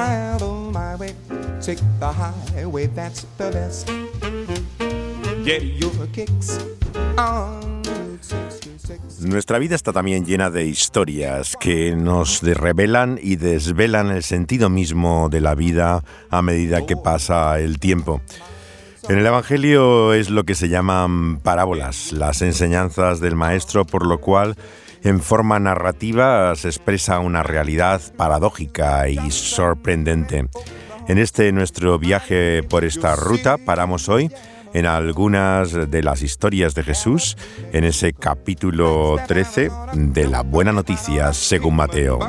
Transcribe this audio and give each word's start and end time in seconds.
travel 0.00 0.70
my 0.72 0.96
way, 0.96 1.14
take 1.60 1.80
the 1.98 2.10
highway, 2.10 2.86
that's 2.86 3.26
the 3.36 3.50
best. 3.50 3.86
Get 5.44 5.62
your 5.62 6.06
kicks 6.12 6.58
on 7.18 7.60
Nuestra 9.20 9.58
vida 9.58 9.74
está 9.74 9.92
también 9.92 10.24
llena 10.24 10.50
de 10.50 10.64
historias 10.64 11.56
que 11.60 11.94
nos 11.94 12.42
revelan 12.42 13.18
y 13.22 13.36
desvelan 13.36 14.10
el 14.10 14.22
sentido 14.22 14.70
mismo 14.70 15.28
de 15.28 15.40
la 15.40 15.54
vida 15.54 16.02
a 16.30 16.42
medida 16.42 16.86
que 16.86 16.96
pasa 16.96 17.60
el 17.60 17.78
tiempo. 17.78 18.22
En 19.08 19.18
el 19.18 19.26
Evangelio 19.26 20.14
es 20.14 20.30
lo 20.30 20.44
que 20.44 20.54
se 20.54 20.68
llaman 20.68 21.38
parábolas, 21.40 22.12
las 22.12 22.42
enseñanzas 22.42 23.20
del 23.20 23.36
Maestro, 23.36 23.84
por 23.84 24.06
lo 24.06 24.20
cual 24.20 24.56
en 25.02 25.20
forma 25.20 25.58
narrativa 25.58 26.54
se 26.56 26.68
expresa 26.68 27.18
una 27.18 27.42
realidad 27.42 28.00
paradójica 28.16 29.08
y 29.08 29.30
sorprendente. 29.30 30.48
En 31.08 31.18
este 31.18 31.50
nuestro 31.52 31.98
viaje 31.98 32.62
por 32.62 32.84
esta 32.84 33.16
ruta 33.16 33.56
paramos 33.58 34.08
hoy 34.08 34.30
en 34.72 34.86
algunas 34.86 35.90
de 35.90 36.02
las 36.02 36.22
historias 36.22 36.74
de 36.74 36.82
Jesús 36.84 37.36
en 37.72 37.84
ese 37.84 38.12
capítulo 38.12 39.16
13 39.26 39.70
de 39.94 40.28
la 40.28 40.42
Buena 40.42 40.72
Noticia 40.72 41.32
según 41.32 41.76
Mateo. 41.76 42.20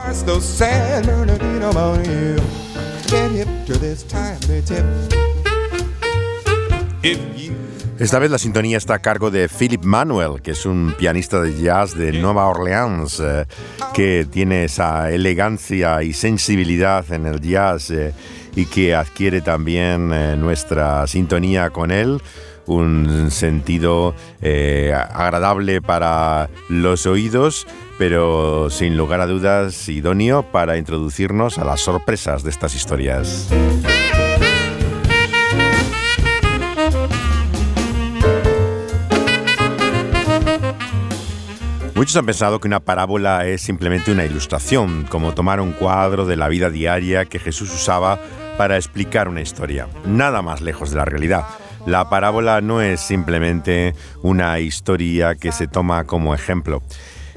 Esta 8.01 8.19
vez 8.19 8.31
la 8.31 8.37
sintonía 8.37 8.77
está 8.77 8.95
a 8.95 8.99
cargo 8.99 9.29
de 9.29 9.47
Philip 9.47 9.83
Manuel, 9.83 10.41
que 10.41 10.51
es 10.51 10.65
un 10.65 10.95
pianista 10.97 11.39
de 11.39 11.53
jazz 11.61 11.95
de 11.95 12.11
Nueva 12.11 12.47
Orleans, 12.47 13.21
eh, 13.23 13.45
que 13.93 14.27
tiene 14.29 14.65
esa 14.65 15.11
elegancia 15.11 16.01
y 16.01 16.11
sensibilidad 16.11 17.05
en 17.13 17.27
el 17.27 17.39
jazz. 17.39 17.91
Eh, 17.91 18.13
y 18.55 18.65
que 18.65 18.95
adquiere 18.95 19.41
también 19.41 20.11
eh, 20.13 20.35
nuestra 20.35 21.07
sintonía 21.07 21.69
con 21.69 21.91
él 21.91 22.21
un 22.67 23.31
sentido 23.31 24.13
eh, 24.41 24.93
agradable 24.93 25.81
para 25.81 26.49
los 26.69 27.05
oídos, 27.05 27.67
pero 27.97 28.69
sin 28.69 28.97
lugar 28.97 29.19
a 29.19 29.27
dudas 29.27 29.89
idóneo 29.89 30.43
para 30.43 30.77
introducirnos 30.77 31.57
a 31.57 31.65
las 31.65 31.81
sorpresas 31.81 32.43
de 32.43 32.49
estas 32.51 32.75
historias. 32.75 33.49
Muchos 42.01 42.15
han 42.15 42.25
pensado 42.25 42.59
que 42.59 42.67
una 42.67 42.79
parábola 42.79 43.45
es 43.45 43.61
simplemente 43.61 44.11
una 44.11 44.25
ilustración, 44.25 45.05
como 45.07 45.35
tomar 45.35 45.61
un 45.61 45.71
cuadro 45.71 46.25
de 46.25 46.35
la 46.35 46.47
vida 46.47 46.71
diaria 46.71 47.25
que 47.25 47.37
Jesús 47.37 47.71
usaba 47.71 48.19
para 48.57 48.75
explicar 48.75 49.29
una 49.29 49.41
historia. 49.41 49.87
Nada 50.03 50.41
más 50.41 50.61
lejos 50.61 50.89
de 50.89 50.97
la 50.97 51.05
realidad. 51.05 51.45
La 51.85 52.09
parábola 52.09 52.59
no 52.59 52.81
es 52.81 53.01
simplemente 53.01 53.93
una 54.23 54.59
historia 54.59 55.35
que 55.35 55.51
se 55.51 55.67
toma 55.67 56.05
como 56.05 56.33
ejemplo. 56.33 56.81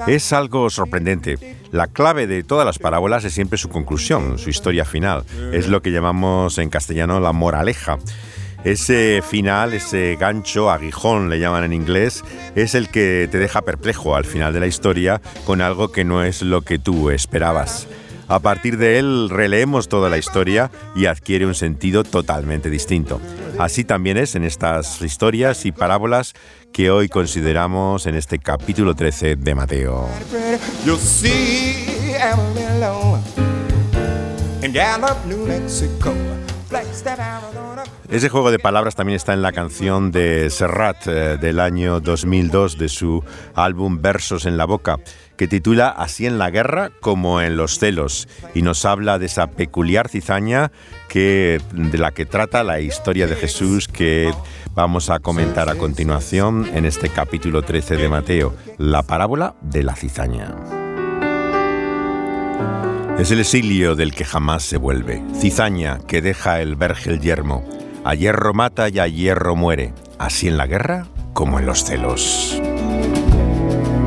Es 0.06 0.32
algo 0.32 0.70
sorprendente. 0.70 1.58
La 1.70 1.86
clave 1.86 2.26
de 2.26 2.42
todas 2.42 2.64
las 2.64 2.78
parábolas 2.78 3.22
es 3.26 3.34
siempre 3.34 3.58
su 3.58 3.68
conclusión, 3.68 4.38
su 4.38 4.48
historia 4.48 4.86
final. 4.86 5.24
Es 5.52 5.68
lo 5.68 5.82
que 5.82 5.92
llamamos 5.92 6.56
en 6.56 6.70
castellano 6.70 7.20
la 7.20 7.34
moraleja. 7.34 7.98
Ese 8.64 9.22
final, 9.22 9.74
ese 9.74 10.16
gancho, 10.18 10.70
aguijón 10.70 11.28
le 11.28 11.38
llaman 11.38 11.64
en 11.64 11.74
inglés, 11.74 12.24
es 12.54 12.74
el 12.74 12.88
que 12.88 13.28
te 13.30 13.38
deja 13.38 13.60
perplejo 13.60 14.16
al 14.16 14.24
final 14.24 14.54
de 14.54 14.60
la 14.60 14.66
historia 14.66 15.20
con 15.44 15.60
algo 15.60 15.92
que 15.92 16.04
no 16.04 16.24
es 16.24 16.40
lo 16.40 16.62
que 16.62 16.78
tú 16.78 17.10
esperabas. 17.10 17.86
A 18.26 18.38
partir 18.38 18.78
de 18.78 18.98
él 18.98 19.28
releemos 19.28 19.88
toda 19.88 20.08
la 20.08 20.16
historia 20.16 20.70
y 20.96 21.04
adquiere 21.06 21.44
un 21.44 21.54
sentido 21.54 22.04
totalmente 22.04 22.70
distinto. 22.70 23.20
Así 23.58 23.84
también 23.84 24.16
es 24.16 24.34
en 24.34 24.44
estas 24.44 25.02
historias 25.02 25.66
y 25.66 25.72
parábolas 25.72 26.32
que 26.72 26.90
hoy 26.90 27.08
consideramos 27.08 28.06
en 28.06 28.14
este 28.14 28.38
capítulo 28.38 28.94
13 28.94 29.36
de 29.36 29.54
Mateo. 29.54 30.08
Ese 38.08 38.28
juego 38.28 38.50
de 38.50 38.58
palabras 38.58 38.94
también 38.94 39.16
está 39.16 39.32
en 39.32 39.42
la 39.42 39.52
canción 39.52 40.10
de 40.12 40.50
Serrat 40.50 41.06
eh, 41.06 41.38
del 41.38 41.60
año 41.60 42.00
2002 42.00 42.78
de 42.78 42.88
su 42.88 43.24
álbum 43.54 44.00
Versos 44.00 44.46
en 44.46 44.56
la 44.56 44.64
Boca 44.64 44.98
que 45.36 45.48
titula 45.48 45.88
Así 45.88 46.26
en 46.26 46.38
la 46.38 46.50
guerra 46.50 46.90
como 47.00 47.40
en 47.40 47.56
los 47.56 47.78
celos 47.78 48.28
y 48.54 48.62
nos 48.62 48.84
habla 48.84 49.18
de 49.18 49.26
esa 49.26 49.48
peculiar 49.48 50.08
cizaña 50.08 50.70
que, 51.08 51.60
de 51.72 51.98
la 51.98 52.12
que 52.12 52.26
trata 52.26 52.62
la 52.62 52.80
historia 52.80 53.26
de 53.26 53.36
Jesús 53.36 53.88
que 53.88 54.32
vamos 54.74 55.10
a 55.10 55.20
comentar 55.20 55.68
a 55.68 55.74
continuación 55.74 56.68
en 56.72 56.84
este 56.84 57.08
capítulo 57.08 57.62
13 57.62 57.96
de 57.96 58.08
Mateo, 58.08 58.54
la 58.78 59.02
parábola 59.02 59.54
de 59.62 59.82
la 59.82 59.96
cizaña. 59.96 60.83
Es 63.18 63.30
el 63.30 63.38
exilio 63.38 63.94
del 63.94 64.12
que 64.12 64.24
jamás 64.24 64.64
se 64.64 64.76
vuelve, 64.76 65.22
cizaña 65.40 66.00
que 66.08 66.20
deja 66.20 66.60
el 66.60 66.74
vergel 66.74 67.20
yermo, 67.20 67.64
a 68.04 68.14
hierro 68.14 68.52
mata 68.54 68.88
y 68.88 68.98
a 68.98 69.06
hierro 69.06 69.54
muere, 69.54 69.92
así 70.18 70.48
en 70.48 70.56
la 70.56 70.66
guerra 70.66 71.06
como 71.32 71.60
en 71.60 71.66
los 71.66 71.84
celos. 71.84 72.60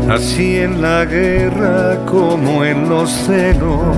Así 0.10 0.58
en 0.58 0.82
la 0.82 1.06
guerra 1.06 2.06
como 2.06 2.66
en 2.66 2.90
los 2.90 3.10
celos. 3.10 3.98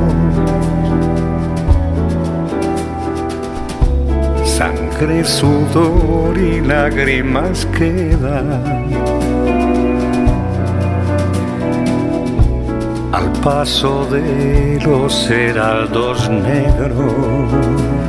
Sangre, 4.45 5.23
sudor 5.23 6.37
y 6.37 6.61
lágrimas 6.61 7.65
quedan. 7.77 9.08
Al 13.11 13.31
paso 13.41 14.05
de 14.05 14.79
los 14.83 15.29
heraldos 15.29 16.29
negros 16.29 17.99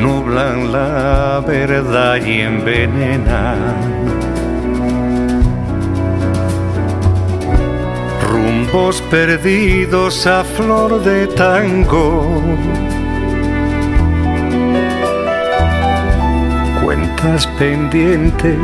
nublan 0.00 0.72
la 0.72 1.42
verdad 1.46 2.16
y 2.24 2.40
envenenan. 2.40 3.58
Rumbos 8.30 9.02
perdidos 9.02 10.26
a 10.26 10.42
flor 10.44 11.02
de 11.02 11.26
tango. 11.26 12.40
Pendientes, 17.58 18.56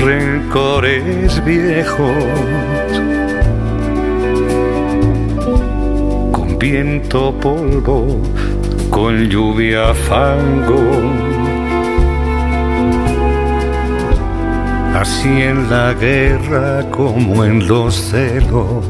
rencores 0.00 1.44
viejos. 1.44 2.12
Con 6.30 6.56
viento 6.56 7.34
polvo 7.40 8.22
con 8.90 9.28
lluvia 9.28 9.92
fango. 9.92 10.84
Así 14.94 15.42
en 15.42 15.68
la 15.68 15.92
guerra 15.94 16.88
como 16.92 17.44
en 17.44 17.66
los 17.66 17.92
celos. 17.92 18.84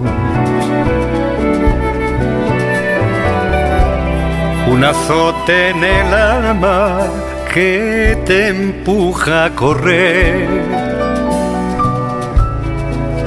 Un 4.68 4.84
azote 4.84 5.70
en 5.70 5.82
el 5.82 6.12
alma 6.12 7.25
que 7.56 8.18
te 8.26 8.48
empuja 8.48 9.46
a 9.46 9.50
correr. 9.54 10.46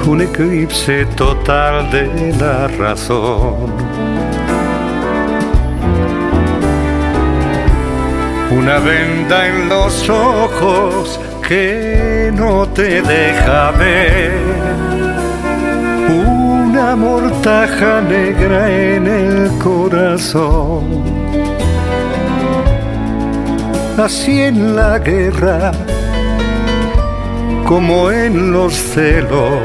Un 0.06 0.22
eclipse 0.22 1.08
total 1.16 1.90
de 1.90 2.34
la 2.40 2.68
razón 2.68 3.74
una 8.52 8.78
venda 8.80 9.48
en 9.48 9.68
los 9.68 10.08
ojos 10.10 11.20
que 11.48 12.31
no 12.31 12.68
te 12.68 13.02
deja 13.02 13.72
ver, 13.72 14.31
una 16.08 16.96
mortaja 16.96 18.02
negra 18.02 18.70
en 18.70 19.08
el 19.08 19.58
corazón. 19.58 21.08
Así 24.00 24.42
en 24.42 24.75
la 24.75 24.98
guerra 25.00 25.72
como 27.66 28.12
en 28.12 28.54
los 28.54 28.74
celos, 28.74 29.60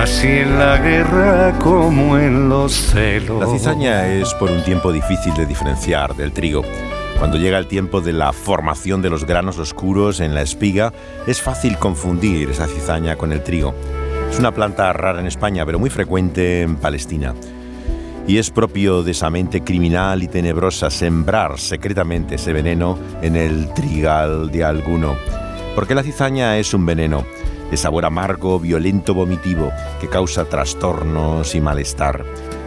así 0.00 0.28
en 0.28 0.58
la 0.58 0.78
guerra 0.78 1.58
como 1.58 2.16
en 2.18 2.48
los 2.48 2.72
celos. 2.72 3.40
La 3.40 3.52
cizaña 3.52 4.06
es 4.06 4.32
por 4.34 4.50
un 4.50 4.62
tiempo 4.62 4.92
difícil 4.92 5.34
de 5.34 5.44
diferenciar 5.44 6.14
del 6.14 6.32
trigo. 6.32 6.62
Cuando 7.18 7.36
llega 7.36 7.58
el 7.58 7.66
tiempo 7.66 8.00
de 8.00 8.12
la 8.12 8.32
formación 8.32 9.02
de 9.02 9.10
los 9.10 9.26
granos 9.26 9.58
oscuros 9.58 10.20
en 10.20 10.34
la 10.34 10.42
espiga, 10.42 10.92
es 11.26 11.42
fácil 11.42 11.78
confundir 11.78 12.50
esa 12.50 12.66
cizaña 12.68 13.16
con 13.16 13.32
el 13.32 13.42
trigo. 13.42 13.74
Es 14.30 14.38
una 14.38 14.52
planta 14.52 14.92
rara 14.92 15.20
en 15.20 15.26
España, 15.26 15.66
pero 15.66 15.78
muy 15.78 15.90
frecuente 15.90 16.62
en 16.62 16.76
Palestina 16.76 17.34
y 18.26 18.38
es 18.38 18.50
propio 18.50 19.02
de 19.02 19.12
esa 19.12 19.30
mente 19.30 19.62
criminal 19.62 20.22
y 20.22 20.28
tenebrosa 20.28 20.90
sembrar 20.90 21.58
secretamente 21.58 22.36
ese 22.36 22.52
veneno 22.52 22.98
en 23.22 23.36
el 23.36 23.72
trigal 23.74 24.50
de 24.50 24.64
alguno. 24.64 25.14
Porque 25.74 25.94
la 25.94 26.02
cizaña 26.02 26.56
es 26.58 26.72
un 26.72 26.86
veneno 26.86 27.24
de 27.70 27.76
sabor 27.76 28.04
amargo, 28.04 28.60
violento, 28.60 29.14
vomitivo, 29.14 29.72
que 30.00 30.08
causa 30.08 30.44
trastornos 30.44 31.54
y 31.54 31.60
malestar. 31.60 32.24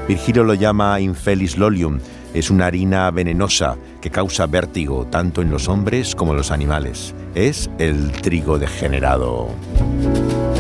Virgilio 0.08 0.44
lo 0.44 0.54
llama 0.54 1.00
infelis 1.00 1.58
lolium, 1.58 2.00
es 2.34 2.50
una 2.50 2.68
harina 2.68 3.10
venenosa 3.12 3.78
que 4.02 4.12
causa 4.12 4.46
vértigo 4.46 5.08
tanto 5.10 5.42
en 5.42 5.50
los 5.50 5.68
hombres 5.68 6.14
como 6.14 6.34
en 6.34 6.38
los 6.38 6.52
animales. 6.52 7.16
Es 7.36 7.70
el 7.80 8.12
trigo 8.12 8.60
degenerado. 8.60 9.50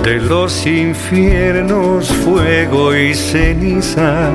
De 0.03 0.17
los 0.17 0.65
infiernos, 0.65 2.07
fuego 2.07 2.95
y 2.95 3.13
ceniza 3.13 4.31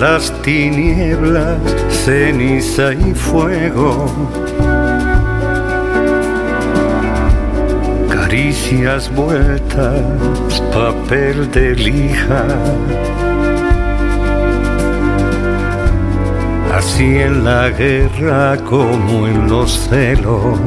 las 0.00 0.30
tinieblas, 0.42 1.58
ceniza 2.04 2.92
y 2.92 3.14
fuego. 3.14 4.06
Caricias 8.10 9.14
vueltas, 9.14 10.62
papel 10.72 11.50
de 11.50 11.74
lija. 11.74 12.44
Así 16.74 17.18
en 17.18 17.44
la 17.44 17.70
guerra 17.70 18.58
como 18.64 19.26
en 19.26 19.48
los 19.48 19.88
celos 19.88 20.58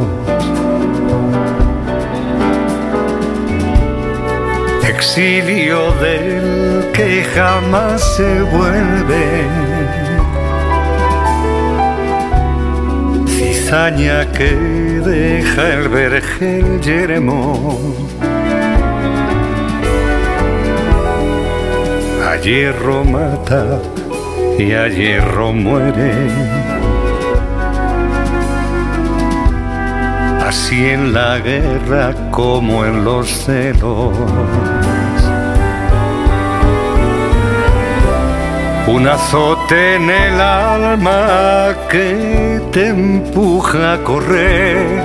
exilio 5.00 5.94
del 5.94 6.92
que 6.92 7.24
jamás 7.34 8.02
se 8.18 8.42
vuelve. 8.42 9.26
Cizaña 13.28 14.30
que 14.34 14.52
deja 15.12 15.64
el 15.76 15.88
vergel 15.88 16.82
yermo. 16.82 17.80
A 22.30 22.36
hierro 22.44 23.06
mata 23.06 23.82
y 24.58 24.74
a 24.74 24.90
hierro 24.90 25.54
muere. 25.54 26.12
Así 30.50 30.84
en 30.90 31.14
la 31.14 31.38
guerra 31.38 32.32
como 32.32 32.84
en 32.84 33.06
los 33.06 33.28
celos. 33.28 34.18
Un 38.88 39.08
azote 39.08 39.96
en 39.98 40.10
el 40.10 40.42
alma 40.42 41.76
que 41.92 42.60
te 42.72 42.88
empuja 42.88 43.94
a 43.94 43.98
correr. 44.04 45.04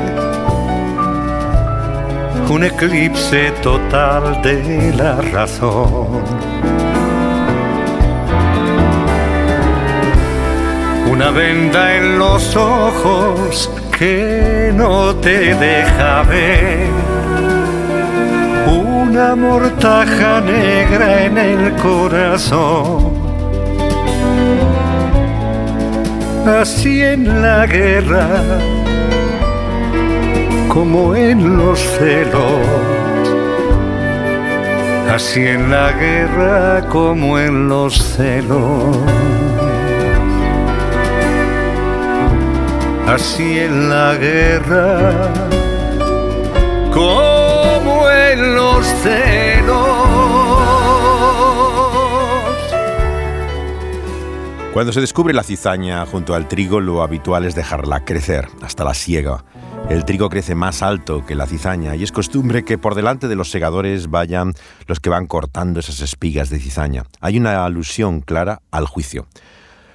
Un 2.48 2.64
eclipse 2.64 3.50
total 3.62 4.40
de 4.40 4.94
la 4.96 5.20
razón. 5.36 6.24
Una 11.12 11.28
venda 11.30 11.96
en 11.96 12.18
los 12.18 12.56
ojos 12.56 13.70
que 13.98 14.72
no 14.74 15.14
te 15.16 15.54
deja 15.54 16.22
ver. 16.22 16.88
Una 18.66 19.36
mortaja 19.36 20.40
negra 20.40 21.24
en 21.24 21.38
el 21.38 21.72
corazón. 21.76 23.12
Así 26.46 27.02
en 27.02 27.42
la 27.42 27.66
guerra 27.66 28.28
como 30.68 31.14
en 31.14 31.56
los 31.56 31.78
celos. 31.78 32.66
Así 35.14 35.46
en 35.46 35.70
la 35.70 35.92
guerra 35.92 36.88
como 36.88 37.38
en 37.38 37.68
los 37.68 37.94
celos. 37.94 38.96
Así 43.06 43.58
en 43.58 43.88
la 43.88 44.14
guerra 44.14 45.32
como 46.92 48.08
en 48.08 48.54
los 48.54 48.86
celos. 49.02 49.84
Cuando 54.72 54.92
se 54.92 55.00
descubre 55.00 55.32
la 55.34 55.42
cizaña 55.42 56.04
junto 56.06 56.34
al 56.34 56.48
trigo, 56.48 56.80
lo 56.80 57.02
habitual 57.02 57.44
es 57.44 57.54
dejarla 57.54 58.04
crecer 58.04 58.48
hasta 58.62 58.84
la 58.84 58.94
siega. 58.94 59.44
El 59.88 60.04
trigo 60.04 60.30
crece 60.30 60.54
más 60.54 60.82
alto 60.82 61.26
que 61.26 61.34
la 61.34 61.46
cizaña 61.46 61.94
y 61.94 62.02
es 62.02 62.10
costumbre 62.10 62.64
que 62.64 62.78
por 62.78 62.94
delante 62.94 63.28
de 63.28 63.36
los 63.36 63.50
segadores 63.50 64.08
vayan 64.10 64.54
los 64.86 64.98
que 64.98 65.10
van 65.10 65.26
cortando 65.26 65.78
esas 65.78 66.00
espigas 66.00 66.48
de 66.48 66.58
cizaña. 66.58 67.04
Hay 67.20 67.36
una 67.36 67.64
alusión 67.64 68.20
clara 68.20 68.62
al 68.70 68.86
juicio. 68.86 69.26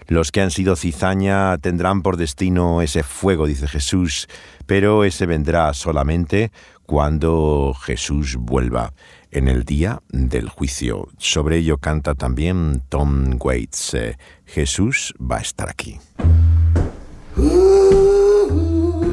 Los 0.09 0.31
que 0.31 0.41
han 0.41 0.50
sido 0.50 0.75
cizaña 0.75 1.59
tendrán 1.59 2.01
por 2.01 2.17
destino 2.17 2.81
ese 2.81 3.03
fuego, 3.03 3.45
dice 3.45 3.67
Jesús, 3.67 4.27
pero 4.65 5.03
ese 5.03 5.27
vendrá 5.27 5.71
solamente 5.75 6.51
cuando 6.88 7.75
Jesús 7.79 8.35
vuelva 8.35 8.94
en 9.29 9.47
el 9.47 9.65
día 9.65 10.01
del 10.09 10.50
juicio. 10.50 11.09
Sobre 11.19 11.57
ello 11.57 11.77
canta 11.77 12.16
también 12.16 12.81
Tom 12.89 13.37
Waits. 13.39 13.94
Eh, 13.94 14.18
Jesús 14.47 15.13
va 15.21 15.37
a 15.37 15.42
estar 15.42 15.69
aquí. 15.69 15.99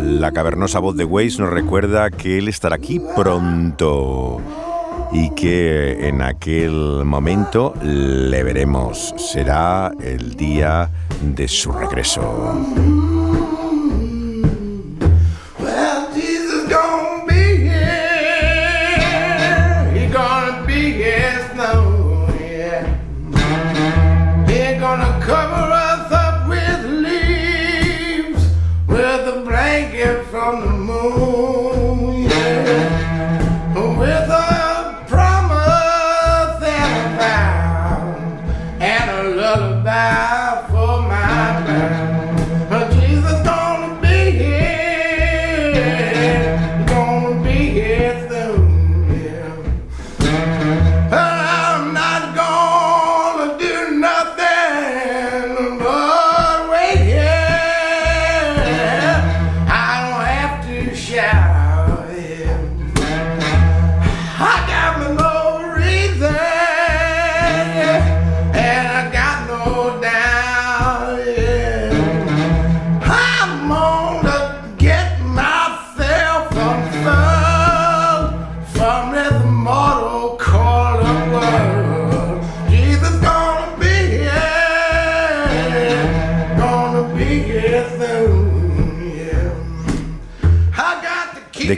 La 0.03 0.33
cavernosa 0.33 0.79
voz 0.79 0.97
de 0.97 1.05
Waits 1.05 1.39
nos 1.39 1.51
recuerda 1.51 2.11
que 2.11 2.39
Él 2.39 2.49
estará 2.49 2.77
aquí 2.77 3.03
pronto 3.15 4.41
y 5.17 5.31
que 5.31 6.09
en 6.09 6.21
aquel 6.21 7.03
momento 7.05 7.73
le 7.83 8.43
veremos. 8.43 9.15
Será 9.17 9.91
el 9.99 10.37
día 10.37 10.91
de 11.23 11.49
su 11.49 11.73
regreso. 11.73 13.26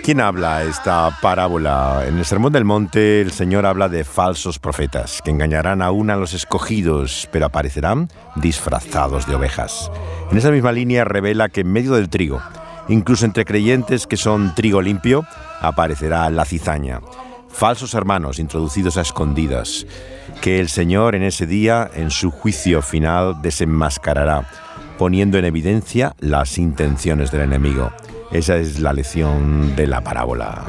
Quién 0.09 0.23
habla 0.23 0.63
esta 0.63 1.19
parábola? 1.21 2.05
En 2.09 2.17
el 2.17 2.25
Sermón 2.25 2.51
del 2.51 2.65
Monte 2.65 3.21
el 3.21 3.31
Señor 3.31 3.67
habla 3.67 3.91
de 3.91 4.05
falsos 4.05 4.59
profetas 4.59 5.21
que 5.23 5.31
engañarán 5.31 5.83
aún 5.83 6.09
a 6.09 6.17
los 6.17 6.33
escogidos, 6.33 7.29
pero 7.31 7.45
aparecerán 7.45 8.09
disfrazados 8.35 9.27
de 9.27 9.35
ovejas. 9.35 9.91
En 10.31 10.39
esa 10.39 10.51
misma 10.51 10.73
línea 10.73 11.05
revela 11.05 11.51
que 11.51 11.61
en 11.61 11.71
medio 11.71 11.93
del 11.93 12.09
trigo, 12.09 12.41
incluso 12.89 13.27
entre 13.27 13.45
creyentes 13.45 14.07
que 14.07 14.17
son 14.17 14.55
trigo 14.55 14.81
limpio, 14.81 15.27
aparecerá 15.61 16.31
la 16.31 16.47
cizaña. 16.47 17.03
Falsos 17.51 17.93
hermanos 17.93 18.39
introducidos 18.39 18.97
a 18.97 19.03
escondidas, 19.03 19.87
que 20.41 20.59
el 20.59 20.71
Señor 20.71 21.17
en 21.17 21.23
ese 21.23 21.45
día, 21.45 21.91
en 21.95 22.11
su 22.11 22.31
juicio 22.31 22.81
final, 22.81 23.43
desenmascarará, 23.43 24.49
poniendo 24.97 25.37
en 25.37 25.45
evidencia 25.45 26.15
las 26.19 26.57
intenciones 26.57 27.31
del 27.31 27.43
enemigo. 27.43 27.93
Esa 28.31 28.57
es 28.57 28.79
la 28.81 28.93
lección 28.93 29.75
de 29.75 29.87
la 29.87 30.03
parábola. 30.03 30.65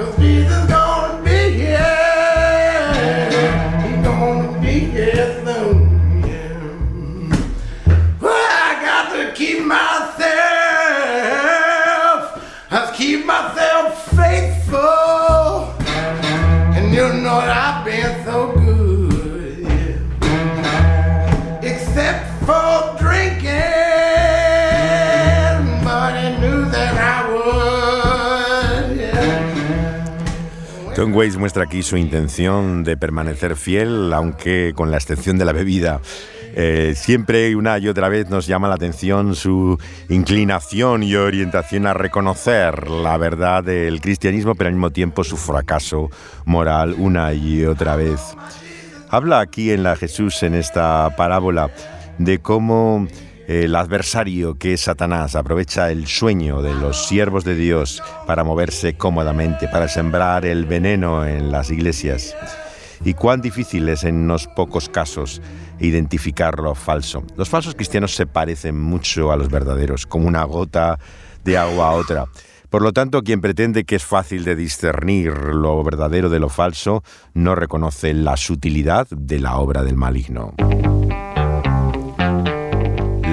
Tom 30.99 31.15
Waits 31.15 31.37
muestra 31.37 31.63
aquí 31.63 31.81
su 31.81 31.95
intención 31.95 32.83
de 32.83 32.97
permanecer 32.97 33.55
fiel, 33.55 34.11
aunque 34.11 34.73
con 34.75 34.91
la 34.91 34.97
excepción 34.97 35.37
de 35.37 35.45
la 35.45 35.53
bebida. 35.53 36.01
Eh, 36.53 36.91
siempre 36.93 37.55
una 37.55 37.79
y 37.79 37.87
otra 37.87 38.09
vez 38.09 38.29
nos 38.29 38.47
llama 38.47 38.67
la 38.67 38.75
atención 38.75 39.33
su 39.33 39.79
inclinación 40.09 41.03
y 41.03 41.15
orientación 41.15 41.87
a 41.87 41.93
reconocer 41.93 42.89
la 42.89 43.15
verdad 43.15 43.63
del 43.63 44.01
cristianismo, 44.01 44.55
pero 44.55 44.67
al 44.67 44.73
mismo 44.73 44.91
tiempo 44.91 45.23
su 45.23 45.37
fracaso 45.37 46.09
moral 46.43 46.95
una 46.97 47.31
y 47.31 47.63
otra 47.63 47.95
vez. 47.95 48.19
Habla 49.09 49.39
aquí 49.39 49.71
en 49.71 49.83
la 49.83 49.95
Jesús, 49.95 50.43
en 50.43 50.53
esta 50.53 51.15
parábola, 51.15 51.71
de 52.17 52.39
cómo 52.39 53.07
el 53.49 53.75
adversario 53.75 54.59
que 54.59 54.73
es 54.73 54.81
Satanás 54.81 55.35
aprovecha 55.35 55.89
el 55.89 56.05
sueño 56.05 56.61
de 56.61 56.71
los 56.75 57.07
siervos 57.07 57.43
de 57.43 57.55
Dios 57.55 58.03
para 58.27 58.43
moverse 58.43 58.93
cómodamente, 58.93 59.67
para 59.67 59.87
sembrar 59.87 60.45
el 60.45 60.65
veneno 60.65 61.25
en 61.25 61.51
las 61.51 61.71
iglesias. 61.71 62.35
Y 63.03 63.15
cuán 63.15 63.41
difícil 63.41 63.89
es 63.89 64.03
en 64.03 64.17
unos 64.17 64.45
pocos 64.45 64.87
casos 64.87 65.41
identificar 65.79 66.59
lo 66.59 66.75
falso. 66.75 67.23
Los 67.37 67.49
falsos 67.49 67.73
cristianos 67.73 68.13
se 68.13 68.27
parecen 68.27 68.79
mucho 68.79 69.31
a 69.31 69.35
los 69.35 69.49
verdaderos, 69.49 70.05
como 70.05 70.27
una 70.27 70.43
gota 70.43 70.99
de 71.43 71.57
agua 71.57 71.87
a 71.87 71.93
otra. 71.93 72.25
Por 72.69 72.83
lo 72.83 72.93
tanto, 72.93 73.23
quien 73.23 73.41
pretende 73.41 73.83
que 73.83 73.95
es 73.95 74.05
fácil 74.05 74.43
de 74.43 74.55
discernir 74.55 75.33
lo 75.33 75.83
verdadero 75.83 76.29
de 76.29 76.39
lo 76.39 76.49
falso, 76.49 77.03
no 77.33 77.55
reconoce 77.55 78.13
la 78.13 78.37
sutilidad 78.37 79.07
de 79.09 79.39
la 79.39 79.57
obra 79.57 79.81
del 79.81 79.95
maligno. 79.95 80.53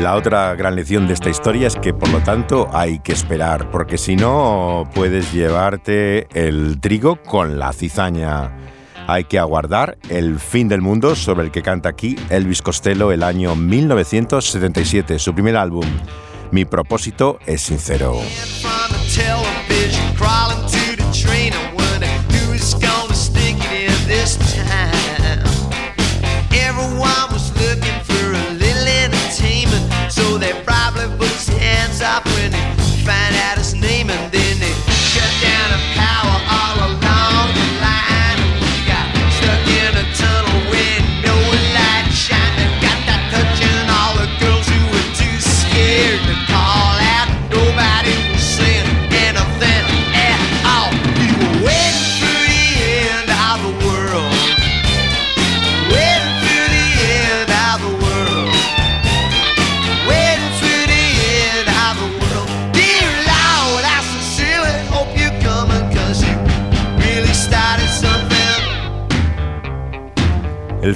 La 0.00 0.14
otra 0.14 0.54
gran 0.54 0.76
lección 0.76 1.06
de 1.06 1.14
esta 1.14 1.30
historia 1.30 1.66
es 1.66 1.76
que 1.76 1.94
por 1.94 2.08
lo 2.10 2.20
tanto 2.20 2.68
hay 2.72 2.98
que 2.98 3.12
esperar, 3.12 3.70
porque 3.70 3.98
si 3.98 4.14
no 4.14 4.88
puedes 4.94 5.32
llevarte 5.32 6.28
el 6.34 6.80
trigo 6.80 7.16
con 7.22 7.58
la 7.58 7.72
cizaña. 7.72 8.52
Hay 9.08 9.24
que 9.24 9.38
aguardar 9.38 9.98
el 10.08 10.38
fin 10.38 10.68
del 10.68 10.82
mundo 10.82 11.14
sobre 11.14 11.44
el 11.44 11.50
que 11.50 11.62
canta 11.62 11.88
aquí 11.88 12.16
Elvis 12.28 12.60
Costello 12.60 13.10
el 13.10 13.22
año 13.22 13.54
1977, 13.56 15.18
su 15.18 15.34
primer 15.34 15.56
álbum. 15.56 15.86
Mi 16.50 16.64
propósito 16.64 17.38
es 17.46 17.62
sincero. 17.62 18.16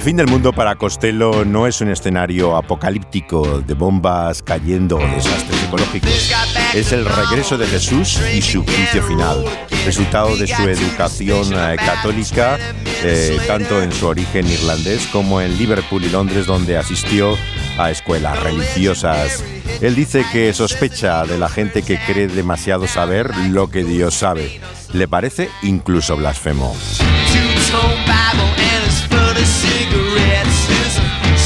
El 0.01 0.05
fin 0.05 0.17
del 0.17 0.25
mundo 0.25 0.51
para 0.51 0.77
Costello 0.77 1.45
no 1.45 1.67
es 1.67 1.79
un 1.79 1.91
escenario 1.91 2.57
apocalíptico 2.57 3.61
de 3.61 3.75
bombas 3.75 4.41
cayendo 4.41 4.97
o 4.97 4.99
desastres 4.99 5.63
ecológicos. 5.65 6.31
Es 6.73 6.91
el 6.91 7.05
regreso 7.05 7.55
de 7.55 7.67
Jesús 7.67 8.19
y 8.33 8.41
su 8.41 8.63
juicio 8.63 9.03
final, 9.03 9.45
resultado 9.85 10.35
de 10.35 10.47
su 10.47 10.63
educación 10.63 11.53
eh, 11.53 11.75
católica, 11.75 12.57
eh, 13.03 13.37
tanto 13.45 13.79
en 13.79 13.91
su 13.91 14.07
origen 14.07 14.47
irlandés 14.47 15.05
como 15.11 15.39
en 15.39 15.55
Liverpool 15.59 16.03
y 16.03 16.09
Londres, 16.09 16.47
donde 16.47 16.79
asistió 16.79 17.37
a 17.77 17.91
escuelas 17.91 18.41
religiosas. 18.41 19.43
Él 19.81 19.93
dice 19.93 20.25
que 20.31 20.51
sospecha 20.53 21.25
de 21.25 21.37
la 21.37 21.47
gente 21.47 21.83
que 21.83 21.99
cree 21.99 22.27
demasiado 22.27 22.87
saber 22.87 23.37
lo 23.49 23.69
que 23.69 23.83
Dios 23.83 24.15
sabe. 24.15 24.61
Le 24.93 25.07
parece 25.07 25.51
incluso 25.61 26.17
blasfemo. 26.17 26.75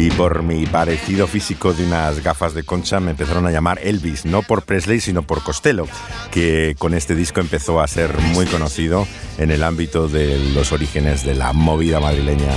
y 0.00 0.10
por 0.12 0.42
mi 0.42 0.64
parecido 0.64 1.26
físico 1.26 1.74
de 1.74 1.84
unas 1.84 2.22
gafas 2.22 2.54
de 2.54 2.62
concha 2.62 3.00
me 3.00 3.10
empezaron 3.10 3.46
a 3.46 3.50
llamar 3.50 3.78
Elvis, 3.82 4.24
no 4.24 4.40
por 4.40 4.62
Presley 4.62 4.98
sino 4.98 5.22
por 5.22 5.42
Costello, 5.42 5.86
que 6.30 6.74
con 6.78 6.94
este 6.94 7.14
disco 7.14 7.40
empezó 7.40 7.80
a 7.82 7.86
ser 7.86 8.16
muy 8.32 8.46
conocido 8.46 9.06
en 9.36 9.50
el 9.50 9.62
ámbito 9.62 10.08
de 10.08 10.38
los 10.54 10.72
orígenes 10.72 11.22
de 11.26 11.34
la 11.34 11.52
movida 11.52 12.00
madrileña. 12.00 12.50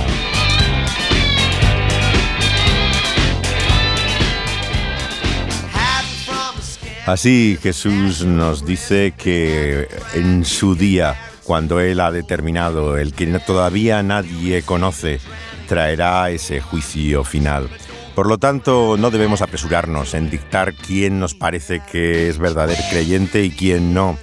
Así 7.04 7.58
Jesús 7.62 8.24
nos 8.24 8.64
dice 8.64 9.12
que 9.18 9.86
en 10.14 10.46
su 10.46 10.76
día 10.76 11.14
cuando 11.44 11.78
Él 11.78 12.00
ha 12.00 12.10
determinado 12.10 12.96
el 12.96 13.12
que 13.12 13.26
todavía 13.38 14.02
nadie 14.02 14.62
conoce, 14.62 15.20
traerá 15.66 16.30
ese 16.30 16.60
juicio 16.60 17.24
final. 17.24 17.68
Por 18.14 18.28
lo 18.28 18.38
tanto, 18.38 18.96
no 18.96 19.10
debemos 19.10 19.42
apresurarnos 19.42 20.14
en 20.14 20.30
dictar 20.30 20.74
quién 20.74 21.18
nos 21.18 21.34
parece 21.34 21.80
que 21.90 22.28
es 22.28 22.38
verdadero 22.38 22.80
creyente 22.90 23.42
y 23.42 23.50
quién 23.50 23.92
no, 23.92 24.16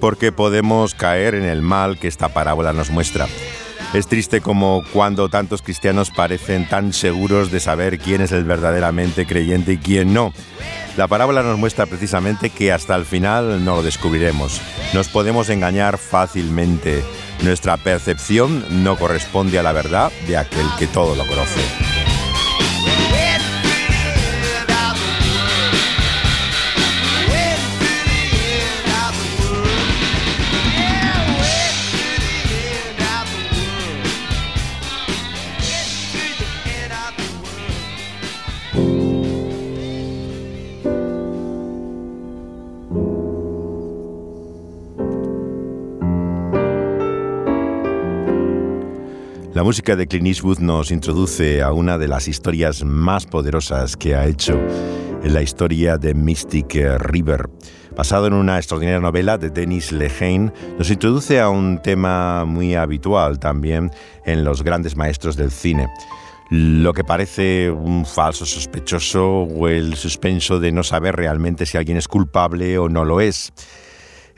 porque 0.00 0.32
podemos 0.32 0.94
caer 0.94 1.34
en 1.34 1.44
el 1.44 1.62
mal 1.62 1.98
que 1.98 2.08
esta 2.08 2.28
parábola 2.28 2.72
nos 2.72 2.90
muestra. 2.90 3.28
Es 3.94 4.08
triste 4.08 4.40
como 4.40 4.82
cuando 4.92 5.28
tantos 5.28 5.62
cristianos 5.62 6.10
parecen 6.10 6.68
tan 6.68 6.92
seguros 6.92 7.50
de 7.50 7.60
saber 7.60 7.98
quién 7.98 8.20
es 8.20 8.32
el 8.32 8.44
verdaderamente 8.44 9.26
creyente 9.26 9.74
y 9.74 9.78
quién 9.78 10.12
no. 10.12 10.32
La 10.96 11.06
parábola 11.06 11.42
nos 11.42 11.58
muestra 11.58 11.86
precisamente 11.86 12.50
que 12.50 12.72
hasta 12.72 12.96
el 12.96 13.04
final 13.04 13.64
no 13.64 13.76
lo 13.76 13.82
descubriremos. 13.82 14.60
Nos 14.92 15.08
podemos 15.08 15.48
engañar 15.50 15.98
fácilmente. 15.98 17.04
Nuestra 17.42 17.76
percepción 17.76 18.64
no 18.82 18.96
corresponde 18.96 19.58
a 19.58 19.62
la 19.62 19.72
verdad 19.72 20.10
de 20.26 20.36
aquel 20.36 20.66
que 20.78 20.86
todo 20.86 21.14
lo 21.14 21.26
conoce. 21.26 22.05
Música 49.66 49.96
de 49.96 50.06
Clint 50.06 50.28
Eastwood 50.28 50.60
nos 50.60 50.92
introduce 50.92 51.60
a 51.60 51.72
una 51.72 51.98
de 51.98 52.06
las 52.06 52.28
historias 52.28 52.84
más 52.84 53.26
poderosas 53.26 53.96
que 53.96 54.14
ha 54.14 54.24
hecho 54.24 54.56
en 55.24 55.34
la 55.34 55.42
historia 55.42 55.98
de 55.98 56.14
Mystic 56.14 56.72
River. 57.00 57.50
Basado 57.96 58.28
en 58.28 58.34
una 58.34 58.58
extraordinaria 58.58 59.00
novela 59.00 59.38
de 59.38 59.50
Dennis 59.50 59.90
Lehane, 59.90 60.52
nos 60.78 60.88
introduce 60.88 61.40
a 61.40 61.48
un 61.48 61.82
tema 61.82 62.44
muy 62.44 62.76
habitual 62.76 63.40
también 63.40 63.90
en 64.24 64.44
los 64.44 64.62
grandes 64.62 64.94
maestros 64.94 65.34
del 65.34 65.50
cine. 65.50 65.88
Lo 66.48 66.92
que 66.92 67.02
parece 67.02 67.68
un 67.68 68.06
falso 68.06 68.46
sospechoso 68.46 69.26
o 69.26 69.66
el 69.66 69.96
suspenso 69.96 70.60
de 70.60 70.70
no 70.70 70.84
saber 70.84 71.16
realmente 71.16 71.66
si 71.66 71.76
alguien 71.76 71.98
es 71.98 72.06
culpable 72.06 72.78
o 72.78 72.88
no 72.88 73.04
lo 73.04 73.20
es. 73.20 73.52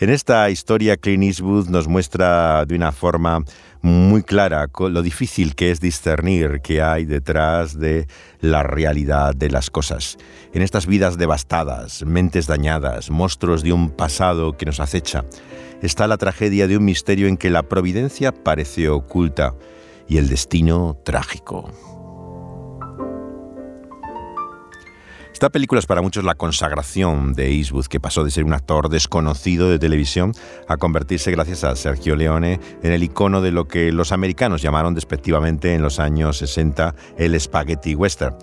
En 0.00 0.10
esta 0.10 0.48
historia, 0.48 0.96
Clint 0.96 1.24
Eastwood 1.24 1.68
nos 1.68 1.88
muestra 1.88 2.64
de 2.64 2.76
una 2.76 2.92
forma 2.92 3.44
muy 3.82 4.22
clara 4.22 4.68
lo 4.78 5.02
difícil 5.02 5.54
que 5.54 5.70
es 5.70 5.80
discernir 5.80 6.60
qué 6.62 6.82
hay 6.82 7.04
detrás 7.04 7.78
de 7.78 8.06
la 8.40 8.62
realidad 8.62 9.34
de 9.34 9.50
las 9.50 9.70
cosas. 9.70 10.16
En 10.52 10.62
estas 10.62 10.86
vidas 10.86 11.18
devastadas, 11.18 12.04
mentes 12.04 12.46
dañadas, 12.46 13.10
monstruos 13.10 13.62
de 13.62 13.72
un 13.72 13.90
pasado 13.90 14.56
que 14.56 14.66
nos 14.66 14.80
acecha, 14.80 15.24
está 15.82 16.06
la 16.06 16.16
tragedia 16.16 16.66
de 16.66 16.76
un 16.76 16.84
misterio 16.84 17.28
en 17.28 17.36
que 17.36 17.50
la 17.50 17.62
providencia 17.62 18.32
parece 18.32 18.88
oculta 18.88 19.54
y 20.08 20.18
el 20.18 20.28
destino 20.28 20.96
trágico. 21.04 21.97
Esta 25.38 25.50
película 25.50 25.78
es 25.78 25.86
para 25.86 26.02
muchos 26.02 26.24
la 26.24 26.34
consagración 26.34 27.32
de 27.32 27.52
Eastwood, 27.52 27.86
que 27.86 28.00
pasó 28.00 28.24
de 28.24 28.32
ser 28.32 28.42
un 28.42 28.54
actor 28.54 28.88
desconocido 28.88 29.70
de 29.70 29.78
televisión 29.78 30.32
a 30.66 30.76
convertirse, 30.78 31.30
gracias 31.30 31.62
a 31.62 31.76
Sergio 31.76 32.16
Leone, 32.16 32.58
en 32.82 32.90
el 32.90 33.04
icono 33.04 33.40
de 33.40 33.52
lo 33.52 33.68
que 33.68 33.92
los 33.92 34.10
americanos 34.10 34.62
llamaron 34.62 34.96
despectivamente 34.96 35.74
en 35.74 35.82
los 35.82 36.00
años 36.00 36.38
60 36.38 36.92
el 37.18 37.40
spaghetti 37.40 37.94
western, 37.94 38.34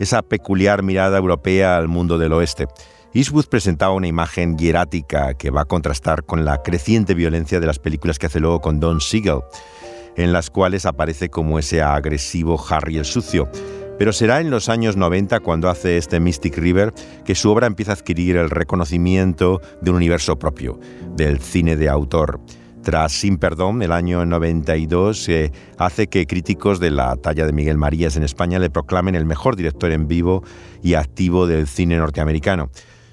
esa 0.00 0.20
peculiar 0.22 0.82
mirada 0.82 1.16
europea 1.16 1.76
al 1.76 1.86
mundo 1.86 2.18
del 2.18 2.32
oeste. 2.32 2.66
Eastwood 3.14 3.46
presentaba 3.46 3.94
una 3.94 4.08
imagen 4.08 4.58
hierática 4.58 5.34
que 5.34 5.50
va 5.50 5.60
a 5.60 5.66
contrastar 5.66 6.24
con 6.24 6.44
la 6.44 6.60
creciente 6.60 7.14
violencia 7.14 7.60
de 7.60 7.66
las 7.66 7.78
películas 7.78 8.18
que 8.18 8.26
hace 8.26 8.40
luego 8.40 8.60
con 8.60 8.80
Don 8.80 9.00
Siegel, 9.00 9.42
en 10.16 10.32
las 10.32 10.50
cuales 10.50 10.86
aparece 10.86 11.28
como 11.28 11.60
ese 11.60 11.82
agresivo 11.82 12.60
Harry 12.68 12.98
el 12.98 13.04
Sucio 13.04 13.48
pero 14.02 14.12
será 14.12 14.40
en 14.40 14.50
los 14.50 14.68
años 14.68 14.96
90 14.96 15.38
cuando 15.38 15.70
hace 15.70 15.96
este 15.96 16.18
Mystic 16.18 16.58
River 16.58 16.92
que 17.24 17.36
su 17.36 17.48
obra 17.52 17.68
empieza 17.68 17.92
a 17.92 17.94
adquirir 17.94 18.36
el 18.36 18.50
reconocimiento 18.50 19.60
de 19.80 19.90
un 19.90 19.96
universo 19.96 20.40
propio, 20.40 20.80
del 21.14 21.38
cine 21.38 21.76
de 21.76 21.88
autor. 21.88 22.40
Tras 22.82 23.12
Sin 23.12 23.38
Perdón, 23.38 23.80
el 23.80 23.92
año 23.92 24.26
92, 24.26 25.28
eh, 25.28 25.52
hace 25.78 26.08
que 26.08 26.26
críticos 26.26 26.80
de 26.80 26.90
la 26.90 27.14
talla 27.14 27.46
de 27.46 27.52
Miguel 27.52 27.78
Marías 27.78 28.16
en 28.16 28.24
España 28.24 28.58
le 28.58 28.70
proclamen 28.70 29.14
el 29.14 29.24
mejor 29.24 29.54
director 29.54 29.92
en 29.92 30.08
vivo 30.08 30.42
y 30.82 30.94
activo 30.94 31.46
del 31.46 31.68
cine 31.68 31.96
norteamericano. 31.96 32.70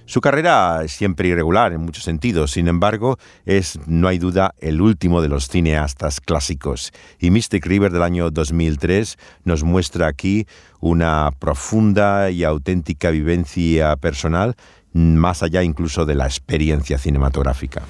Su 0.10 0.22
carrera 0.22 0.82
es 0.84 0.94
siempre 0.94 1.28
irregular 1.28 1.72
en 1.72 1.82
muchos 1.82 2.04
sentidos, 2.04 2.50
sin 2.50 2.68
embargo, 2.68 3.20
es, 3.46 3.78
no 3.86 4.08
hay 4.08 4.18
duda, 4.18 4.56
el 4.58 4.82
último 4.82 5.22
de 5.22 5.30
los 5.30 5.50
cineastas 5.50 6.20
clásicos. 6.20 6.92
Y 7.20 7.30
Mystic 7.30 7.64
River 7.68 7.92
del 7.92 8.02
año 8.02 8.32
2003 8.32 9.20
nos 9.44 9.64
muestra 9.64 10.08
aquí 10.08 10.48
una 10.80 11.30
profunda 11.38 12.32
y 12.32 12.44
auténtica 12.44 13.12
vivencia 13.12 13.96
personal, 13.98 14.56
más 14.94 15.44
allá 15.44 15.62
incluso 15.62 16.08
de 16.08 16.16
la 16.16 16.26
experiencia 16.26 16.98
cinematográfica. 16.98 17.84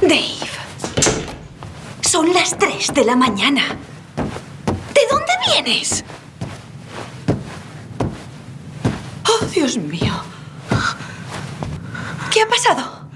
Dave, 0.00 0.48
son 2.02 2.32
las 2.32 2.56
3 2.56 2.94
de 2.94 3.04
la 3.04 3.16
mañana. 3.16 3.62
¿De 4.14 5.00
dónde 5.10 5.32
vienes? 5.44 6.04
Oh, 9.26 9.44
Dios 9.46 9.76
mío. 9.76 10.33
¿Qué 12.30 12.42
ha 12.42 12.48
pasado? 12.48 13.08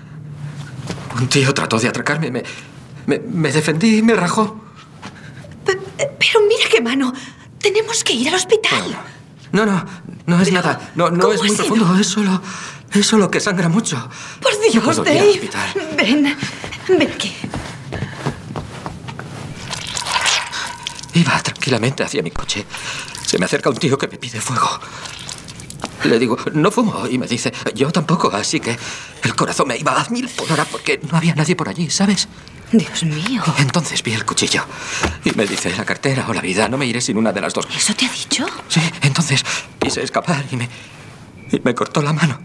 Un 1.18 1.28
tío 1.28 1.52
trató 1.52 1.78
de 1.78 1.88
atracarme. 1.88 2.30
Me, 2.30 2.44
me, 3.18 3.52
defendí 3.52 3.98
y 3.98 4.02
me 4.02 4.14
rajó. 4.14 4.60
pero 5.64 6.40
mira 6.48 6.64
qué 6.70 6.80
mano. 6.80 7.12
Tenemos 7.58 8.04
que 8.04 8.12
ir 8.12 8.28
al 8.28 8.36
hospital. 8.36 8.96
No, 9.52 9.66
no, 9.66 9.84
no 10.26 10.40
es 10.40 10.52
nada. 10.52 10.92
No, 10.94 11.10
no 11.10 11.32
es 11.32 11.40
muy 11.42 11.56
profundo. 11.56 11.98
Es 11.98 12.06
solo. 12.06 12.40
Es 12.92 13.06
solo 13.06 13.30
que 13.30 13.40
sangra 13.40 13.68
mucho. 13.68 14.08
Por 14.40 14.52
Dios, 14.60 14.96
Dave. 15.04 15.50
Ven, 15.96 16.36
ven 16.88 17.02
aquí. 17.02 17.34
Iba 21.14 21.42
tranquilamente 21.42 22.04
hacia 22.04 22.22
mi 22.22 22.30
coche. 22.30 22.64
Se 23.26 23.38
me 23.38 23.44
acerca 23.44 23.68
un 23.68 23.76
tío 23.76 23.98
que 23.98 24.08
me 24.08 24.16
pide 24.16 24.40
fuego. 24.40 24.80
Le 26.04 26.18
digo, 26.18 26.36
no 26.52 26.70
fumo. 26.70 27.06
Y 27.08 27.18
me 27.18 27.26
dice, 27.26 27.52
yo 27.74 27.90
tampoco. 27.90 28.30
Así 28.32 28.60
que 28.60 28.76
el 29.22 29.34
corazón 29.34 29.68
me 29.68 29.76
iba 29.76 30.00
a 30.00 30.08
mil 30.10 30.28
por 30.28 30.50
hora 30.52 30.64
porque 30.64 31.00
no 31.10 31.16
había 31.16 31.34
nadie 31.34 31.56
por 31.56 31.68
allí, 31.68 31.90
¿sabes? 31.90 32.28
Dios 32.72 33.02
mío. 33.04 33.42
Entonces 33.58 34.02
vi 34.02 34.12
el 34.12 34.24
cuchillo. 34.24 34.64
Y 35.24 35.32
me 35.32 35.46
dice, 35.46 35.74
la 35.76 35.84
cartera 35.84 36.26
o 36.28 36.34
la 36.34 36.40
vida, 36.40 36.68
no 36.68 36.76
me 36.78 36.86
iré 36.86 37.00
sin 37.00 37.16
una 37.16 37.32
de 37.32 37.40
las 37.40 37.54
dos. 37.54 37.66
¿Eso 37.74 37.94
te 37.94 38.06
ha 38.06 38.10
dicho? 38.12 38.46
Sí, 38.68 38.80
entonces 39.02 39.44
quise 39.78 40.02
escapar 40.02 40.44
y 40.50 40.56
me. 40.56 40.68
y 41.50 41.60
me 41.64 41.74
cortó 41.74 42.02
la 42.02 42.12
mano. 42.12 42.38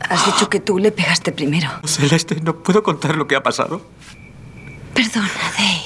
Has 0.00 0.24
dicho 0.24 0.48
que 0.48 0.60
tú 0.60 0.78
le 0.78 0.92
pegaste 0.92 1.32
primero. 1.32 1.68
Celeste, 1.84 2.40
no 2.40 2.62
puedo 2.62 2.82
contar 2.82 3.16
lo 3.16 3.26
que 3.26 3.34
ha 3.34 3.42
pasado. 3.42 3.82
Perdona, 4.94 5.28
Dave. 5.58 5.82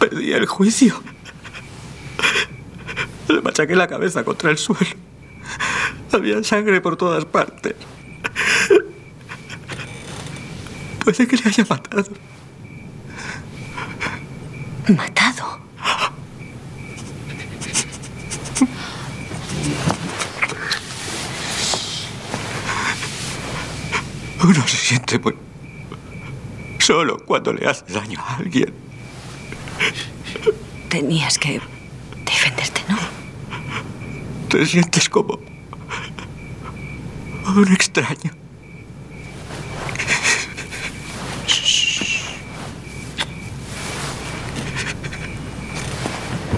Perdí 0.00 0.32
el 0.32 0.46
juicio. 0.46 1.02
Le 3.28 3.40
machaqué 3.40 3.74
la 3.74 3.88
cabeza 3.88 4.24
contra 4.24 4.50
el 4.50 4.58
suelo. 4.58 4.86
Había 6.12 6.42
sangre 6.44 6.80
por 6.80 6.96
todas 6.96 7.24
partes. 7.24 7.74
Puede 11.04 11.26
que 11.26 11.36
le 11.36 11.42
haya 11.44 11.66
matado. 11.68 12.10
¿Matado? 14.88 15.60
Uno 24.42 24.68
se 24.68 24.76
siente 24.76 25.18
muy 25.18 25.34
solo 26.78 27.18
cuando 27.24 27.52
le 27.52 27.66
hace 27.66 27.84
daño 27.92 28.20
a 28.20 28.36
alguien. 28.36 28.72
Tenías 30.88 31.36
que. 31.38 31.60
Te 34.48 34.64
sientes 34.64 35.08
como 35.08 35.38
un 37.56 37.72
extraño. 37.72 38.30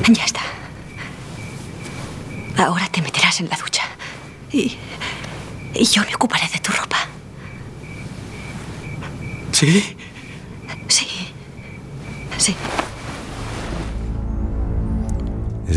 Ya 0.08 0.24
está. 0.24 0.40
Ahora 2.56 2.88
te 2.88 3.02
meterás 3.02 3.40
en 3.40 3.48
la 3.48 3.56
ducha. 3.56 3.82
Y, 4.52 4.76
y 5.74 5.84
yo 5.84 6.02
me 6.04 6.14
ocuparé 6.14 6.48
de 6.48 6.58
tu 6.60 6.72
ropa. 6.72 6.96
¿Sí? 9.52 9.97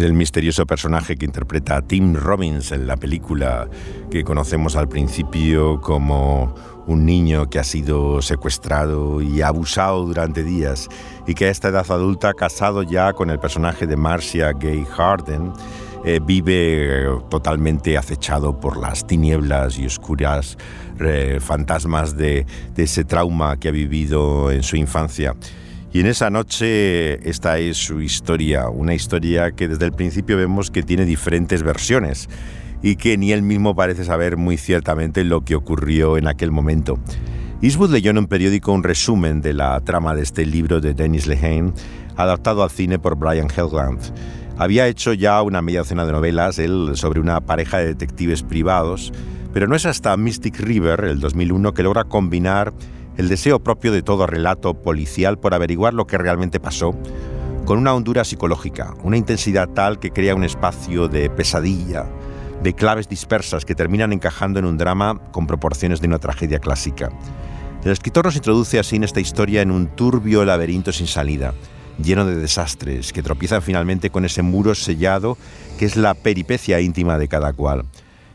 El 0.01 0.13
misterioso 0.13 0.65
personaje 0.65 1.15
que 1.15 1.25
interpreta 1.25 1.77
a 1.77 1.81
Tim 1.83 2.15
Robbins 2.15 2.71
en 2.71 2.87
la 2.87 2.97
película 2.97 3.69
que 4.09 4.23
conocemos 4.23 4.75
al 4.75 4.89
principio 4.89 5.79
como 5.79 6.55
un 6.87 7.05
niño 7.05 7.51
que 7.51 7.59
ha 7.59 7.63
sido 7.63 8.19
secuestrado 8.23 9.21
y 9.21 9.43
abusado 9.43 10.03
durante 10.07 10.43
días 10.43 10.89
y 11.27 11.35
que 11.35 11.45
a 11.45 11.49
esta 11.51 11.67
edad 11.67 11.85
adulta, 11.91 12.33
casado 12.33 12.81
ya 12.81 13.13
con 13.13 13.29
el 13.29 13.37
personaje 13.37 13.85
de 13.85 13.95
Marcia 13.95 14.53
Gay 14.53 14.85
Harden, 14.85 15.53
eh, 16.03 16.19
vive 16.19 17.05
totalmente 17.29 17.95
acechado 17.95 18.59
por 18.59 18.77
las 18.77 19.05
tinieblas 19.05 19.77
y 19.77 19.85
oscuras 19.85 20.57
eh, 20.99 21.37
fantasmas 21.39 22.17
de 22.17 22.47
ese 22.75 23.03
trauma 23.03 23.59
que 23.59 23.67
ha 23.67 23.71
vivido 23.71 24.49
en 24.49 24.63
su 24.63 24.77
infancia. 24.77 25.35
Y 25.93 25.99
en 25.99 26.05
esa 26.05 26.29
noche 26.29 27.27
esta 27.29 27.57
es 27.57 27.75
su 27.75 28.01
historia, 28.01 28.69
una 28.69 28.93
historia 28.93 29.51
que 29.51 29.67
desde 29.67 29.85
el 29.85 29.91
principio 29.91 30.37
vemos 30.37 30.71
que 30.71 30.83
tiene 30.83 31.03
diferentes 31.03 31.63
versiones 31.63 32.29
y 32.81 32.95
que 32.95 33.17
ni 33.17 33.33
él 33.33 33.41
mismo 33.41 33.75
parece 33.75 34.05
saber 34.05 34.37
muy 34.37 34.55
ciertamente 34.55 35.25
lo 35.25 35.41
que 35.41 35.55
ocurrió 35.55 36.17
en 36.17 36.27
aquel 36.27 36.49
momento. 36.49 36.97
Eastwood 37.61 37.91
leyó 37.91 38.11
en 38.11 38.19
un 38.19 38.27
periódico 38.27 38.71
un 38.71 38.83
resumen 38.83 39.41
de 39.41 39.53
la 39.53 39.79
trama 39.81 40.15
de 40.15 40.23
este 40.23 40.45
libro 40.45 40.79
de 40.79 40.93
Dennis 40.93 41.27
Lehane, 41.27 41.73
adaptado 42.15 42.63
al 42.63 42.71
cine 42.71 42.97
por 42.97 43.17
Brian 43.17 43.49
Helgeland. 43.49 43.99
Había 44.57 44.87
hecho 44.87 45.11
ya 45.11 45.41
una 45.41 45.61
media 45.61 45.81
docena 45.81 46.05
de 46.05 46.13
novelas, 46.13 46.57
él, 46.57 46.91
sobre 46.95 47.19
una 47.19 47.41
pareja 47.41 47.79
de 47.79 47.87
detectives 47.87 48.43
privados, 48.43 49.11
pero 49.53 49.67
no 49.67 49.75
es 49.75 49.85
hasta 49.85 50.15
Mystic 50.15 50.59
River, 50.59 51.03
el 51.03 51.19
2001, 51.19 51.73
que 51.73 51.83
logra 51.83 52.05
combinar 52.05 52.73
el 53.21 53.29
deseo 53.29 53.59
propio 53.59 53.91
de 53.91 54.01
todo 54.01 54.25
relato 54.25 54.73
policial 54.73 55.37
por 55.37 55.53
averiguar 55.53 55.93
lo 55.93 56.07
que 56.07 56.17
realmente 56.17 56.59
pasó, 56.59 56.95
con 57.65 57.77
una 57.77 57.93
hondura 57.93 58.23
psicológica, 58.23 58.95
una 59.03 59.15
intensidad 59.15 59.69
tal 59.69 59.99
que 59.99 60.09
crea 60.09 60.33
un 60.33 60.43
espacio 60.43 61.07
de 61.07 61.29
pesadilla, 61.29 62.07
de 62.63 62.73
claves 62.73 63.07
dispersas 63.07 63.63
que 63.63 63.75
terminan 63.75 64.11
encajando 64.11 64.57
en 64.57 64.65
un 64.65 64.79
drama 64.79 65.21
con 65.31 65.45
proporciones 65.45 66.01
de 66.01 66.07
una 66.07 66.17
tragedia 66.17 66.57
clásica. 66.57 67.11
El 67.83 67.91
escritor 67.91 68.25
nos 68.25 68.35
introduce 68.35 68.79
así 68.79 68.95
en 68.95 69.03
esta 69.03 69.19
historia 69.19 69.61
en 69.61 69.69
un 69.69 69.95
turbio 69.95 70.43
laberinto 70.43 70.91
sin 70.91 71.05
salida, 71.05 71.53
lleno 72.03 72.25
de 72.25 72.37
desastres, 72.37 73.13
que 73.13 73.21
tropiezan 73.21 73.61
finalmente 73.61 74.09
con 74.09 74.25
ese 74.25 74.41
muro 74.41 74.73
sellado 74.73 75.37
que 75.77 75.85
es 75.85 75.95
la 75.95 76.15
peripecia 76.15 76.81
íntima 76.81 77.19
de 77.19 77.27
cada 77.27 77.53
cual. 77.53 77.85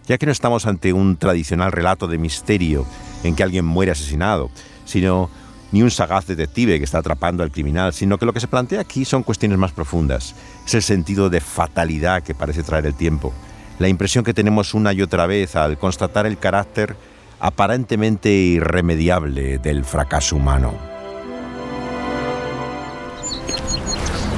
Ya 0.07 0.19
que 0.19 0.27
no 0.27 0.31
estamos 0.31 0.67
ante 0.67 0.93
un 0.93 1.17
tradicional 1.17 1.73
relato 1.73 2.07
de 2.07 2.19
misterio 2.19 2.87
en 3.25 3.35
que 3.35 3.43
alguien 3.43 3.65
muere 3.65 3.91
asesinado, 3.93 4.51
sino 4.87 5.29
ni 5.73 5.83
un 5.83 5.91
sagaz 5.91 6.27
detective 6.27 6.79
que 6.79 6.85
está 6.85 6.99
atrapando 6.99 7.43
al 7.43 7.51
criminal, 7.51 7.93
sino 7.93 8.19
que 8.19 8.25
lo 8.25 8.33
que 8.33 8.41
se 8.41 8.49
plantea 8.49 8.81
aquí 8.81 9.05
son 9.05 9.23
cuestiones 9.23 9.59
más 9.59 9.73
profundas. 9.73 10.35
Es 10.65 10.75
el 10.75 10.83
sentido 10.83 11.29
de 11.29 11.41
fatalidad 11.41 12.23
que 12.23 12.35
parece 12.35 12.63
traer 12.63 12.87
el 12.87 12.95
tiempo, 12.95 13.35
la 13.79 13.89
impresión 13.89 14.25
que 14.25 14.33
tenemos 14.33 14.73
una 14.73 14.93
y 14.93 15.03
otra 15.03 15.27
vez 15.27 15.55
al 15.57 15.77
constatar 15.77 16.27
el 16.27 16.39
carácter 16.39 16.97
aparentemente 17.41 18.31
irremediable 18.31 19.59
del 19.59 19.85
fracaso 19.85 20.37
humano. 20.37 20.75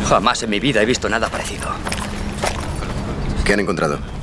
Jamás 0.08 0.42
en 0.42 0.50
mi 0.50 0.58
vida 0.58 0.82
he 0.82 0.86
visto 0.86 1.08
nada 1.08 1.28
parecido. 1.28 1.68
¿Qué 3.44 3.52
han 3.52 3.60
encontrado? 3.60 4.17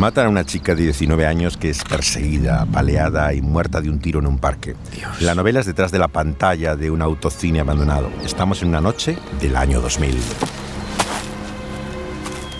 Matan 0.00 0.24
a 0.24 0.28
una 0.30 0.46
chica 0.46 0.74
de 0.74 0.84
19 0.84 1.26
años 1.26 1.58
que 1.58 1.68
es 1.68 1.84
perseguida, 1.84 2.62
apaleada 2.62 3.34
y 3.34 3.42
muerta 3.42 3.82
de 3.82 3.90
un 3.90 3.98
tiro 3.98 4.18
en 4.20 4.26
un 4.26 4.38
parque. 4.38 4.74
Dios. 4.96 5.20
La 5.20 5.34
novela 5.34 5.60
es 5.60 5.66
detrás 5.66 5.92
de 5.92 5.98
la 5.98 6.08
pantalla 6.08 6.74
de 6.74 6.90
un 6.90 7.02
autocine 7.02 7.60
abandonado. 7.60 8.10
Estamos 8.24 8.62
en 8.62 8.68
una 8.68 8.80
noche 8.80 9.18
del 9.42 9.56
año 9.56 9.82
2000. 9.82 10.16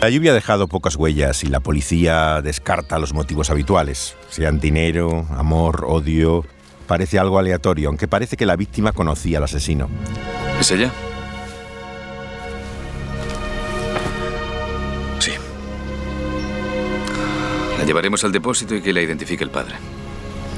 La 0.02 0.10
lluvia 0.10 0.32
ha 0.32 0.34
dejado 0.34 0.68
pocas 0.68 0.96
huellas 0.96 1.42
y 1.42 1.46
la 1.46 1.60
policía 1.60 2.42
descarta 2.42 2.98
los 2.98 3.14
motivos 3.14 3.48
habituales, 3.48 4.16
sean 4.28 4.60
dinero, 4.60 5.26
amor, 5.30 5.86
odio. 5.88 6.44
Parece 6.86 7.18
algo 7.18 7.38
aleatorio, 7.38 7.88
aunque 7.88 8.06
parece 8.06 8.36
que 8.36 8.44
la 8.44 8.56
víctima 8.56 8.92
conocía 8.92 9.38
al 9.38 9.44
asesino. 9.44 9.88
¿Es 10.60 10.70
ella? 10.72 10.92
La 17.80 17.86
llevaremos 17.86 18.22
al 18.24 18.32
depósito 18.32 18.74
y 18.74 18.82
que 18.82 18.92
la 18.92 19.00
identifique 19.00 19.42
el 19.42 19.48
padre. 19.48 19.76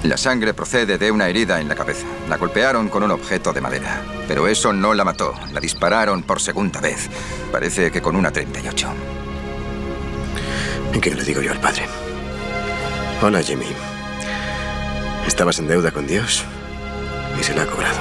La 0.02 0.16
sangre 0.16 0.54
procede 0.54 0.98
de 0.98 1.12
una 1.12 1.28
herida 1.28 1.61
en 1.61 1.68
la 1.68 1.76
cabeza. 1.76 2.04
La 2.28 2.37
golpearon 2.37 2.88
con 2.88 3.04
un 3.04 3.12
objeto 3.12 3.52
de 3.52 3.61
madera. 3.61 4.02
Pero 4.26 4.48
eso 4.48 4.72
no 4.72 4.92
la 4.92 5.04
mató. 5.04 5.32
La 5.52 5.61
dispararon 5.61 6.24
por 6.24 6.40
segunda 6.40 6.80
vez. 6.80 7.08
Parece 7.52 7.92
que 7.92 8.02
con 8.02 8.16
una 8.16 8.32
38. 8.32 8.88
¿Y 10.94 10.98
qué 10.98 11.14
le 11.14 11.22
digo 11.22 11.40
yo 11.42 11.52
al 11.52 11.61
padre? 11.61 11.85
Hola, 13.22 13.40
Jimmy. 13.40 13.66
Estabas 15.24 15.61
en 15.61 15.68
deuda 15.68 15.92
con 15.92 16.08
Dios 16.08 16.44
y 17.38 17.44
se 17.44 17.54
la 17.54 17.62
ha 17.62 17.66
cobrado. 17.66 18.00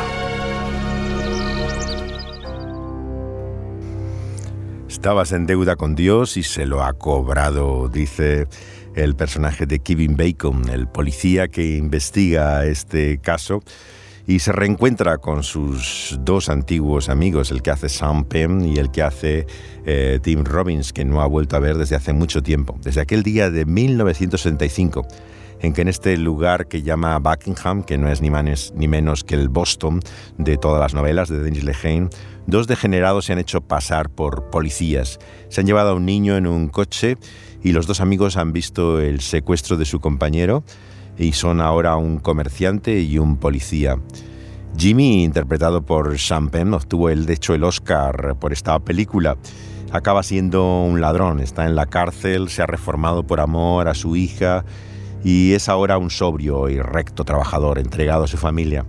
Estabas 4.89 5.31
en 5.31 5.45
deuda 5.45 5.75
con 5.75 5.93
Dios 5.93 6.38
y 6.38 6.43
se 6.43 6.65
lo 6.65 6.84
ha 6.84 6.93
cobrado, 6.93 7.88
dice 7.88 8.47
el 8.95 9.15
personaje 9.15 9.65
de 9.65 9.80
Kevin 9.80 10.15
Bacon, 10.17 10.69
el 10.69 10.88
policía 10.88 11.47
que 11.47 11.77
investiga 11.77 12.65
este 12.65 13.19
caso 13.19 13.62
y 14.27 14.39
se 14.39 14.51
reencuentra 14.51 15.17
con 15.17 15.43
sus 15.43 16.17
dos 16.21 16.49
antiguos 16.49 17.10
amigos, 17.10 17.51
el 17.51 17.62
que 17.62 17.71
hace 17.71 17.89
Sam 17.89 18.25
Penn 18.25 18.65
y 18.65 18.77
el 18.77 18.91
que 18.91 19.01
hace 19.01 19.47
eh, 19.86 20.19
Tim 20.21 20.43
Robbins, 20.43 20.93
que 20.93 21.06
no 21.06 21.21
ha 21.21 21.27
vuelto 21.27 21.56
a 21.56 21.60
ver 21.60 21.77
desde 21.77 21.95
hace 21.95 22.13
mucho 22.13 22.43
tiempo, 22.43 22.77
desde 22.82 23.01
aquel 23.01 23.23
día 23.23 23.49
de 23.49 23.65
1965 23.65 25.08
en 25.62 25.73
que 25.73 25.82
en 25.82 25.88
este 25.88 26.17
lugar 26.17 26.67
que 26.67 26.82
llama 26.82 27.19
Buckingham, 27.19 27.84
que 27.84 27.97
no 27.97 28.10
es 28.10 28.21
ni, 28.21 28.30
manes, 28.30 28.73
ni 28.75 28.88
menos 28.88 29.23
que 29.23 29.36
el 29.36 29.49
Boston 29.49 29.99
de 30.38 30.58
todas 30.58 30.80
las 30.80 30.93
novelas 30.93 31.30
de 31.30 31.39
Denis 31.39 31.63
Lehane, 31.63 32.10
dos 32.47 32.67
degenerados 32.67 33.25
se 33.25 33.34
han 33.34 33.39
hecho 33.39 33.62
pasar 33.62 34.10
por 34.10 34.49
policías. 34.49 35.19
Se 35.49 35.62
han 35.62 35.67
llevado 35.67 35.91
a 35.91 35.93
un 35.93 36.06
niño 36.06 36.36
en 36.36 36.47
un 36.47 36.67
coche 36.67 37.17
y 37.63 37.71
los 37.71 37.88
dos 37.88 38.02
amigos 38.02 38.38
han 38.38 38.54
visto 38.54 39.00
el 39.00 39.21
secuestro 39.21 39.78
de 39.78 39.86
su 39.86 40.00
compañero 40.00 40.63
y 41.17 41.34
son 41.34 41.62
ahora 41.62 41.95
un 41.95 42.19
comerciante 42.19 43.02
y 43.02 43.17
un 43.17 43.38
policía. 43.38 43.97
Jimmy, 44.78 45.24
interpretado 45.24 45.82
por 45.82 46.17
Sean 46.17 46.50
Penn, 46.50 46.74
obtuvo 46.74 47.10
el, 47.10 47.26
de 47.26 47.34
hecho 47.34 47.54
el 47.54 47.63
Oscar 47.63 48.36
por 48.39 48.54
esta 48.54 48.80
película. 48.80 49.38
Acaba 49.91 50.24
siendo 50.24 50.84
un 50.84 51.02
ladrón, 51.02 51.41
está 51.41 51.65
en 51.65 51.76
la 51.76 51.86
cárcel, 51.86 52.50
se 52.50 52.62
ha 52.62 52.65
reformado 52.65 53.24
por 53.24 53.41
amor 53.41 53.89
a 53.89 53.93
su 53.93 54.15
hija 54.15 54.63
y 55.24 55.54
es 55.54 55.69
ahora 55.69 55.97
un 55.97 56.10
sobrio 56.10 56.69
y 56.69 56.80
recto 56.80 57.26
trabajador 57.26 57.78
entregado 57.78 58.24
a 58.24 58.28
su 58.28 58.38
familia. 58.38 58.86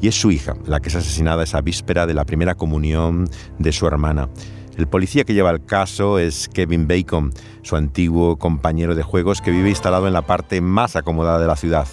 Y 0.00 0.08
es 0.08 0.18
su 0.18 0.30
hija 0.30 0.56
la 0.66 0.80
que 0.80 0.88
es 0.88 0.96
asesinada 0.96 1.44
esa 1.44 1.60
víspera 1.60 2.06
de 2.06 2.14
la 2.14 2.24
primera 2.24 2.54
comunión 2.54 3.28
de 3.58 3.72
su 3.72 3.86
hermana. 3.86 4.30
El 4.76 4.86
policía 4.86 5.24
que 5.24 5.34
lleva 5.34 5.50
el 5.50 5.64
caso 5.64 6.18
es 6.18 6.48
Kevin 6.48 6.86
Bacon, 6.86 7.32
su 7.62 7.76
antiguo 7.76 8.36
compañero 8.36 8.94
de 8.94 9.02
juegos 9.02 9.40
que 9.40 9.50
vive 9.50 9.68
instalado 9.68 10.06
en 10.06 10.12
la 10.12 10.22
parte 10.22 10.60
más 10.60 10.96
acomodada 10.96 11.38
de 11.38 11.46
la 11.46 11.56
ciudad. 11.56 11.86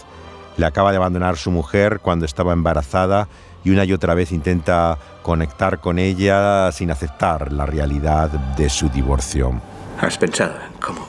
Le 0.57 0.65
acaba 0.65 0.91
de 0.91 0.97
abandonar 0.97 1.37
su 1.37 1.51
mujer 1.51 1.99
cuando 2.01 2.25
estaba 2.25 2.53
embarazada 2.53 3.27
y 3.63 3.71
una 3.71 3.83
y 3.83 3.93
otra 3.93 4.13
vez 4.13 4.31
intenta 4.31 4.97
conectar 5.21 5.79
con 5.79 5.99
ella 5.99 6.71
sin 6.71 6.91
aceptar 6.91 7.51
la 7.51 7.65
realidad 7.65 8.29
de 8.29 8.69
su 8.69 8.89
divorcio. 8.89 9.59
¿Has 9.99 10.17
pensado 10.17 10.53
en 10.55 10.79
cómo 10.79 11.05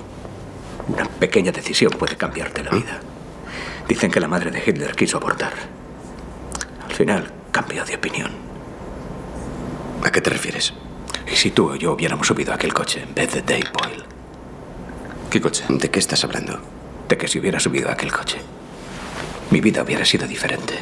una 0.89 1.05
pequeña 1.05 1.53
decisión 1.53 1.93
puede 1.93 2.17
cambiarte 2.17 2.65
la 2.65 2.71
vida? 2.71 3.01
Dicen 3.87 4.11
que 4.11 4.21
la 4.21 4.29
madre 4.29 4.51
de 4.51 4.63
Hitler 4.67 4.97
quiso 4.97 5.19
abortar. 5.19 5.53
Al 6.85 6.93
final 6.93 7.31
cambió 7.53 7.85
de 7.85 7.95
opinión. 7.95 8.33
¿A 10.05 10.11
qué 10.11 10.21
te 10.21 10.31
refieres? 10.31 10.75
¿Y 11.31 11.37
si 11.37 11.51
tú 11.51 11.71
o 11.71 11.77
yo 11.77 11.93
hubiéramos 11.93 12.27
subido 12.27 12.53
a 12.53 12.57
aquel 12.57 12.73
coche 12.73 13.03
en 13.03 13.15
vez 13.15 13.33
de 13.33 13.43
Dave 13.43 13.71
Boyle? 13.73 14.05
¿Qué 15.31 15.41
coche? 15.41 15.65
¿De 15.69 15.91
qué 15.91 15.99
estás 15.99 16.25
hablando? 16.25 16.59
De 17.09 17.17
que 17.19 17.29
si 17.29 17.39
hubiera 17.39 17.61
subido 17.61 17.89
a 17.89 17.93
aquel 17.93 18.13
coche, 18.13 18.39
mi 19.51 19.61
vida 19.61 19.83
hubiera 19.83 20.05
sido 20.05 20.27
diferente. 20.27 20.79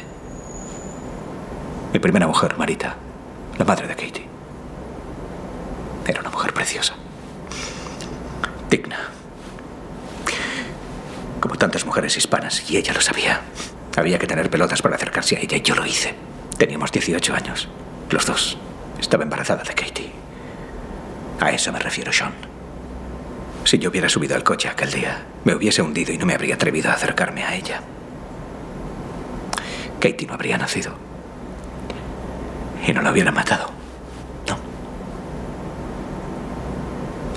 Mi 1.93 1.99
primera 1.99 2.27
mujer, 2.27 2.57
Marita, 2.57 2.95
la 3.57 3.65
madre 3.65 3.87
de 3.87 3.95
Katie, 3.95 4.27
era 6.05 6.21
una 6.21 6.29
mujer 6.29 6.53
preciosa. 6.53 6.95
Digna. 8.69 8.97
Como 11.41 11.55
tantas 11.55 11.85
mujeres 11.85 12.15
hispanas, 12.17 12.69
y 12.69 12.77
ella 12.77 12.93
lo 12.93 13.01
sabía. 13.01 13.41
Había 13.95 14.19
que 14.19 14.27
tener 14.27 14.49
pelotas 14.49 14.81
para 14.81 14.95
acercarse 14.95 15.35
a 15.35 15.39
ella, 15.39 15.57
y 15.57 15.61
yo 15.61 15.75
lo 15.75 15.85
hice. 15.85 16.15
Teníamos 16.57 16.91
18 16.91 17.33
años, 17.33 17.67
los 18.09 18.25
dos. 18.25 18.57
Estaba 18.99 19.23
embarazada 19.23 19.63
de 19.63 19.73
Katie. 19.73 20.16
A 21.39 21.51
eso 21.51 21.71
me 21.71 21.79
refiero, 21.79 22.11
Sean. 22.11 22.33
Si 23.63 23.77
yo 23.79 23.89
hubiera 23.89 24.09
subido 24.09 24.35
al 24.35 24.43
coche 24.43 24.69
aquel 24.69 24.91
día, 24.91 25.25
me 25.43 25.53
hubiese 25.53 25.81
hundido 25.81 26.13
y 26.13 26.17
no 26.17 26.25
me 26.25 26.33
habría 26.33 26.55
atrevido 26.55 26.89
a 26.89 26.93
acercarme 26.93 27.43
a 27.43 27.55
ella. 27.55 27.81
Katie 29.99 30.27
no 30.27 30.33
habría 30.33 30.57
nacido. 30.57 30.93
Y 32.87 32.93
no 32.93 33.01
la 33.01 33.11
hubiera 33.11 33.31
matado. 33.31 33.69
No. 34.47 34.57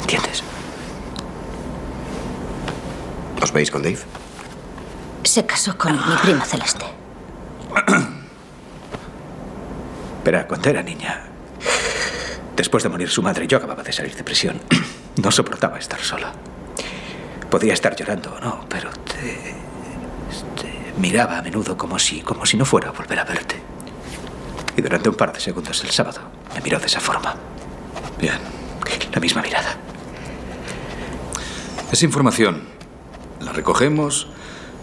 ¿Entiendes? 0.01 0.43
¿Os 3.43 3.53
veis 3.53 3.71
con 3.71 3.83
Dave? 3.83 3.99
Se 5.25 5.45
casó 5.45 5.77
con 5.77 5.93
mi 5.93 6.17
prima 6.23 6.45
Celeste. 6.45 6.87
Pero 10.23 10.47
cuando 10.47 10.69
era 10.69 10.83
niña, 10.83 11.23
Después 12.61 12.83
de 12.83 12.91
morir 12.91 13.09
su 13.09 13.23
madre, 13.23 13.47
yo 13.47 13.57
acababa 13.57 13.83
de 13.83 13.91
salir 13.91 14.15
de 14.15 14.23
prisión. 14.23 14.61
No 15.17 15.31
soportaba 15.31 15.79
estar 15.79 15.99
sola. 16.03 16.31
Podía 17.51 17.73
estar 17.73 17.97
llorando 17.97 18.35
o 18.35 18.41
no, 18.41 18.67
pero 18.69 18.91
te, 18.91 19.55
te 20.61 20.93
miraba 20.99 21.39
a 21.39 21.43
menudo 21.43 21.75
como 21.79 21.99
si, 21.99 22.21
como 22.21 22.45
si 22.45 22.59
no 22.59 22.67
fuera 22.67 22.91
a 22.91 22.93
volver 22.93 23.19
a 23.19 23.25
verte. 23.25 23.57
Y 24.77 24.83
durante 24.83 25.09
un 25.09 25.15
par 25.15 25.33
de 25.33 25.41
segundos 25.41 25.83
el 25.85 25.91
sábado 25.91 26.21
me 26.55 26.61
miró 26.61 26.79
de 26.79 26.85
esa 26.85 27.01
forma. 27.01 27.35
Bien. 28.19 28.39
La 29.11 29.21
misma 29.21 29.41
mirada. 29.41 29.75
Es 31.91 32.03
información. 32.03 32.65
La 33.41 33.53
recogemos, 33.53 34.29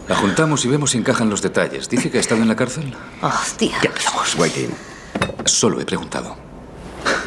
la 0.07 0.15
juntamos 0.15 0.65
y 0.65 0.67
vemos 0.67 0.91
si 0.91 0.97
encajan 0.97 1.29
los 1.29 1.43
detalles. 1.43 1.89
¿Dice 1.89 2.09
que 2.09 2.17
ha 2.17 2.21
estado 2.21 2.41
en 2.41 2.47
la 2.47 2.55
cárcel? 2.55 2.95
Oh, 3.21 3.31
Dios. 3.59 3.73
Ya 3.83 3.89
empezamos. 3.89 4.35
Waiting. 4.35 4.71
Solo 5.45 5.79
he 5.79 5.85
preguntado. 5.85 6.46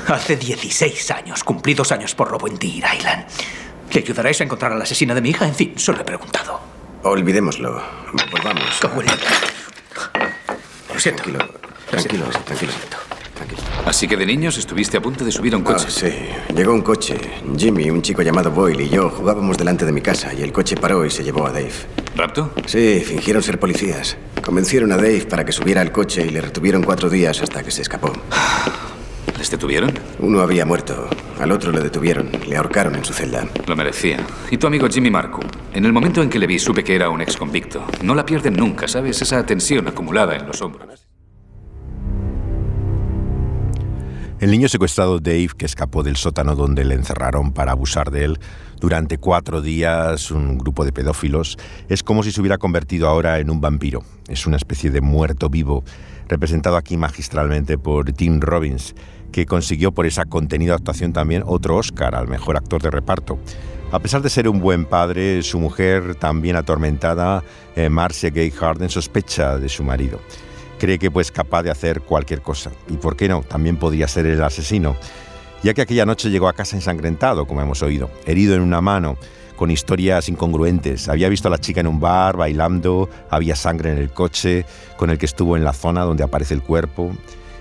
Hace 0.09 0.37
16 0.37 1.11
años 1.13 1.45
cumplí 1.45 1.75
dos 1.75 1.93
años 1.93 2.15
por 2.15 2.29
robo 2.29 2.49
en 2.49 2.59
Deer 2.59 2.85
Island. 2.97 3.25
¿Le 3.93 4.01
ayudaréis 4.01 4.41
a 4.41 4.45
encontrar 4.45 4.73
a 4.73 4.77
la 4.77 4.85
asesina 4.85 5.15
de 5.15 5.21
mi 5.21 5.31
hija? 5.31 5.47
En 5.47 5.55
fin, 5.55 5.75
solo 5.77 6.01
he 6.01 6.05
preguntado. 6.05 6.61
Olvidémoslo. 7.03 7.81
Volvamos. 8.31 8.65
¿Cómo 8.81 9.03
le- 9.03 9.09
Lo 10.93 11.01
siento. 11.01 11.23
Tranquilo, 11.23 11.39
Lo 11.39 11.89
tranquilo, 11.91 12.25
siento, 12.25 12.41
tranquilo. 12.45 12.73
lo 12.73 12.79
siento. 12.79 12.97
Tranquilo. 13.35 13.63
Así 13.87 14.07
que 14.07 14.17
de 14.17 14.27
niños 14.27 14.59
estuviste 14.59 14.99
a 14.99 15.01
punto 15.01 15.25
de 15.25 15.33
subir 15.33 15.55
a 15.55 15.57
un 15.57 15.63
Ah, 15.67 15.73
coche. 15.73 15.91
sí. 15.91 16.55
Llegó 16.55 16.73
un 16.75 16.83
coche. 16.83 17.17
Jimmy, 17.57 17.89
un 17.91 18.03
chico 18.03 18.21
llamado 18.23 18.51
Boyle 18.51 18.83
y 18.85 18.89
yo 18.91 19.09
jugábamos 19.11 19.57
delante 19.57 19.87
de 19.87 19.93
mi 19.93 20.03
casa 20.03 20.35
y 20.35 20.43
el 20.43 20.53
coche 20.53 20.77
paró 20.77 21.05
y 21.07 21.11
se 21.11 21.25
llevó 21.25 21.47
a 21.47 21.51
Dave. 21.53 21.73
¿Rapto? 22.17 22.53
Sí, 22.67 23.03
fingieron 23.07 23.43
ser 23.43 23.59
policías. 23.59 24.17
Convencieron 24.45 24.93
a 24.93 24.97
Dave 24.97 25.23
para 25.29 25.45
que 25.45 25.53
subiera 25.53 25.81
al 25.81 25.91
coche 25.93 26.27
y 26.27 26.31
le 26.31 26.41
retuvieron 26.43 26.83
cuatro 26.83 27.09
días 27.09 27.41
hasta 27.41 27.63
que 27.63 27.71
se 27.71 27.83
escapó. 27.83 28.13
¿Les 29.41 29.51
detuvieron? 29.51 29.91
Uno 30.19 30.43
había 30.43 30.67
muerto, 30.67 31.09
al 31.41 31.51
otro 31.51 31.73
le 31.73 31.81
detuvieron, 31.81 32.31
le 32.47 32.59
ahorcaron 32.59 32.95
en 32.95 33.07
su 33.07 33.15
celda. 33.15 33.49
Lo 33.67 33.75
merecía. 33.75 34.19
¿Y 34.51 34.59
tu 34.59 34.67
amigo 34.67 34.87
Jimmy 34.87 35.11
Marco? 35.11 35.41
En 35.73 35.87
el 35.87 35.95
momento 35.95 36.21
en 36.21 36.29
que 36.29 36.39
le 36.39 36.47
vi 36.47 36.59
supe 36.59 36.85
que 36.85 36.95
era 36.95 37.09
un 37.09 37.23
ex 37.23 37.39
convicto. 37.39 37.83
No 38.03 38.15
la 38.15 38.27
pierden 38.27 38.53
nunca, 38.53 38.87
¿sabes? 38.87 39.23
Esa 39.23 39.47
tensión 39.47 39.89
acumulada 39.89 40.37
en 40.37 40.47
los 40.47 40.61
hombros. 40.61 41.09
El 44.41 44.51
niño 44.51 44.69
secuestrado 44.69 45.21
Dave, 45.21 45.49
que 45.57 45.65
escapó 45.65 46.03
del 46.03 46.17
sótano 46.17 46.55
donde 46.55 46.85
le 46.85 46.95
encerraron 46.95 47.53
para 47.53 47.73
abusar 47.73 48.11
de 48.11 48.25
él 48.25 48.41
durante 48.79 49.17
cuatro 49.17 49.63
días, 49.63 50.31
un 50.31 50.59
grupo 50.59 50.85
de 50.85 50.93
pedófilos, 50.93 51.57
es 51.89 52.03
como 52.03 52.23
si 52.23 52.31
se 52.31 52.43
hubiera 52.43 52.59
convertido 52.59 53.09
ahora 53.09 53.39
en 53.39 53.49
un 53.49 53.63
vampiro. 53.63 54.03
Es 54.29 54.47
una 54.47 54.59
especie 54.59 54.91
de 54.91 55.01
muerto 55.01 55.49
vivo, 55.49 55.83
representado 56.29 56.77
aquí 56.77 56.97
magistralmente 56.97 57.77
por 57.77 58.13
Tim 58.13 58.41
Robbins, 58.41 58.95
que 59.31 59.47
consiguió 59.47 59.93
por 59.93 60.07
esa 60.07 60.25
contenida 60.25 60.75
actuación 60.75 61.13
también 61.13 61.43
otro 61.47 61.77
Oscar 61.77 62.15
al 62.15 62.29
mejor 62.29 62.57
actor 62.57 62.83
de 62.83 62.91
reparto. 62.91 63.39
A 63.93 63.99
pesar 63.99 64.23
de 64.23 64.31
ser 64.31 64.49
un 64.49 64.61
buen 64.61 64.85
padre, 64.85 65.43
su 65.43 65.59
mujer, 65.59 66.15
también 66.15 66.57
atormentada, 66.57 67.43
eh, 67.75 67.89
Marcia 67.89 68.31
Gay 68.31 68.51
Harden, 68.51 68.89
sospecha 68.89 69.59
de 69.59 69.69
su 69.69 69.83
marido 69.83 70.21
cree 70.81 70.99
que 70.99 71.11
pues 71.11 71.31
capaz 71.31 71.63
de 71.63 71.71
hacer 71.71 72.01
cualquier 72.01 72.41
cosa. 72.41 72.73
Y 72.89 72.97
por 72.97 73.15
qué 73.15 73.29
no, 73.29 73.43
también 73.43 73.77
podría 73.77 74.09
ser 74.09 74.27
el 74.27 74.43
asesino, 74.43 74.97
ya 75.63 75.75
que 75.75 75.83
aquella 75.83 76.07
noche 76.07 76.31
llegó 76.31 76.49
a 76.49 76.55
casa 76.55 76.75
ensangrentado, 76.75 77.47
como 77.47 77.61
hemos 77.61 77.83
oído, 77.83 78.11
herido 78.27 78.57
en 78.57 78.63
una 78.63 78.81
mano, 78.81 79.17
con 79.57 79.71
historias 79.71 80.29
incongruentes. 80.31 81.09
Había 81.09 81.29
visto 81.29 81.49
a 81.49 81.51
la 81.51 81.59
chica 81.59 81.81
en 81.81 81.87
un 81.87 82.01
bar 82.01 82.39
bailando, 82.39 83.11
había 83.29 83.55
sangre 83.55 83.93
en 83.93 83.99
el 83.99 84.11
coche 84.11 84.65
con 84.97 85.11
el 85.11 85.19
que 85.19 85.27
estuvo 85.27 85.57
en 85.57 85.63
la 85.63 85.75
zona 85.75 86.03
donde 86.03 86.25
aparece 86.25 86.55
el 86.55 86.63
cuerpo. 86.63 87.13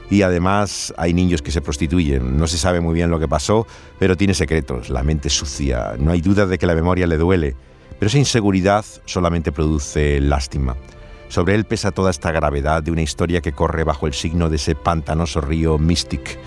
Y 0.09 0.23
además 0.23 0.93
hay 0.97 1.13
niños 1.13 1.41
que 1.41 1.51
se 1.51 1.61
prostituyen. 1.61 2.37
No 2.37 2.47
se 2.47 2.57
sabe 2.57 2.81
muy 2.81 2.93
bien 2.93 3.11
lo 3.11 3.19
que 3.19 3.27
pasó, 3.27 3.67
pero 3.99 4.17
tiene 4.17 4.33
secretos, 4.33 4.89
la 4.89 5.03
mente 5.03 5.29
sucia. 5.29 5.93
No 5.99 6.11
hay 6.11 6.21
duda 6.21 6.45
de 6.45 6.57
que 6.57 6.65
la 6.65 6.75
memoria 6.75 7.05
le 7.05 7.17
duele, 7.17 7.55
pero 7.99 8.07
esa 8.07 8.17
inseguridad 8.17 8.85
solamente 9.05 9.51
produce 9.51 10.19
lástima. 10.19 10.75
Sobre 11.27 11.53
él 11.53 11.65
pesa 11.65 11.91
toda 11.91 12.09
esta 12.09 12.31
gravedad 12.31 12.81
de 12.81 12.91
una 12.91 13.03
historia 13.03 13.41
que 13.41 13.51
corre 13.51 13.83
bajo 13.83 14.07
el 14.07 14.13
signo 14.13 14.49
de 14.49 14.55
ese 14.55 14.73
pantanoso 14.73 15.41
río 15.41 15.77
Mystic, 15.77 16.39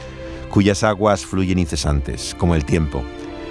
cuyas 0.50 0.82
aguas 0.82 1.24
fluyen 1.24 1.60
incesantes, 1.60 2.34
como 2.36 2.56
el 2.56 2.64
tiempo, 2.64 3.04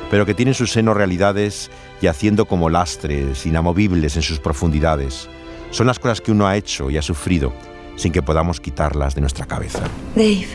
pero 0.09 0.25
que 0.25 0.33
tiene 0.33 0.51
en 0.51 0.55
su 0.55 0.67
seno 0.67 0.93
realidades 0.93 1.71
yaciendo 2.01 2.45
como 2.45 2.69
lastres 2.69 3.45
inamovibles 3.45 4.17
en 4.17 4.23
sus 4.23 4.39
profundidades. 4.39 5.29
Son 5.69 5.87
las 5.87 5.99
cosas 5.99 6.19
que 6.19 6.33
uno 6.33 6.47
ha 6.47 6.57
hecho 6.57 6.89
y 6.89 6.97
ha 6.97 7.01
sufrido 7.01 7.53
sin 8.01 8.11
que 8.11 8.23
podamos 8.23 8.59
quitarlas 8.59 9.13
de 9.13 9.21
nuestra 9.21 9.45
cabeza. 9.45 9.83
Dave. 10.15 10.47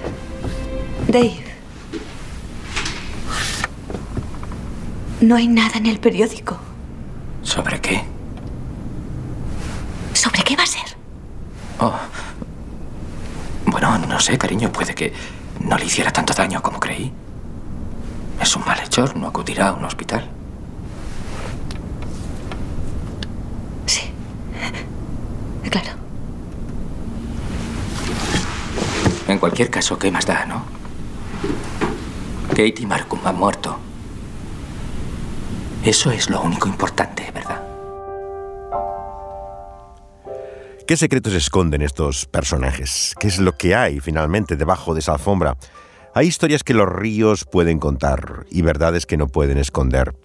Dave. 1.06 1.44
No 5.20 5.36
hay 5.36 5.46
nada 5.46 5.76
en 5.76 5.86
el 5.86 6.00
periódico. 6.00 6.58
¿Sobre 7.42 7.80
qué? 7.80 8.02
¿Sobre 10.12 10.42
qué 10.42 10.56
va 10.56 10.64
a 10.64 10.66
ser? 10.66 10.96
Oh. 11.78 11.94
Bueno, 13.66 13.96
no 13.98 14.18
sé, 14.18 14.36
cariño. 14.36 14.72
Puede 14.72 14.96
que 14.96 15.12
no 15.60 15.78
le 15.78 15.84
hiciera 15.84 16.12
tanto 16.12 16.34
daño 16.34 16.60
como 16.60 16.80
creí. 16.80 17.12
Es 18.40 18.56
un 18.56 18.64
malhechor, 18.64 19.16
no 19.16 19.28
acudirá 19.28 19.68
a 19.68 19.72
un 19.74 19.84
hospital. 19.84 20.28
Sí. 23.86 24.10
Claro. 25.70 26.06
En 29.28 29.35
cualquier 29.46 29.70
caso, 29.70 29.96
¿qué 29.96 30.10
más 30.10 30.26
da, 30.26 30.44
no? 30.44 30.64
Katie 32.48 32.84
Markham 32.84 33.20
ha 33.24 33.30
muerto. 33.30 33.78
Eso 35.84 36.10
es 36.10 36.28
lo 36.28 36.42
único 36.42 36.66
importante, 36.66 37.30
¿verdad? 37.32 37.62
¿Qué 40.84 40.96
secretos 40.96 41.32
esconden 41.34 41.82
estos 41.82 42.26
personajes? 42.26 43.14
¿Qué 43.20 43.28
es 43.28 43.38
lo 43.38 43.52
que 43.52 43.76
hay 43.76 44.00
finalmente 44.00 44.56
debajo 44.56 44.94
de 44.94 44.98
esa 44.98 45.12
alfombra? 45.12 45.56
Hay 46.12 46.26
historias 46.26 46.64
que 46.64 46.74
los 46.74 46.88
ríos 46.88 47.44
pueden 47.44 47.78
contar 47.78 48.46
y 48.50 48.62
verdades 48.62 49.06
que 49.06 49.16
no 49.16 49.28
pueden 49.28 49.58
esconder, 49.58 50.16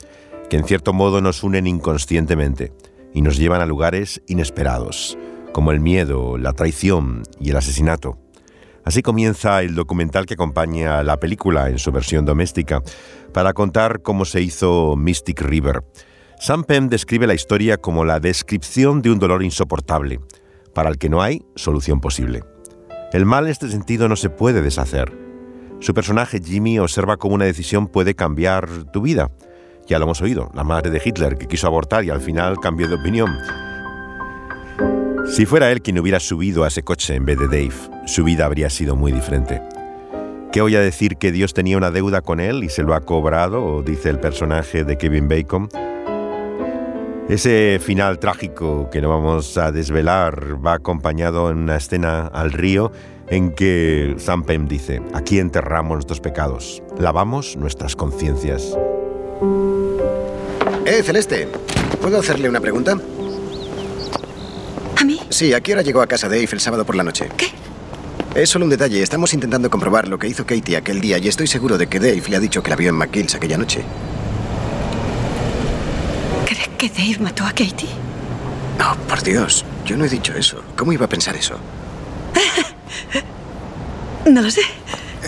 que 0.50 0.58
en 0.58 0.64
cierto 0.64 0.94
modo 0.94 1.22
nos 1.22 1.44
unen 1.44 1.68
inconscientemente 1.68 2.74
y 3.14 3.22
nos 3.22 3.38
llevan 3.38 3.62
a 3.62 3.68
lugares 3.68 4.24
inesperados, 4.26 5.16
como 5.54 5.72
el 5.72 5.80
miedo, 5.80 6.40
la 6.40 6.54
traición 6.54 7.22
y 7.40 7.52
el 7.52 7.58
asesinato. 7.58 8.21
Así 8.84 9.02
comienza 9.02 9.62
el 9.62 9.76
documental 9.76 10.26
que 10.26 10.34
acompaña 10.34 11.04
la 11.04 11.18
película 11.18 11.70
en 11.70 11.78
su 11.78 11.92
versión 11.92 12.26
doméstica, 12.26 12.82
para 13.34 13.54
contar 13.54 14.02
cómo 14.02 14.26
se 14.26 14.42
hizo 14.42 14.96
Mystic 14.96 15.42
River. 15.42 15.84
Sam 16.40 16.64
Penn 16.64 16.90
describe 16.90 17.28
la 17.28 17.36
historia 17.36 17.78
como 17.78 18.04
la 18.04 18.20
descripción 18.20 19.02
de 19.02 19.12
un 19.12 19.20
dolor 19.20 19.44
insoportable, 19.44 20.20
para 20.74 20.90
el 20.90 20.98
que 20.98 21.10
no 21.10 21.22
hay 21.22 21.44
solución 21.56 22.02
posible. 22.02 22.44
El 23.14 23.26
mal 23.26 23.46
en 23.46 23.52
este 23.52 23.70
sentido 23.70 24.08
no 24.08 24.16
se 24.16 24.30
puede 24.30 24.62
deshacer. 24.62 25.12
Su 25.80 25.94
personaje 25.94 26.40
Jimmy 26.44 26.80
observa 26.80 27.18
cómo 27.18 27.36
una 27.36 27.46
decisión 27.46 27.88
puede 27.88 28.16
cambiar 28.16 28.68
tu 28.92 29.02
vida. 29.02 29.32
Ya 29.88 30.00
lo 30.00 30.06
hemos 30.06 30.22
oído, 30.22 30.50
la 30.54 30.64
madre 30.64 30.90
de 30.90 31.02
Hitler 31.04 31.38
que 31.38 31.48
quiso 31.48 31.68
abortar 31.68 32.04
y 32.06 32.10
al 32.10 32.22
final 32.22 32.60
cambió 32.60 32.88
de 32.88 32.96
opinión. 32.96 33.36
Si 35.28 35.46
fuera 35.46 35.72
él 35.72 35.82
quien 35.82 36.00
hubiera 36.00 36.20
subido 36.20 36.64
a 36.64 36.68
ese 36.68 36.84
coche 36.84 37.16
en 37.16 37.26
vez 37.26 37.38
de 37.38 37.48
Dave, 37.48 37.74
su 38.06 38.24
vida 38.24 38.46
habría 38.46 38.70
sido 38.70 38.96
muy 38.96 39.12
diferente. 39.12 39.62
¿Qué 40.52 40.62
voy 40.62 40.76
a 40.76 40.82
decir 40.82 41.18
que 41.18 41.32
Dios 41.32 41.54
tenía 41.54 41.78
una 41.78 41.92
deuda 41.92 42.22
con 42.22 42.40
él 42.40 42.64
y 42.64 42.70
se 42.70 42.84
lo 42.84 42.94
ha 42.94 43.02
cobrado? 43.02 43.82
Dice 43.84 44.10
el 44.10 44.20
personaje 44.20 44.84
de 44.84 44.98
Kevin 44.98 45.30
Bacon. 45.30 45.70
Ese 47.30 47.80
final 47.82 48.20
trágico 48.20 48.90
que 48.90 49.00
no 49.00 49.08
vamos 49.08 49.58
a 49.58 49.72
desvelar 49.72 50.58
va 50.66 50.74
acompañado 50.74 51.50
en 51.50 51.60
una 51.60 51.78
escena 51.78 52.28
al 52.28 52.52
río 52.52 52.92
en 53.30 53.54
que 53.54 54.16
Sam 54.18 54.44
Penn 54.44 54.68
dice, 54.68 55.02
aquí 55.14 55.40
enterramos 55.40 55.94
nuestros 55.96 56.20
pecados, 56.20 56.84
lavamos 57.00 57.56
nuestras 57.56 57.96
conciencias. 57.96 58.78
Eh, 60.86 61.02
Celeste, 61.04 61.48
¿puedo 62.02 62.20
hacerle 62.20 62.50
una 62.50 62.60
pregunta? 62.60 62.98
Sí, 65.42 65.56
¿a 65.56 65.62
qué 65.62 65.74
hora 65.74 65.82
llegó 65.82 66.04
a 66.04 66.06
casa 66.06 66.30
Dave 66.30 66.48
el 66.52 66.60
sábado 66.60 66.86
por 66.86 66.94
la 66.94 67.02
noche? 67.02 67.28
¿Qué? 67.36 67.48
Es 68.36 68.48
solo 68.48 68.66
un 68.66 68.70
detalle. 68.70 69.02
Estamos 69.02 69.34
intentando 69.34 69.72
comprobar 69.72 70.08
lo 70.08 70.20
que 70.20 70.28
hizo 70.28 70.46
Katie 70.46 70.78
aquel 70.78 71.02
día 71.02 71.18
y 71.18 71.28
estoy 71.28 71.48
seguro 71.48 71.80
de 71.80 71.88
que 71.88 72.00
Dave 72.00 72.22
le 72.30 72.36
ha 72.36 72.40
dicho 72.40 72.62
que 72.62 72.70
la 72.70 72.76
vio 72.76 72.90
en 72.90 72.96
McGill's 72.96 73.34
aquella 73.34 73.58
noche. 73.58 73.82
¿Crees 76.46 76.68
que 76.78 76.90
Dave 76.90 77.18
mató 77.22 77.44
a 77.44 77.50
Katie? 77.50 77.90
No, 78.78 78.96
por 79.08 79.24
Dios. 79.24 79.66
Yo 79.84 79.98
no 79.98 80.06
he 80.06 80.10
dicho 80.10 80.32
eso. 80.36 80.64
¿Cómo 80.78 80.94
iba 80.94 81.06
a 81.06 81.10
pensar 81.10 81.36
eso? 81.36 81.56
No 84.30 84.44
lo 84.44 84.52
sé. 84.52 84.62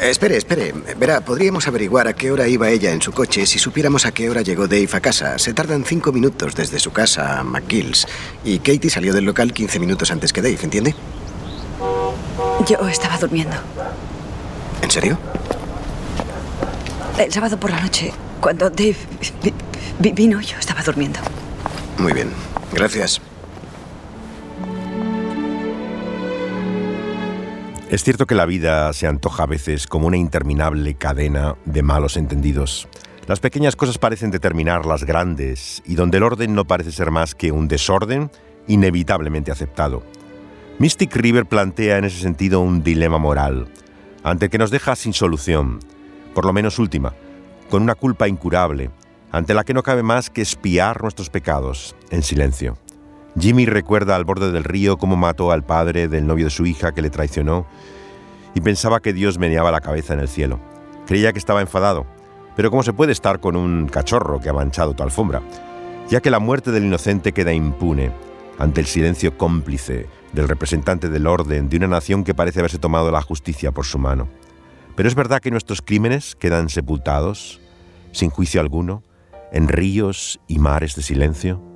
Eh, 0.02 0.10
espere, 0.10 0.38
espere. 0.38 0.74
Verá, 0.98 1.22
podríamos 1.22 1.68
averiguar 1.68 2.08
a 2.08 2.14
qué 2.14 2.32
hora 2.32 2.48
iba 2.48 2.70
ella 2.70 2.92
en 2.92 3.02
su 3.02 3.12
coche 3.12 3.46
si 3.46 3.60
supiéramos 3.60 4.06
a 4.06 4.12
qué 4.12 4.30
hora 4.30 4.42
llegó 4.42 4.68
Dave 4.68 4.90
a 4.92 5.00
casa. 5.00 5.38
Se 5.38 5.54
tardan 5.54 5.86
cinco 5.86 6.12
minutos 6.12 6.56
desde 6.56 6.80
su 6.80 6.92
casa 6.92 7.40
a 7.40 7.44
McGill's. 7.44 8.08
Y 8.44 8.58
Katie 8.60 8.90
salió 8.90 9.14
del 9.14 9.26
local 9.26 9.54
15 9.54 9.80
minutos 9.80 10.12
antes 10.12 10.34
que 10.34 10.42
Dave, 10.42 10.58
¿entiende? 10.64 10.96
Yo 12.68 12.88
estaba 12.88 13.18
durmiendo. 13.18 13.56
¿En 14.82 14.90
serio? 14.92 15.18
El 17.18 17.32
sábado 17.32 17.60
por 17.60 17.70
la 17.70 17.80
noche, 17.82 18.12
cuando 18.42 18.70
Dave 18.70 18.96
vi- 19.44 19.54
vi- 20.00 20.12
vino, 20.14 20.42
yo 20.42 20.58
estaba 20.58 20.82
durmiendo. 20.82 21.20
Muy 22.00 22.14
bien. 22.14 22.32
Gracias. 22.72 23.22
Es 27.94 28.04
cierto 28.04 28.26
que 28.26 28.34
la 28.34 28.48
vida 28.48 28.92
se 28.94 29.06
antoja 29.06 29.44
a 29.44 29.46
veces 29.46 29.86
como 29.86 30.08
una 30.08 30.18
interminable 30.18 30.96
cadena 30.96 31.58
de 31.66 31.84
malos 31.84 32.18
entendidos. 32.18 32.88
Las 33.28 33.40
pequeñas 33.40 33.76
cosas 33.76 34.00
parecen 34.00 34.32
determinar 34.32 34.88
las 34.88 35.04
grandes 35.04 35.84
y 35.86 35.94
donde 35.94 36.18
el 36.18 36.24
orden 36.24 36.56
no 36.56 36.66
parece 36.66 36.92
ser 36.92 37.12
más 37.12 37.36
que 37.36 37.52
un 37.52 37.68
desorden 37.68 38.32
inevitablemente 38.68 39.52
aceptado. 39.52 40.02
Mystic 40.80 41.16
River 41.16 41.46
plantea 41.46 42.00
en 42.00 42.06
ese 42.06 42.20
sentido 42.20 42.62
un 42.62 42.82
dilema 42.82 43.20
moral, 43.20 43.68
ante 44.24 44.46
el 44.46 44.52
que 44.52 44.58
nos 44.58 44.72
deja 44.72 44.96
sin 44.96 45.14
solución, 45.14 45.78
por 46.34 46.46
lo 46.46 46.52
menos 46.52 46.80
última, 46.80 47.14
con 47.70 47.84
una 47.84 47.94
culpa 47.94 48.28
incurable, 48.28 48.90
ante 49.32 49.54
la 49.54 49.64
que 49.64 49.76
no 49.76 49.84
cabe 49.84 50.02
más 50.02 50.32
que 50.32 50.42
espiar 50.42 51.04
nuestros 51.04 51.30
pecados 51.30 51.96
en 52.10 52.24
silencio. 52.24 52.76
Jimmy 53.40 53.66
recuerda 53.66 54.16
al 54.16 54.26
borde 54.26 54.52
del 54.52 54.64
río 54.64 54.98
cómo 54.98 55.16
mató 55.16 55.52
al 55.52 55.64
padre 55.64 56.08
del 56.08 56.28
novio 56.28 56.46
de 56.46 56.52
su 56.52 56.66
hija 56.66 56.94
que 56.94 57.02
le 57.02 57.10
traicionó 57.10 57.66
y 58.54 58.62
pensaba 58.62 59.00
que 59.00 59.14
Dios 59.14 59.40
meneaba 59.40 59.72
la 59.72 59.82
cabeza 59.82 60.14
en 60.14 60.20
el 60.20 60.28
cielo. 60.28 60.60
Creía 61.08 61.34
que 61.34 61.40
estaba 61.40 61.62
enfadado, 61.62 62.06
pero 62.56 62.70
¿cómo 62.70 62.84
se 62.84 62.94
puede 62.94 63.12
estar 63.12 63.40
con 63.40 63.56
un 63.56 63.88
cachorro 63.88 64.40
que 64.40 64.50
ha 64.50 64.54
manchado 64.54 64.94
tu 64.94 65.02
alfombra? 65.02 65.42
Ya 66.10 66.22
que 66.22 66.30
la 66.30 66.40
muerte 66.40 66.72
del 66.72 66.86
inocente 66.86 67.32
queda 67.32 67.54
impune 67.54 68.12
ante 68.60 68.82
el 68.82 68.88
silencio 68.88 69.36
cómplice 69.36 70.08
del 70.32 70.48
representante 70.48 71.10
del 71.10 71.26
orden 71.26 71.70
de 71.70 71.78
una 71.78 71.88
nación 71.88 72.24
que 72.24 72.36
parece 72.36 72.60
haberse 72.60 72.78
tomado 72.78 73.10
la 73.10 73.22
justicia 73.22 73.72
por 73.72 73.86
su 73.86 73.98
mano. 73.98 74.28
Pero 74.96 75.10
es 75.10 75.16
verdad 75.16 75.42
que 75.42 75.50
nuestros 75.50 75.82
crímenes 75.82 76.36
quedan 76.36 76.70
sepultados, 76.70 77.60
sin 78.12 78.30
juicio 78.30 78.62
alguno, 78.62 79.02
en 79.52 79.68
ríos 79.68 80.40
y 80.48 80.60
mares 80.60 80.96
de 80.96 81.02
silencio. 81.02 81.73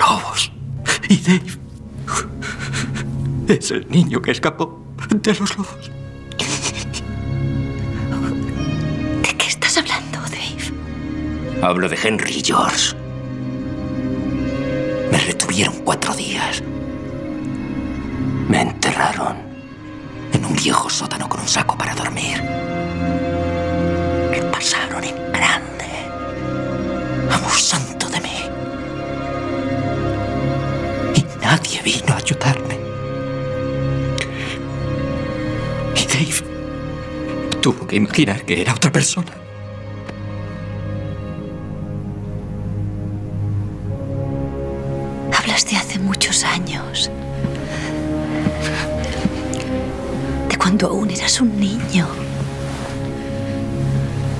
Lobos. 0.00 0.52
Y 1.08 1.16
Dave 1.18 1.58
es 3.48 3.70
el 3.70 3.88
niño 3.88 4.20
que 4.20 4.32
escapó 4.32 4.84
de 5.08 5.34
los 5.34 5.56
lobos. 5.56 5.90
¿De 9.22 9.36
qué 9.36 9.46
estás 9.46 9.76
hablando, 9.78 10.18
Dave? 10.22 10.72
Hablo 11.62 11.88
de 11.88 11.96
Henry 12.02 12.42
George. 12.44 12.96
Me 15.12 15.18
retuvieron 15.18 15.74
cuatro 15.84 16.14
días. 16.14 16.62
Me 18.48 18.62
enterraron 18.62 19.36
en 20.32 20.44
un 20.44 20.54
viejo 20.54 20.90
sótano 20.90 21.28
con 21.28 21.40
un 21.40 21.48
saco 21.48 21.76
para 21.78 21.94
dormir. 21.94 22.42
Vino 31.86 32.12
a 32.12 32.16
ayudarme. 32.16 32.74
Y 35.94 36.04
Dave 36.12 37.60
tuvo 37.62 37.86
que 37.86 37.94
imaginar 37.94 38.44
que 38.44 38.60
era 38.60 38.74
otra 38.74 38.90
persona. 38.90 39.32
Hablas 45.32 45.64
de 45.70 45.76
hace 45.76 46.00
muchos 46.00 46.42
años. 46.42 47.08
De 50.48 50.56
cuando 50.58 50.88
aún 50.88 51.08
eras 51.10 51.40
un 51.40 51.56
niño. 51.60 52.08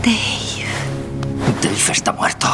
Dave. 0.02 0.66
Dave 1.62 1.92
está 1.92 2.12
muerto. 2.12 2.45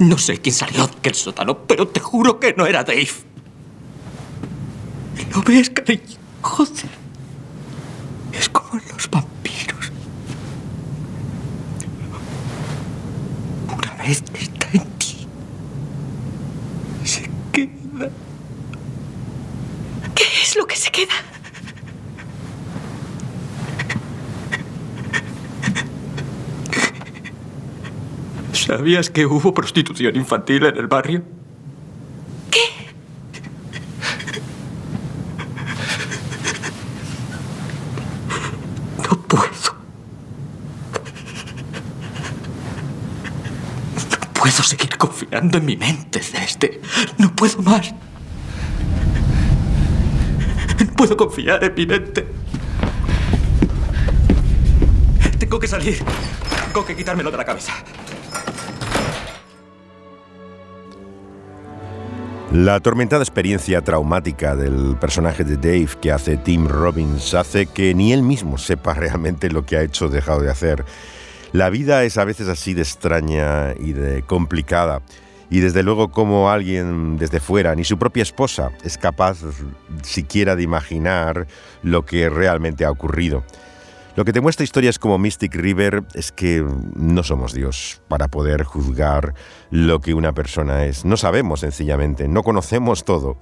No 0.00 0.16
sé 0.16 0.38
quién 0.38 0.54
salió 0.54 0.86
de 0.86 0.94
aquel 0.96 1.14
sótano, 1.14 1.66
pero 1.66 1.86
te 1.86 2.00
juro 2.00 2.40
que 2.40 2.54
no 2.54 2.64
era 2.64 2.82
Dave. 2.84 3.10
¿Lo 5.34 5.42
ves, 5.42 5.68
cariño? 5.68 6.00
Joder. 6.40 6.88
Es 8.32 8.48
como 8.48 8.80
en 8.80 8.88
los 8.88 9.10
vampiros. 9.10 9.92
Una 13.68 13.94
vez 14.02 14.22
que 14.22 14.40
está 14.40 14.68
en 14.72 14.84
ti, 14.98 15.26
se 17.04 17.30
queda. 17.52 18.10
¿Qué 20.14 20.24
es 20.42 20.56
lo 20.56 20.66
que 20.66 20.76
se 20.76 20.90
queda? 20.90 21.12
¿Sabías 28.66 29.08
que 29.08 29.24
hubo 29.24 29.54
prostitución 29.54 30.16
infantil 30.16 30.66
en 30.66 30.76
el 30.76 30.86
barrio? 30.86 31.22
¿Qué? 32.50 32.60
No 39.08 39.22
puedo. 39.22 39.48
No 44.10 44.32
puedo 44.34 44.62
seguir 44.62 44.96
confiando 44.98 45.58
en 45.58 45.64
mi 45.64 45.76
mente, 45.76 46.20
Celeste. 46.20 46.80
No 47.16 47.34
puedo 47.34 47.62
más. 47.62 47.94
No 50.78 50.92
puedo 50.96 51.16
confiar 51.16 51.64
en 51.64 51.74
mi 51.74 51.86
mente. 51.86 52.26
Tengo 55.38 55.58
que 55.58 55.66
salir. 55.66 56.04
Tengo 56.66 56.84
que 56.84 56.94
quitármelo 56.94 57.30
de 57.30 57.36
la 57.38 57.44
cabeza. 57.44 57.72
La 62.52 62.74
atormentada 62.74 63.22
experiencia 63.22 63.80
traumática 63.82 64.56
del 64.56 64.96
personaje 65.00 65.44
de 65.44 65.56
Dave 65.56 65.90
que 66.00 66.10
hace 66.10 66.36
Tim 66.36 66.66
Robbins 66.66 67.32
hace 67.32 67.66
que 67.66 67.94
ni 67.94 68.12
él 68.12 68.24
mismo 68.24 68.58
sepa 68.58 68.92
realmente 68.94 69.50
lo 69.50 69.64
que 69.64 69.76
ha 69.76 69.82
hecho 69.82 70.06
o 70.06 70.08
dejado 70.08 70.40
de 70.40 70.50
hacer. 70.50 70.84
La 71.52 71.70
vida 71.70 72.02
es 72.02 72.18
a 72.18 72.24
veces 72.24 72.48
así 72.48 72.74
de 72.74 72.82
extraña 72.82 73.74
y 73.78 73.92
de 73.92 74.24
complicada. 74.24 75.00
Y 75.48 75.60
desde 75.60 75.84
luego 75.84 76.10
como 76.10 76.50
alguien 76.50 77.18
desde 77.18 77.38
fuera, 77.38 77.76
ni 77.76 77.84
su 77.84 77.98
propia 77.98 78.24
esposa, 78.24 78.72
es 78.82 78.98
capaz 78.98 79.38
siquiera 80.02 80.56
de 80.56 80.64
imaginar 80.64 81.46
lo 81.84 82.04
que 82.04 82.28
realmente 82.28 82.84
ha 82.84 82.90
ocurrido. 82.90 83.44
Lo 84.16 84.24
que 84.24 84.32
te 84.32 84.40
muestra 84.40 84.64
historias 84.64 84.98
como 84.98 85.18
Mystic 85.18 85.54
River 85.54 86.02
es 86.14 86.32
que 86.32 86.66
no 86.96 87.22
somos 87.22 87.52
Dios 87.52 88.02
para 88.08 88.26
poder 88.26 88.64
juzgar 88.64 89.34
lo 89.70 90.00
que 90.00 90.14
una 90.14 90.32
persona 90.32 90.84
es. 90.84 91.04
No 91.04 91.16
sabemos 91.16 91.60
sencillamente, 91.60 92.26
no 92.26 92.42
conocemos 92.42 93.04
todo. 93.04 93.36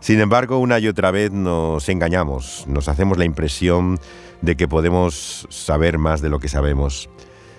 Sin 0.00 0.18
embargo, 0.20 0.56
una 0.58 0.78
y 0.78 0.88
otra 0.88 1.10
vez 1.10 1.30
nos 1.30 1.86
engañamos, 1.90 2.64
nos 2.66 2.88
hacemos 2.88 3.18
la 3.18 3.26
impresión 3.26 3.98
de 4.40 4.56
que 4.56 4.66
podemos 4.66 5.46
saber 5.50 5.98
más 5.98 6.22
de 6.22 6.30
lo 6.30 6.38
que 6.38 6.48
sabemos. 6.48 7.10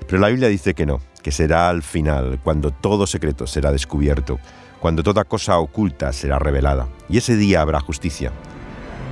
Pero 0.08 0.19
la 0.19 0.30
Biblia 0.30 0.47
dice 0.47 0.73
que 0.73 0.88
no, 0.88 0.99
que 1.21 1.32
será 1.32 1.69
al 1.69 1.84
final, 1.84 2.39
cuando 2.43 2.71
todo 2.71 3.06
secreto 3.06 3.45
será 3.45 3.71
descubierto, 3.71 4.39
cuando 4.80 5.04
toda 5.04 5.25
cosa 5.25 5.60
oculta 5.60 6.12
será 6.12 6.39
revelada. 6.39 6.88
Y 7.08 7.17
ese 7.17 7.36
día 7.36 7.62
habrá 7.62 7.80
justicia. 7.80 8.32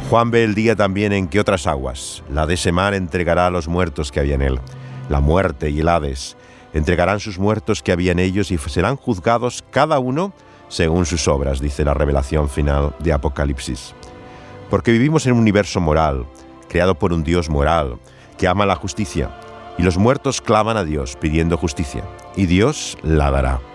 Juan 0.09 0.31
ve 0.31 0.43
el 0.43 0.55
día 0.55 0.75
también 0.75 1.13
en 1.13 1.27
que 1.27 1.39
otras 1.39 1.67
aguas, 1.67 2.23
la 2.31 2.47
de 2.47 2.55
ese 2.55 2.71
mar 2.71 2.95
entregará 2.95 3.45
a 3.45 3.51
los 3.51 3.67
muertos 3.67 4.11
que 4.11 4.19
había 4.19 4.33
en 4.33 4.41
él. 4.41 4.59
La 5.07 5.19
muerte 5.19 5.69
y 5.69 5.81
el 5.81 5.87
Hades 5.87 6.35
entregarán 6.73 7.19
sus 7.19 7.37
muertos 7.37 7.83
que 7.83 7.91
había 7.91 8.11
en 8.11 8.17
ellos 8.17 8.49
y 8.49 8.57
serán 8.57 8.95
juzgados 8.95 9.63
cada 9.69 9.99
uno 9.99 10.33
según 10.67 11.05
sus 11.05 11.27
obras, 11.27 11.59
dice 11.59 11.85
la 11.85 11.93
revelación 11.93 12.49
final 12.49 12.95
de 12.97 13.13
Apocalipsis. 13.13 13.93
Porque 14.71 14.91
vivimos 14.91 15.27
en 15.27 15.33
un 15.33 15.39
universo 15.41 15.79
moral, 15.79 16.25
creado 16.69 16.97
por 16.97 17.13
un 17.13 17.23
Dios 17.23 17.47
moral, 17.47 17.99
que 18.35 18.47
ama 18.47 18.65
la 18.65 18.75
justicia, 18.75 19.29
y 19.77 19.83
los 19.83 19.99
muertos 19.99 20.41
claman 20.41 20.77
a 20.77 20.83
Dios 20.83 21.17
pidiendo 21.21 21.55
justicia, 21.55 22.03
y 22.35 22.47
Dios 22.47 22.97
la 23.03 23.29
dará. 23.29 23.68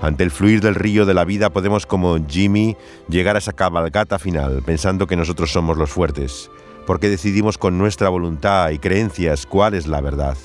Ante 0.00 0.22
el 0.22 0.30
fluir 0.30 0.60
del 0.60 0.76
río 0.76 1.06
de 1.06 1.14
la 1.14 1.24
vida 1.24 1.50
podemos 1.50 1.84
como 1.84 2.16
Jimmy 2.28 2.76
llegar 3.08 3.34
a 3.34 3.40
esa 3.40 3.52
cabalgata 3.52 4.20
final 4.20 4.62
pensando 4.64 5.08
que 5.08 5.16
nosotros 5.16 5.50
somos 5.50 5.76
los 5.76 5.90
fuertes, 5.90 6.50
porque 6.86 7.08
decidimos 7.08 7.58
con 7.58 7.78
nuestra 7.78 8.08
voluntad 8.08 8.70
y 8.70 8.78
creencias 8.78 9.44
cuál 9.44 9.74
es 9.74 9.88
la 9.88 10.00
verdad. 10.00 10.36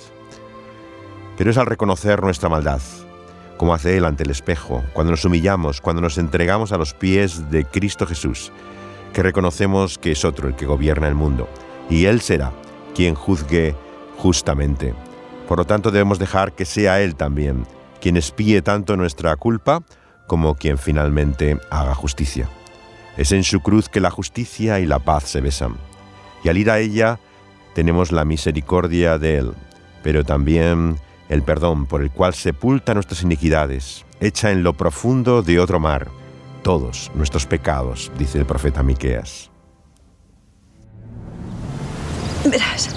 Pero 1.37 1.51
es 1.51 1.57
al 1.57 1.67
reconocer 1.67 2.23
nuestra 2.23 2.49
maldad, 2.49 2.81
como 3.57 3.75
hace 3.75 3.95
Él 3.95 4.05
ante 4.05 4.23
el 4.23 4.31
espejo, 4.31 4.83
cuando 4.93 5.11
nos 5.11 5.23
humillamos, 5.23 5.81
cuando 5.81 6.01
nos 6.01 6.17
entregamos 6.17 6.71
a 6.71 6.77
los 6.77 6.95
pies 6.95 7.51
de 7.51 7.63
Cristo 7.63 8.07
Jesús, 8.07 8.51
que 9.13 9.21
reconocemos 9.21 9.99
que 9.99 10.13
es 10.13 10.25
otro 10.25 10.47
el 10.47 10.55
que 10.55 10.65
gobierna 10.65 11.07
el 11.07 11.15
mundo, 11.15 11.47
y 11.91 12.05
Él 12.05 12.21
será 12.21 12.51
quien 12.95 13.13
juzgue 13.13 13.75
justamente. 14.17 14.95
Por 15.47 15.59
lo 15.59 15.65
tanto 15.65 15.91
debemos 15.91 16.17
dejar 16.17 16.53
que 16.53 16.65
sea 16.65 17.01
Él 17.01 17.15
también 17.15 17.67
quien 18.03 18.17
espíe 18.17 18.61
tanto 18.61 18.97
nuestra 18.97 19.33
culpa 19.37 19.81
como 20.27 20.55
quien 20.55 20.77
finalmente 20.77 21.57
haga 21.69 21.95
justicia. 21.95 22.49
Es 23.15 23.31
en 23.31 23.45
su 23.45 23.61
cruz 23.61 23.87
que 23.87 24.01
la 24.01 24.11
justicia 24.11 24.81
y 24.81 24.85
la 24.85 24.99
paz 24.99 25.23
se 25.23 25.39
besan. 25.39 25.77
Y 26.43 26.49
al 26.49 26.57
ir 26.57 26.69
a 26.69 26.79
ella 26.79 27.17
tenemos 27.73 28.11
la 28.11 28.25
misericordia 28.25 29.17
de 29.17 29.37
Él, 29.37 29.53
pero 30.03 30.25
también 30.25 30.97
el 31.29 31.43
perdón 31.43 31.85
por 31.85 32.01
el 32.01 32.11
cual 32.11 32.33
sepulta 32.33 32.93
nuestras 32.93 33.23
iniquidades, 33.23 34.03
echa 34.19 34.51
en 34.51 34.63
lo 34.63 34.73
profundo 34.73 35.41
de 35.41 35.61
otro 35.61 35.79
mar 35.79 36.09
todos 36.61 37.09
nuestros 37.15 37.45
pecados, 37.45 38.11
dice 38.17 38.37
el 38.37 38.45
profeta 38.45 38.83
Miqueas. 38.83 39.49
Verás, 42.43 42.93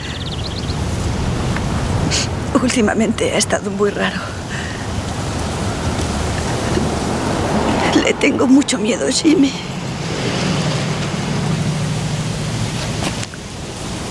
últimamente 2.61 3.31
ha 3.31 3.39
estado 3.39 3.71
muy 3.71 3.91
raro. 3.91 4.19
Tengo 8.15 8.47
mucho 8.47 8.79
miedo, 8.79 9.07
Jimmy. 9.11 9.53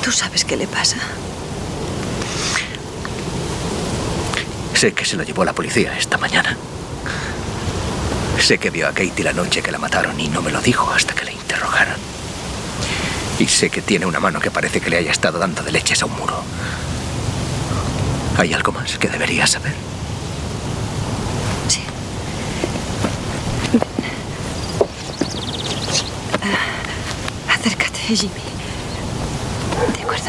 ¿Tú 0.03 0.11
sabes 0.11 0.45
qué 0.45 0.55
le 0.55 0.67
pasa? 0.67 0.97
Sé 4.73 4.93
que 4.93 5.05
se 5.05 5.15
lo 5.15 5.23
llevó 5.23 5.43
la 5.43 5.53
policía 5.53 5.97
esta 5.97 6.17
mañana. 6.17 6.55
Sé 8.39 8.57
que 8.57 8.69
vio 8.69 8.87
a 8.87 8.91
Katie 8.91 9.23
la 9.23 9.33
noche 9.33 9.61
que 9.61 9.71
la 9.71 9.79
mataron 9.79 10.19
y 10.19 10.27
no 10.27 10.41
me 10.41 10.51
lo 10.51 10.61
dijo 10.61 10.89
hasta 10.91 11.13
que 11.13 11.25
le 11.25 11.33
interrogaron. 11.33 11.95
Y 13.39 13.47
sé 13.47 13.69
que 13.69 13.81
tiene 13.81 14.05
una 14.05 14.19
mano 14.19 14.39
que 14.39 14.51
parece 14.51 14.79
que 14.81 14.89
le 14.89 14.97
haya 14.97 15.11
estado 15.11 15.39
dando 15.39 15.63
de 15.63 15.71
leches 15.71 16.01
a 16.03 16.05
un 16.05 16.15
muro. 16.15 16.41
¿Hay 18.37 18.53
algo 18.53 18.71
más 18.71 18.97
que 18.97 19.07
debería 19.09 19.47
saber? 19.47 19.73
Sí. 21.67 21.81
Ah, 26.43 27.53
acércate, 27.55 27.94
Jimmy. 28.13 28.33
De 29.95 30.03
acuerdo. 30.03 30.25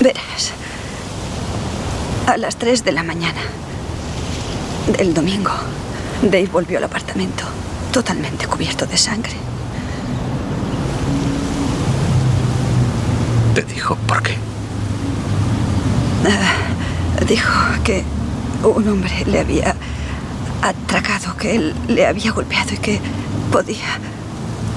Verás. 0.00 0.52
A 2.26 2.36
las 2.36 2.56
3 2.56 2.84
de 2.84 2.92
la 2.92 3.02
mañana 3.04 3.40
del 4.98 5.14
domingo, 5.14 5.52
Dave 6.22 6.48
volvió 6.52 6.78
al 6.78 6.84
apartamento, 6.84 7.44
totalmente 7.92 8.46
cubierto 8.46 8.86
de 8.86 8.96
sangre. 8.96 9.34
¿Te 13.54 13.62
dijo 13.62 13.94
por 14.08 14.22
qué? 14.22 14.36
Ah, 16.26 17.24
dijo 17.24 17.52
que 17.84 18.02
un 18.64 18.88
hombre 18.88 19.24
le 19.26 19.38
había 19.38 19.76
atracado, 20.60 21.36
que 21.36 21.54
él 21.54 21.74
le 21.86 22.06
había 22.06 22.32
golpeado 22.32 22.74
y 22.74 22.78
que 22.78 23.00
podía 23.52 24.00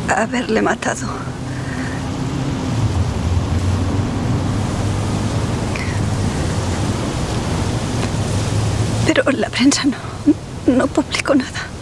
haberle 0.09 0.61
matado. 0.61 1.07
Pero 9.05 9.23
la 9.31 9.49
prensa 9.49 9.83
no, 9.85 9.97
no 10.75 10.87
publicó 10.87 11.33
nada. 11.35 11.76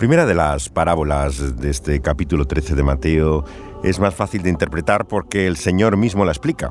Primera 0.00 0.24
de 0.24 0.34
las 0.34 0.70
parábolas 0.70 1.58
de 1.60 1.68
este 1.68 2.00
capítulo 2.00 2.46
13 2.46 2.74
de 2.74 2.82
Mateo 2.82 3.44
es 3.84 4.00
más 4.00 4.14
fácil 4.14 4.42
de 4.42 4.48
interpretar 4.48 5.06
porque 5.06 5.46
el 5.46 5.58
Señor 5.58 5.98
mismo 5.98 6.24
la 6.24 6.32
explica. 6.32 6.70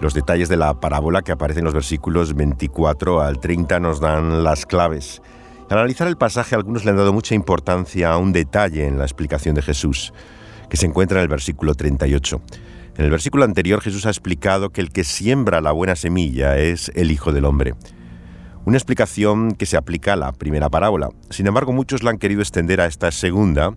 Los 0.00 0.14
detalles 0.14 0.48
de 0.48 0.56
la 0.56 0.78
parábola 0.78 1.22
que 1.22 1.32
aparecen 1.32 1.62
en 1.62 1.64
los 1.64 1.74
versículos 1.74 2.32
24 2.36 3.22
al 3.22 3.40
30 3.40 3.80
nos 3.80 3.98
dan 3.98 4.44
las 4.44 4.66
claves. 4.66 5.20
Al 5.68 5.78
analizar 5.78 6.06
el 6.06 6.16
pasaje, 6.16 6.54
algunos 6.54 6.84
le 6.84 6.92
han 6.92 6.96
dado 6.96 7.12
mucha 7.12 7.34
importancia 7.34 8.12
a 8.12 8.18
un 8.18 8.32
detalle 8.32 8.86
en 8.86 8.98
la 8.98 9.04
explicación 9.04 9.56
de 9.56 9.62
Jesús, 9.62 10.12
que 10.68 10.76
se 10.76 10.86
encuentra 10.86 11.18
en 11.18 11.22
el 11.22 11.28
versículo 11.28 11.74
38. 11.74 12.40
En 12.98 13.04
el 13.04 13.10
versículo 13.10 13.42
anterior 13.42 13.80
Jesús 13.80 14.06
ha 14.06 14.10
explicado 14.10 14.70
que 14.70 14.80
el 14.80 14.92
que 14.92 15.02
siembra 15.02 15.60
la 15.60 15.72
buena 15.72 15.96
semilla 15.96 16.56
es 16.56 16.92
el 16.94 17.10
Hijo 17.10 17.32
del 17.32 17.46
Hombre. 17.46 17.74
Una 18.66 18.76
explicación 18.76 19.52
que 19.52 19.66
se 19.66 19.76
aplica 19.76 20.12
a 20.12 20.16
la 20.16 20.32
primera 20.32 20.68
parábola. 20.68 21.08
Sin 21.30 21.46
embargo, 21.46 21.72
muchos 21.72 22.02
la 22.02 22.10
han 22.10 22.18
querido 22.18 22.42
extender 22.42 22.80
a 22.80 22.86
esta 22.86 23.10
segunda 23.10 23.74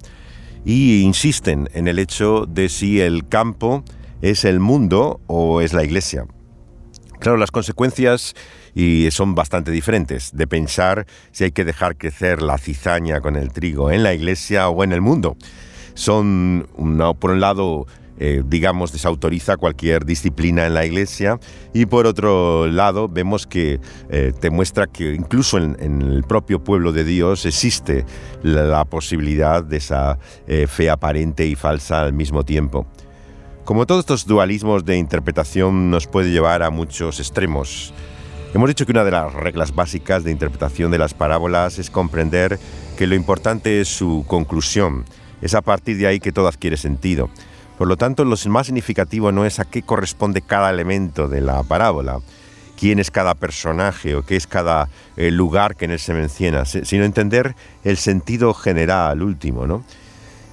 y 0.65 1.01
insisten 1.01 1.69
en 1.73 1.87
el 1.87 1.99
hecho 1.99 2.45
de 2.45 2.69
si 2.69 2.99
el 2.99 3.27
campo 3.27 3.83
es 4.21 4.45
el 4.45 4.59
mundo 4.59 5.21
o 5.27 5.61
es 5.61 5.73
la 5.73 5.83
iglesia. 5.83 6.25
Claro, 7.19 7.37
las 7.37 7.51
consecuencias 7.51 8.35
y 8.75 9.09
son 9.11 9.35
bastante 9.35 9.71
diferentes 9.71 10.31
de 10.33 10.47
pensar 10.47 11.05
si 11.31 11.45
hay 11.45 11.51
que 11.51 11.63
dejar 11.63 11.95
crecer 11.95 12.41
la 12.41 12.57
cizaña 12.57 13.21
con 13.21 13.35
el 13.35 13.53
trigo 13.53 13.91
en 13.91 14.03
la 14.03 14.13
iglesia 14.13 14.67
o 14.67 14.83
en 14.83 14.91
el 14.91 14.99
mundo. 14.99 15.37
Son, 15.93 16.67
por 17.19 17.31
un 17.31 17.39
lado, 17.39 17.87
eh, 18.19 18.43
digamos, 18.45 18.91
desautoriza 18.91 19.57
cualquier 19.57 20.05
disciplina 20.05 20.65
en 20.65 20.73
la 20.73 20.85
iglesia 20.85 21.39
y 21.73 21.85
por 21.85 22.05
otro 22.05 22.67
lado 22.67 23.09
vemos 23.09 23.47
que 23.47 23.79
eh, 24.09 24.33
te 24.39 24.49
muestra 24.49 24.87
que 24.87 25.13
incluso 25.13 25.57
en, 25.57 26.01
el 26.01 26.23
propio 26.23 26.63
pueblo 26.63 26.91
de 26.91 27.03
Dios 27.03 27.45
existe 27.45 28.05
la, 28.43 28.63
la 28.63 28.85
posibilidad 28.85 29.63
de 29.63 29.77
esa 29.77 30.19
eh, 30.47 30.67
fe 30.67 30.89
aparente 30.89 31.45
y 31.47 31.55
falsa 31.55 32.01
al 32.01 32.13
mismo 32.13 32.43
tiempo. 32.43 32.85
Como 33.65 33.85
todos 33.85 34.01
estos 34.01 34.25
dualismos 34.25 34.83
de 34.83 34.97
interpretación 34.97 35.89
nos 35.89 36.05
puede 36.05 36.31
llevar 36.31 36.63
a 36.63 36.69
muchos 36.69 37.19
extremos. 37.19 37.93
Hemos 38.53 38.69
dicho 38.69 38.85
que 38.85 38.91
una 38.91 39.03
de 39.03 39.11
las 39.11 39.33
reglas 39.33 39.73
básicas 39.73 40.23
de 40.23 40.31
interpretación 40.31 40.91
de 40.91 40.99
las 40.99 41.15
parábolas 41.15 41.79
es 41.79 41.89
comprender 41.89 42.59
que 42.97 43.07
lo 43.07 43.15
importante 43.15 43.81
es 43.81 43.87
su 43.87 44.25
conclusión. 44.27 45.05
Es 45.41 45.55
a 45.55 45.61
partir 45.61 45.97
de 45.97 46.05
ahí 46.05 46.19
que 46.19 46.31
todo 46.31 46.47
adquiere 46.47 46.77
sentido. 46.77 47.29
Por 47.77 47.87
lo 47.87 47.97
tanto, 47.97 48.23
lo 48.23 48.35
más 48.49 48.67
significativo 48.67 49.31
no 49.31 49.45
es 49.45 49.59
a 49.59 49.65
qué 49.65 49.81
corresponde 49.81 50.41
cada 50.41 50.69
elemento 50.69 51.27
de 51.27 51.41
la 51.41 51.63
parábola, 51.63 52.19
quién 52.79 52.99
es 52.99 53.11
cada 53.11 53.33
personaje 53.33 54.15
o 54.15 54.23
qué 54.23 54.35
es 54.35 54.47
cada 54.47 54.89
eh, 55.17 55.31
lugar 55.31 55.75
que 55.75 55.85
en 55.85 55.91
él 55.91 55.99
se 55.99 56.13
menciona, 56.13 56.65
sino 56.65 57.03
entender 57.03 57.55
el 57.83 57.97
sentido 57.97 58.53
general 58.53 59.23
último, 59.23 59.65
¿no? 59.65 59.83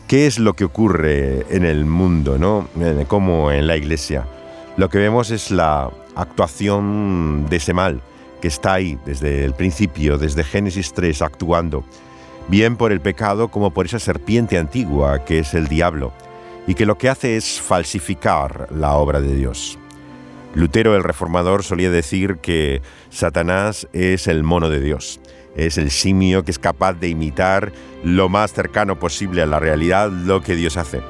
¿Qué 0.09 0.27
es 0.27 0.39
lo 0.39 0.55
que 0.55 0.65
ocurre 0.65 1.47
en 1.55 1.65
el 1.65 1.85
mundo, 1.85 2.37
¿no? 2.37 2.69
Como 3.07 3.53
en 3.53 3.69
la 3.69 3.77
iglesia. 3.77 4.27
Lo 4.77 4.89
que 4.89 4.99
vemos 4.99 5.31
es 5.31 5.53
la 5.53 5.91
actuación 6.17 7.47
de 7.49 7.57
ese 7.57 7.75
mal 7.75 8.03
que 8.41 8.49
está 8.49 8.75
ahí 8.75 8.99
desde 9.05 9.45
el 9.45 9.55
principio, 9.55 10.19
desde 10.19 10.43
Génesis 10.43 10.93
3, 10.95 11.23
actuando, 11.23 11.85
bien 12.49 12.77
por 12.77 12.91
el 12.91 13.01
pecado 13.01 13.49
como 13.49 13.71
por 13.71 13.87
esa 13.87 13.99
serpiente 13.99 14.59
antigua 14.59 15.25
que 15.25 15.41
es 15.41 15.55
el 15.55 15.69
diablo, 15.69 16.13
y 16.67 16.75
que 16.75 16.87
lo 16.87 16.99
que 16.99 17.09
hace 17.09 17.37
es 17.37 17.61
falsificar 17.61 18.69
la 18.71 18.93
obra 18.93 19.21
de 19.21 19.35
Dios. 19.35 19.79
Lutero 20.55 20.97
el 20.97 21.05
reformador 21.05 21.63
solía 21.63 21.91
decir 21.91 22.39
que 22.39 22.83
Satanás 23.09 23.89
es 23.93 24.27
el 24.27 24.43
mono 24.43 24.69
de 24.69 24.81
Dios, 24.81 25.21
es 25.57 25.79
el 25.79 25.91
simio 25.91 26.45
que 26.45 26.51
es 26.51 26.59
capaz 26.59 26.95
de 26.95 27.09
imitar 27.09 27.73
lo 28.03 28.29
más 28.29 28.53
cercano 28.53 28.99
posible 28.99 29.43
a 29.43 29.47
la 29.47 29.61
realidad 29.61 30.11
lo 30.11 30.43
que 30.43 30.57
Dios 30.57 30.77
hace. 30.77 31.03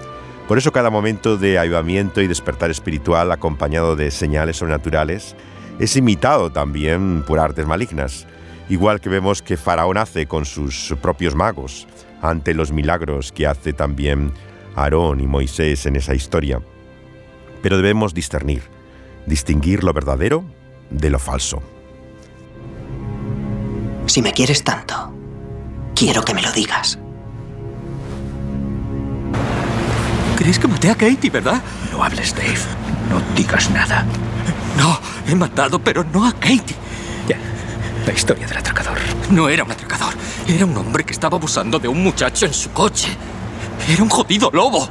Por 0.46 0.58
eso 0.58 0.72
cada 0.72 0.90
momento 0.90 1.36
de 1.36 1.58
avivamiento 1.58 2.20
y 2.20 2.26
despertar 2.26 2.70
espiritual 2.70 3.30
acompañado 3.32 3.96
de 3.96 4.10
señales 4.10 4.56
sobrenaturales 4.56 5.36
es 5.78 5.96
imitado 5.96 6.50
también 6.50 7.22
por 7.26 7.38
artes 7.38 7.66
malignas, 7.66 8.26
igual 8.68 9.00
que 9.00 9.08
vemos 9.08 9.42
que 9.42 9.56
Faraón 9.56 9.96
hace 9.96 10.26
con 10.26 10.44
sus 10.44 10.94
propios 11.00 11.34
magos 11.34 11.86
ante 12.20 12.52
los 12.52 12.72
milagros 12.72 13.32
que 13.32 13.46
hace 13.46 13.72
también 13.72 14.32
Aarón 14.74 15.20
y 15.20 15.26
Moisés 15.26 15.86
en 15.86 15.96
esa 15.96 16.14
historia. 16.14 16.60
Pero 17.62 17.76
debemos 17.76 18.14
discernir, 18.14 18.62
distinguir 19.26 19.84
lo 19.84 19.92
verdadero 19.92 20.44
de 20.90 21.10
lo 21.10 21.18
falso. 21.18 21.62
Si 24.06 24.22
me 24.22 24.32
quieres 24.32 24.64
tanto, 24.64 25.12
quiero 25.94 26.22
que 26.22 26.34
me 26.34 26.42
lo 26.42 26.50
digas. 26.52 26.98
¿Crees 30.36 30.58
que 30.58 30.68
maté 30.68 30.90
a 30.90 30.94
Katie, 30.94 31.30
verdad? 31.30 31.62
No 31.92 32.02
hables, 32.02 32.34
Dave. 32.34 32.58
No 33.10 33.20
digas 33.36 33.70
nada. 33.70 34.06
No, 34.78 34.98
he 35.28 35.34
matado, 35.34 35.78
pero 35.78 36.02
no 36.02 36.26
a 36.26 36.32
Katie. 36.32 36.74
Ya. 37.28 37.36
La 38.06 38.12
historia 38.12 38.46
del 38.46 38.56
atracador. 38.56 38.98
No 39.30 39.48
era 39.48 39.64
un 39.64 39.70
atracador. 39.70 40.14
Era 40.48 40.64
un 40.64 40.76
hombre 40.76 41.04
que 41.04 41.12
estaba 41.12 41.36
abusando 41.36 41.78
de 41.78 41.88
un 41.88 42.02
muchacho 42.02 42.46
en 42.46 42.54
su 42.54 42.70
coche. 42.70 43.08
Era 43.88 44.02
un 44.02 44.08
jodido 44.08 44.50
lobo. 44.52 44.88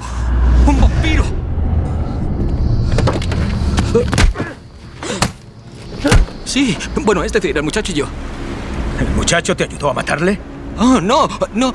Un 0.66 0.80
vampiro. 0.82 1.24
Sí, 6.46 6.78
bueno, 6.96 7.24
es 7.24 7.32
decir, 7.32 7.56
el 7.56 7.64
muchacho 7.64 7.92
y 7.92 7.96
yo. 7.96 8.06
¿El 9.00 9.08
muchacho 9.16 9.56
te 9.56 9.64
ayudó 9.64 9.90
a 9.92 9.94
matarle? 9.94 10.40
Oh, 10.78 11.00
no, 11.00 11.28
no. 11.54 11.74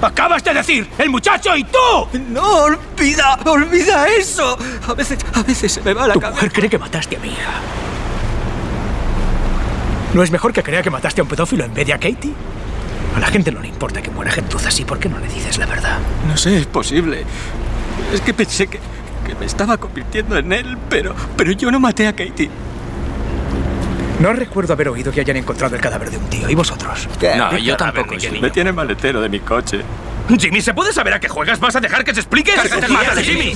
¡Acabas 0.00 0.44
de 0.44 0.52
decir! 0.54 0.88
¡El 0.98 1.10
muchacho 1.10 1.56
y 1.56 1.64
tú! 1.64 2.18
No, 2.30 2.42
olvida, 2.64 3.38
olvida 3.46 4.06
eso. 4.08 4.56
A 4.88 4.94
veces, 4.94 5.18
a 5.34 5.42
veces 5.42 5.72
se 5.72 5.80
me 5.82 5.94
va 5.94 6.06
la 6.06 6.14
Tu 6.14 6.20
cabeza. 6.20 6.36
mujer 6.36 6.52
cree 6.52 6.70
que 6.70 6.78
mataste 6.78 7.16
a 7.16 7.18
mi 7.20 7.28
hija. 7.28 7.52
¿No 10.14 10.22
es 10.22 10.30
mejor 10.30 10.52
que 10.52 10.62
crea 10.62 10.82
que 10.82 10.90
mataste 10.90 11.20
a 11.20 11.24
un 11.24 11.28
pedófilo 11.30 11.64
en 11.64 11.74
vez 11.74 11.86
de 11.86 11.92
a 11.94 11.98
Katie? 11.98 12.32
A 13.16 13.18
la 13.18 13.28
gente 13.28 13.50
no 13.50 13.60
le 13.60 13.68
importa 13.68 14.02
que 14.02 14.10
muera 14.10 14.30
gentuza 14.30 14.68
así. 14.68 14.84
¿Por 14.84 14.98
qué 14.98 15.08
no 15.08 15.18
le 15.18 15.26
dices 15.26 15.56
la 15.56 15.64
verdad? 15.64 15.98
No 16.28 16.36
sé, 16.36 16.58
es 16.58 16.66
posible. 16.66 17.24
Es 18.12 18.20
que 18.20 18.34
pensé 18.34 18.66
que, 18.66 18.78
que 19.26 19.34
me 19.34 19.46
estaba 19.46 19.78
convirtiendo 19.78 20.36
en 20.36 20.52
él, 20.52 20.76
pero, 20.90 21.14
pero 21.34 21.52
yo 21.52 21.70
no 21.70 21.80
maté 21.80 22.06
a 22.06 22.12
Katie. 22.12 22.50
No 24.20 24.32
recuerdo 24.34 24.74
haber 24.74 24.90
oído 24.90 25.12
que 25.12 25.20
hayan 25.22 25.38
encontrado 25.38 25.74
el 25.76 25.80
cadáver 25.80 26.10
de 26.10 26.18
un 26.18 26.24
tío. 26.26 26.48
¿Y 26.50 26.54
vosotros? 26.54 27.08
No, 27.38 27.56
yo 27.56 27.76
tampoco. 27.76 28.14
Me 28.40 28.50
tiene 28.50 28.70
el 28.70 28.76
maletero 28.76 29.20
de 29.22 29.30
mi 29.30 29.40
coche. 29.40 29.80
Jimmy, 30.38 30.60
¿se 30.60 30.74
puede 30.74 30.92
saber 30.92 31.14
a 31.14 31.20
qué 31.20 31.28
juegas? 31.28 31.58
¿Vas 31.60 31.76
a 31.76 31.80
dejar 31.80 32.04
que 32.04 32.12
se 32.12 32.20
explique? 32.20 32.52
Cárgate, 32.52 32.88
¡Mátale, 32.88 33.22
Jimmy! 33.22 33.54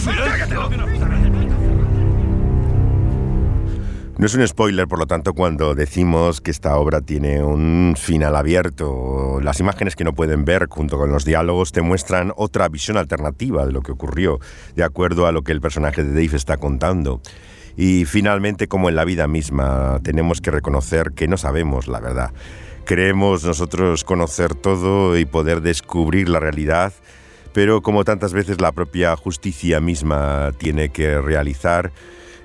No 4.21 4.27
es 4.27 4.35
un 4.35 4.47
spoiler, 4.47 4.87
por 4.87 4.99
lo 4.99 5.07
tanto, 5.07 5.33
cuando 5.33 5.75
decimos 5.75 6.43
que 6.43 6.51
esta 6.51 6.77
obra 6.77 7.01
tiene 7.01 7.43
un 7.43 7.95
final 7.97 8.37
abierto. 8.37 9.41
Las 9.41 9.61
imágenes 9.61 9.97
que 9.97 10.05
no 10.05 10.14
pueden 10.14 10.45
ver, 10.45 10.66
junto 10.68 10.99
con 10.99 11.11
los 11.11 11.25
diálogos, 11.25 11.73
te 11.73 11.81
muestran 11.81 12.35
otra 12.37 12.68
visión 12.68 12.99
alternativa 12.99 13.64
de 13.64 13.73
lo 13.73 13.81
que 13.81 13.93
ocurrió, 13.93 14.39
de 14.77 14.85
acuerdo 14.85 15.27
a 15.27 15.33
lo 15.33 15.43
que 15.43 15.53
el 15.53 15.62
personaje 15.62 16.05
de 16.05 16.11
Dave 16.11 16.37
está 16.37 16.59
contando. 16.59 17.23
Y 17.79 18.05
finalmente, 18.05 18.68
como 18.68 18.91
en 18.91 18.97
la 18.97 19.07
vida 19.07 19.27
misma, 19.27 20.01
tenemos 20.03 20.43
que 20.43 20.51
reconocer 20.51 21.12
que 21.12 21.27
no 21.27 21.39
sabemos 21.39 21.89
la 21.89 22.01
verdad. 22.01 22.35
Creemos 22.85 23.43
nosotros 23.43 24.05
conocer 24.05 24.55
todo 24.55 25.16
y 25.16 25.25
poder 25.25 25.62
descubrir 25.62 26.29
la 26.29 26.41
realidad, 26.41 26.93
pero 27.55 27.81
como 27.81 28.05
tantas 28.05 28.35
veces 28.35 28.61
la 28.61 28.73
propia 28.73 29.16
justicia 29.16 29.81
misma 29.81 30.53
tiene 30.59 30.91
que 30.91 31.23
realizar, 31.23 31.91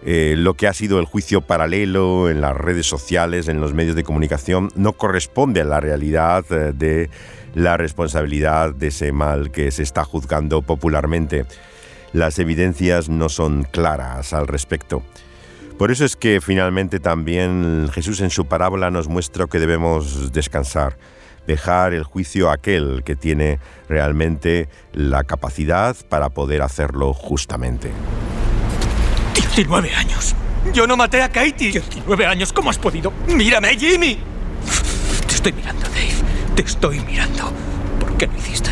eh, 0.08 0.36
lo 0.38 0.54
que 0.54 0.68
ha 0.68 0.74
sido 0.74 1.00
el 1.00 1.06
juicio 1.06 1.42
paralelo 1.42 2.30
en 2.30 2.40
las 2.40 2.56
redes 2.56 2.86
sociales, 2.86 3.48
en 3.48 3.60
los 3.60 3.74
medios 3.74 3.96
de 3.96 4.04
comunicación, 4.04 4.72
no 4.76 4.94
corresponde 4.94 5.62
a 5.62 5.66
la 5.66 5.80
realidad 5.80 6.46
eh, 6.52 6.74
de 6.76 7.10
la 7.56 7.76
responsabilidad 7.76 8.76
de 8.76 8.88
ese 8.88 9.12
mal 9.12 9.50
que 9.50 9.72
se 9.72 9.82
está 9.82 10.04
juzgando 10.04 10.62
popularmente. 10.62 11.46
Las 12.14 12.38
evidencias 12.38 13.10
no 13.10 13.30
son 13.30 13.64
claras 13.64 14.32
al 14.34 14.48
respecto. 14.48 15.02
Por 15.80 15.90
eso 15.90 16.06
es 16.06 16.16
que 16.16 16.40
finalmente 16.40 17.00
también 17.00 17.90
Jesús 17.92 18.22
en 18.22 18.30
su 18.30 18.46
parábola 18.46 18.92
nos 18.92 19.08
muestra 19.08 19.48
que 19.48 19.60
debemos 19.60 20.32
descansar, 20.32 20.98
dejar 21.48 21.96
el 21.96 22.04
juicio 22.04 22.52
a 22.52 22.54
aquel 22.54 23.02
que 23.04 23.16
tiene 23.16 23.58
realmente 23.90 24.70
la 24.94 25.24
capacidad 25.24 25.96
para 26.10 26.30
poder 26.30 26.62
hacerlo 26.62 27.12
justamente. 27.12 27.90
19 29.36 29.94
años. 29.96 30.36
Yo 30.74 30.88
no 30.88 30.98
maté 30.98 31.22
a 31.22 31.30
Katie. 31.30 31.72
19 31.72 32.26
años. 32.26 32.52
¿Cómo 32.52 32.70
has 32.70 32.78
podido? 32.78 33.14
Mírame, 33.28 33.78
Jimmy. 33.78 34.18
Te 35.28 35.36
estoy 35.36 35.54
mirando, 35.54 35.88
Dave. 35.90 36.16
Te 36.56 36.62
estoy 36.64 37.00
mirando. 37.02 37.52
¿Por 38.00 38.18
qué 38.18 38.28
lo 38.28 38.38
hiciste? 38.38 38.72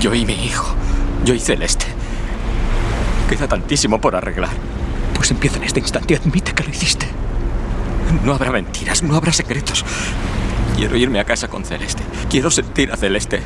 Yo 0.00 0.14
y 0.14 0.24
mi 0.24 0.44
hijo. 0.44 0.74
Yo 1.24 1.34
y 1.34 1.40
Celeste. 1.40 1.86
Queda 3.28 3.48
tantísimo 3.48 4.00
por 4.00 4.16
arreglar. 4.16 4.50
Pues 5.14 5.30
empieza 5.30 5.56
en 5.58 5.64
este 5.64 5.80
instante. 5.80 6.16
Admite 6.16 6.52
que 6.52 6.64
lo 6.64 6.70
hiciste. 6.70 7.06
No 8.24 8.34
habrá 8.34 8.50
mentiras, 8.50 9.02
no 9.02 9.14
habrá 9.14 9.32
secretos. 9.32 9.84
Quiero 10.76 10.96
irme 10.96 11.20
a 11.20 11.24
casa 11.24 11.48
con 11.48 11.64
Celeste. 11.64 12.02
Quiero 12.28 12.50
sentir 12.50 12.90
a 12.92 12.96
Celeste. 12.96 13.40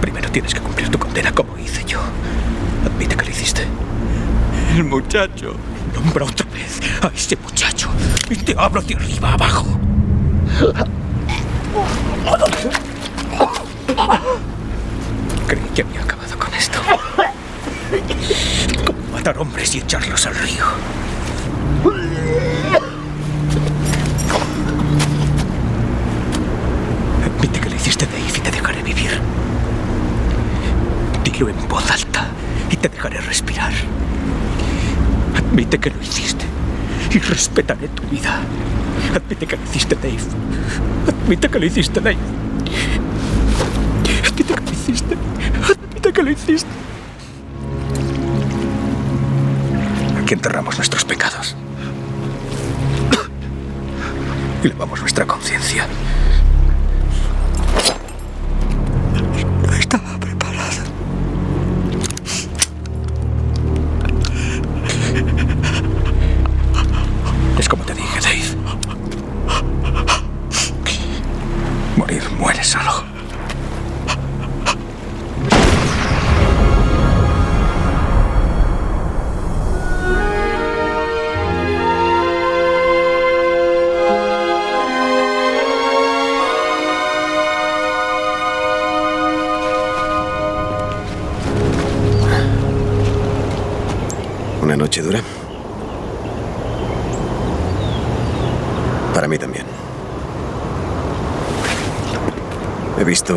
Primero 0.00 0.30
tienes 0.30 0.54
que 0.54 0.60
cumplir 0.60 0.88
tu 0.88 0.98
condena 0.98 1.32
como 1.32 1.56
hice 1.58 1.84
yo. 1.84 2.00
Admite 2.84 3.16
que 3.16 3.24
lo 3.24 3.30
hiciste. 3.30 3.62
El 4.76 4.84
muchacho. 4.84 5.54
Nombra 5.94 6.26
otra 6.26 6.46
vez 6.52 6.80
a 7.00 7.06
ese 7.06 7.34
muchacho. 7.36 7.88
Y 8.28 8.36
te 8.36 8.54
hablo 8.58 8.82
de 8.82 8.94
arriba 8.94 9.32
abajo. 9.32 9.64
Creí 15.46 15.62
que 15.74 15.80
había 15.80 16.02
acabado 16.02 16.38
con 16.38 16.52
esto. 16.52 16.78
Como 18.84 18.98
matar 19.14 19.38
hombres 19.38 19.74
y 19.74 19.78
echarlos 19.78 20.26
al 20.26 20.34
río. 20.34 20.66
Admite 27.24 27.60
que 27.60 27.70
lo 27.70 27.76
hiciste, 27.76 28.04
Dave, 28.04 28.28
y 28.28 28.40
te 28.40 28.50
dejaré 28.50 28.82
vivir. 28.82 29.22
Dilo 31.24 31.48
en 31.48 31.66
voz 31.66 31.90
alta 31.90 32.26
y 32.70 32.76
te 32.76 32.90
dejaré 32.90 33.22
respirar. 33.22 33.72
Admite 35.56 35.78
que 35.78 35.88
lo 35.88 36.02
hiciste 36.02 36.44
y 37.10 37.18
respetaré 37.18 37.88
tu 37.88 38.02
vida. 38.08 38.42
Admite 39.14 39.46
que 39.46 39.56
lo 39.56 39.64
hiciste, 39.64 39.94
Dave. 39.94 40.18
Admite 41.08 41.48
que 41.48 41.58
lo 41.58 41.64
hiciste, 41.64 41.98
Dave. 41.98 42.18
Admite 44.22 44.44
que 44.44 44.60
lo 44.60 44.70
hiciste. 44.70 45.16
Admite 45.64 46.12
que 46.12 46.22
lo 46.22 46.30
hiciste. 46.30 46.68
Aquí 50.20 50.34
enterramos 50.34 50.76
nuestros 50.76 51.06
pecados. 51.06 51.56
Y 54.62 54.68
lavamos 54.68 55.00
nuestra 55.00 55.24
conciencia. 55.24 55.86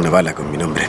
Una 0.10 0.16
bala 0.16 0.34
con 0.34 0.50
mi 0.50 0.58
nombre. 0.58 0.88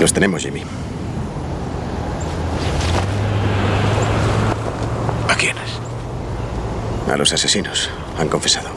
Los 0.00 0.12
tenemos, 0.12 0.42
Jimmy. 0.42 0.62
¿A 5.28 5.34
quiénes? 5.34 5.80
A 7.12 7.16
los 7.16 7.32
asesinos. 7.32 7.90
Han 8.18 8.28
confesado. 8.28 8.75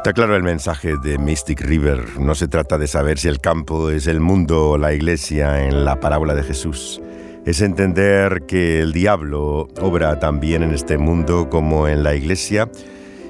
Está 0.00 0.14
claro 0.14 0.34
el 0.34 0.42
mensaje 0.42 0.96
de 0.96 1.18
Mystic 1.18 1.60
River. 1.60 2.18
No 2.18 2.34
se 2.34 2.48
trata 2.48 2.78
de 2.78 2.86
saber 2.86 3.18
si 3.18 3.28
el 3.28 3.38
campo 3.38 3.90
es 3.90 4.06
el 4.06 4.18
mundo 4.18 4.70
o 4.70 4.78
la 4.78 4.94
iglesia 4.94 5.66
en 5.66 5.84
la 5.84 6.00
parábola 6.00 6.34
de 6.34 6.42
Jesús. 6.42 7.02
Es 7.44 7.60
entender 7.60 8.44
que 8.48 8.80
el 8.80 8.94
diablo 8.94 9.68
obra 9.78 10.18
también 10.18 10.62
en 10.62 10.70
este 10.70 10.96
mundo 10.96 11.50
como 11.50 11.86
en 11.86 12.02
la 12.02 12.14
iglesia 12.14 12.70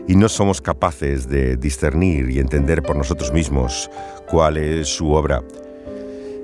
y 0.07 0.15
no 0.15 0.29
somos 0.29 0.61
capaces 0.61 1.29
de 1.29 1.57
discernir 1.57 2.31
y 2.31 2.39
entender 2.39 2.83
por 2.83 2.95
nosotros 2.95 3.33
mismos 3.33 3.91
cuál 4.29 4.57
es 4.57 4.87
su 4.87 5.11
obra. 5.11 5.43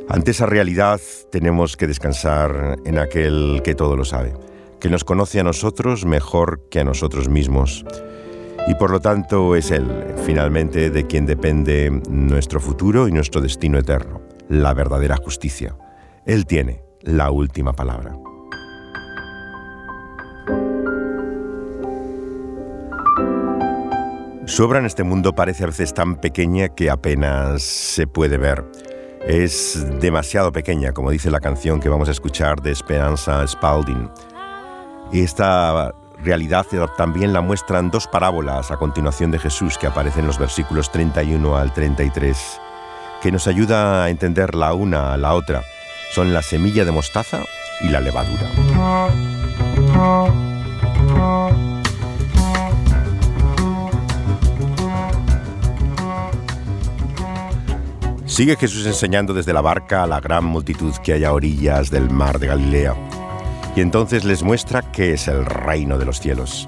Ante 0.09 0.33
esa 0.33 0.47
realidad 0.47 1.01
tenemos 1.31 1.77
que 1.77 1.87
descansar 1.87 2.79
en 2.85 2.99
aquel 2.99 3.61
que 3.63 3.77
todo 3.77 3.95
lo 3.95 4.05
sabe, 4.05 4.35
que 4.81 4.91
nos 4.91 5.05
conoce 5.05 5.39
a 5.39 5.45
nosotros 5.45 6.05
mejor 6.05 6.63
que 6.69 6.81
a 6.81 6.85
nosotros 6.85 7.29
mismos. 7.29 7.85
Y 8.69 8.75
por 8.75 8.91
lo 8.91 9.01
tanto 9.01 9.55
es 9.55 9.71
Él, 9.71 9.87
finalmente, 10.25 10.91
de 10.91 11.07
quien 11.07 11.25
depende 11.25 12.03
nuestro 12.11 12.61
futuro 12.61 13.07
y 13.07 13.13
nuestro 13.13 13.41
destino 13.41 13.79
eterno, 13.79 14.21
la 14.49 14.75
verdadera 14.75 15.17
justicia. 15.17 15.77
Él 16.25 16.47
tiene 16.47 16.83
la 17.03 17.31
última 17.31 17.73
palabra. 17.73 18.17
Su 24.47 24.65
obra 24.65 24.79
en 24.79 24.87
este 24.87 25.03
mundo 25.03 25.35
parece 25.35 25.65
a 25.65 25.67
veces 25.67 25.93
tan 25.93 26.17
pequeña 26.17 26.69
que 26.69 26.89
apenas 26.89 27.63
se 27.63 28.07
puede 28.07 28.39
ver. 28.39 28.65
Es 29.27 29.87
demasiado 30.01 30.53
pequeña, 30.53 30.93
como 30.93 31.11
dice 31.11 31.31
la 31.31 31.41
canción 31.41 31.81
que 31.81 31.89
vamos 31.89 32.09
a 32.09 32.13
escuchar 32.13 32.63
de 32.63 32.71
Esperanza 32.71 33.47
Spalding. 33.47 34.09
Y 35.13 35.23
esta 35.23 35.93
realidad 36.23 36.67
también 36.97 37.33
la 37.33 37.41
muestran 37.41 37.91
dos 37.91 38.07
parábolas 38.07 38.71
a 38.71 38.77
continuación 38.77 39.31
de 39.31 39.39
Jesús 39.39 39.79
que 39.79 39.87
aparecen 39.87 40.21
en 40.21 40.27
los 40.27 40.39
versículos 40.39 40.91
31 40.91 41.57
al 41.57 41.73
33, 41.73 42.61
que 43.23 43.33
nos 43.33 43.47
ayuda 43.47 44.05
a 44.05 44.11
entender 44.11 44.55
la 44.55 44.75
una 44.75 45.13
a 45.13 45.17
la 45.17 45.35
otra. 45.35 45.63
Son 46.13 46.33
la 46.33 46.43
semilla 46.43 46.85
de 46.85 46.93
mostaza 46.93 47.41
y 47.81 47.89
la 47.89 48.01
levadura. 48.01 48.51
Sigue 58.37 58.57
Jesús 58.57 58.85
enseñando 58.85 59.33
desde 59.33 59.55
la 59.55 59.63
barca 59.63 60.03
a 60.03 60.07
la 60.07 60.21
gran 60.21 60.45
multitud 60.45 60.95
que 61.03 61.15
hay 61.15 61.25
a 61.25 61.33
orillas 61.33 61.91
del 61.91 62.11
mar 62.11 62.39
de 62.39 62.49
Galilea. 62.49 62.95
Y 63.77 63.81
entonces 63.81 64.25
les 64.25 64.43
muestra 64.43 64.83
qué 64.91 65.13
es 65.13 65.29
el 65.29 65.47
reino 65.47 65.99
de 65.99 66.05
los 66.05 66.19
cielos. 66.19 66.67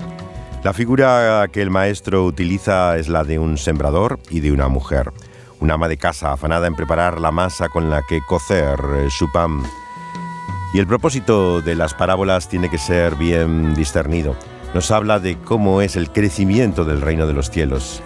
La 0.63 0.73
figura 0.73 1.47
que 1.51 1.63
el 1.63 1.71
maestro 1.71 2.25
utiliza 2.25 2.97
es 2.99 3.09
la 3.09 3.25
de 3.25 3.41
un 3.41 3.59
sembrador 3.59 4.21
y 4.31 4.39
de 4.39 4.53
una 4.53 4.69
mujer, 4.69 5.11
una 5.59 5.75
ama 5.75 5.89
de 5.89 5.97
casa 5.97 6.33
afanada 6.33 6.69
en 6.69 6.77
preparar 6.77 7.21
la 7.21 7.33
masa 7.33 7.69
con 7.69 7.91
la 7.91 8.03
que 8.09 8.21
cocer 8.29 8.79
eh, 8.95 9.09
su 9.11 9.27
pan. 9.33 9.63
Y 10.73 10.79
el 10.79 10.87
propósito 10.87 11.63
de 11.63 11.75
las 11.75 11.95
parábolas 11.95 12.49
tiene 12.49 12.71
que 12.71 12.79
ser 12.79 13.17
bien 13.17 13.75
discernido. 13.75 14.37
Nos 14.73 14.93
habla 14.93 15.19
de 15.19 15.37
cómo 15.39 15.83
es 15.83 15.97
el 15.97 16.13
crecimiento 16.13 16.85
del 16.85 17.01
reino 17.01 17.27
de 17.27 17.33
los 17.33 17.51
cielos 17.51 18.03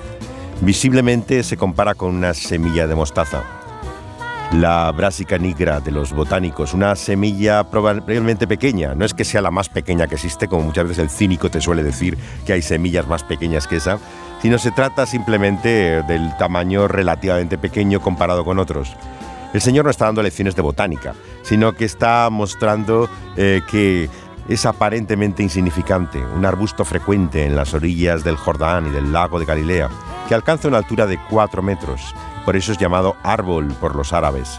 Visiblemente 0.62 1.42
se 1.42 1.56
compara 1.56 1.96
con 1.96 2.14
una 2.14 2.34
semilla 2.34 2.86
de 2.86 2.94
mostaza. 2.94 3.42
La 4.52 4.92
brásica 4.92 5.38
nigra 5.38 5.80
de 5.80 5.90
los 5.90 6.12
botánicos, 6.12 6.74
una 6.74 6.94
semilla 6.94 7.64
probablemente 7.64 8.46
pequeña, 8.46 8.94
no 8.94 9.06
es 9.06 9.14
que 9.14 9.24
sea 9.24 9.40
la 9.40 9.50
más 9.50 9.70
pequeña 9.70 10.06
que 10.06 10.16
existe, 10.16 10.46
como 10.46 10.64
muchas 10.64 10.84
veces 10.84 10.98
el 10.98 11.08
cínico 11.08 11.50
te 11.50 11.62
suele 11.62 11.82
decir 11.82 12.18
que 12.44 12.52
hay 12.52 12.60
semillas 12.60 13.06
más 13.06 13.24
pequeñas 13.24 13.66
que 13.66 13.76
esa, 13.76 13.98
sino 14.42 14.58
se 14.58 14.70
trata 14.70 15.06
simplemente 15.06 16.02
del 16.02 16.36
tamaño 16.36 16.86
relativamente 16.86 17.56
pequeño 17.56 18.02
comparado 18.02 18.44
con 18.44 18.58
otros. 18.58 18.94
El 19.54 19.62
Señor 19.62 19.86
no 19.86 19.90
está 19.90 20.04
dando 20.04 20.22
lecciones 20.22 20.54
de 20.54 20.60
botánica, 20.60 21.14
sino 21.42 21.72
que 21.72 21.86
está 21.86 22.28
mostrando 22.30 23.08
eh, 23.38 23.62
que 23.70 24.10
es 24.48 24.66
aparentemente 24.66 25.42
insignificante, 25.42 26.18
un 26.18 26.44
arbusto 26.44 26.84
frecuente 26.84 27.46
en 27.46 27.56
las 27.56 27.72
orillas 27.72 28.22
del 28.22 28.36
Jordán 28.36 28.88
y 28.88 28.90
del 28.90 29.12
lago 29.12 29.38
de 29.38 29.46
Galilea, 29.46 29.88
que 30.28 30.34
alcanza 30.34 30.68
una 30.68 30.78
altura 30.78 31.06
de 31.06 31.18
4 31.30 31.62
metros, 31.62 32.14
por 32.44 32.56
eso 32.56 32.72
es 32.72 32.78
llamado 32.78 33.16
árbol 33.22 33.68
por 33.80 33.96
los 33.96 34.12
árabes. 34.12 34.58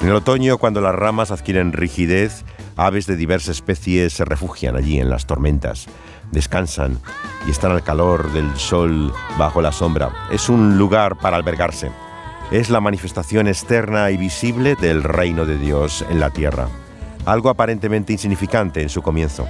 En 0.00 0.08
el 0.08 0.14
otoño, 0.14 0.58
cuando 0.58 0.80
las 0.80 0.94
ramas 0.94 1.30
adquieren 1.30 1.72
rigidez, 1.72 2.44
aves 2.76 3.06
de 3.06 3.16
diversas 3.16 3.56
especies 3.56 4.12
se 4.12 4.24
refugian 4.24 4.76
allí 4.76 4.98
en 4.98 5.10
las 5.10 5.26
tormentas, 5.26 5.86
descansan 6.30 6.98
y 7.46 7.50
están 7.50 7.72
al 7.72 7.82
calor 7.82 8.32
del 8.32 8.56
sol 8.56 9.12
bajo 9.38 9.62
la 9.62 9.72
sombra. 9.72 10.10
Es 10.30 10.48
un 10.48 10.78
lugar 10.78 11.18
para 11.18 11.36
albergarse. 11.36 11.90
Es 12.50 12.68
la 12.68 12.80
manifestación 12.80 13.48
externa 13.48 14.10
y 14.10 14.16
visible 14.16 14.74
del 14.74 15.02
reino 15.02 15.46
de 15.46 15.56
Dios 15.58 16.04
en 16.10 16.20
la 16.20 16.30
tierra 16.30 16.68
algo 17.24 17.50
aparentemente 17.50 18.12
insignificante 18.12 18.82
en 18.82 18.88
su 18.88 19.02
comienzo. 19.02 19.46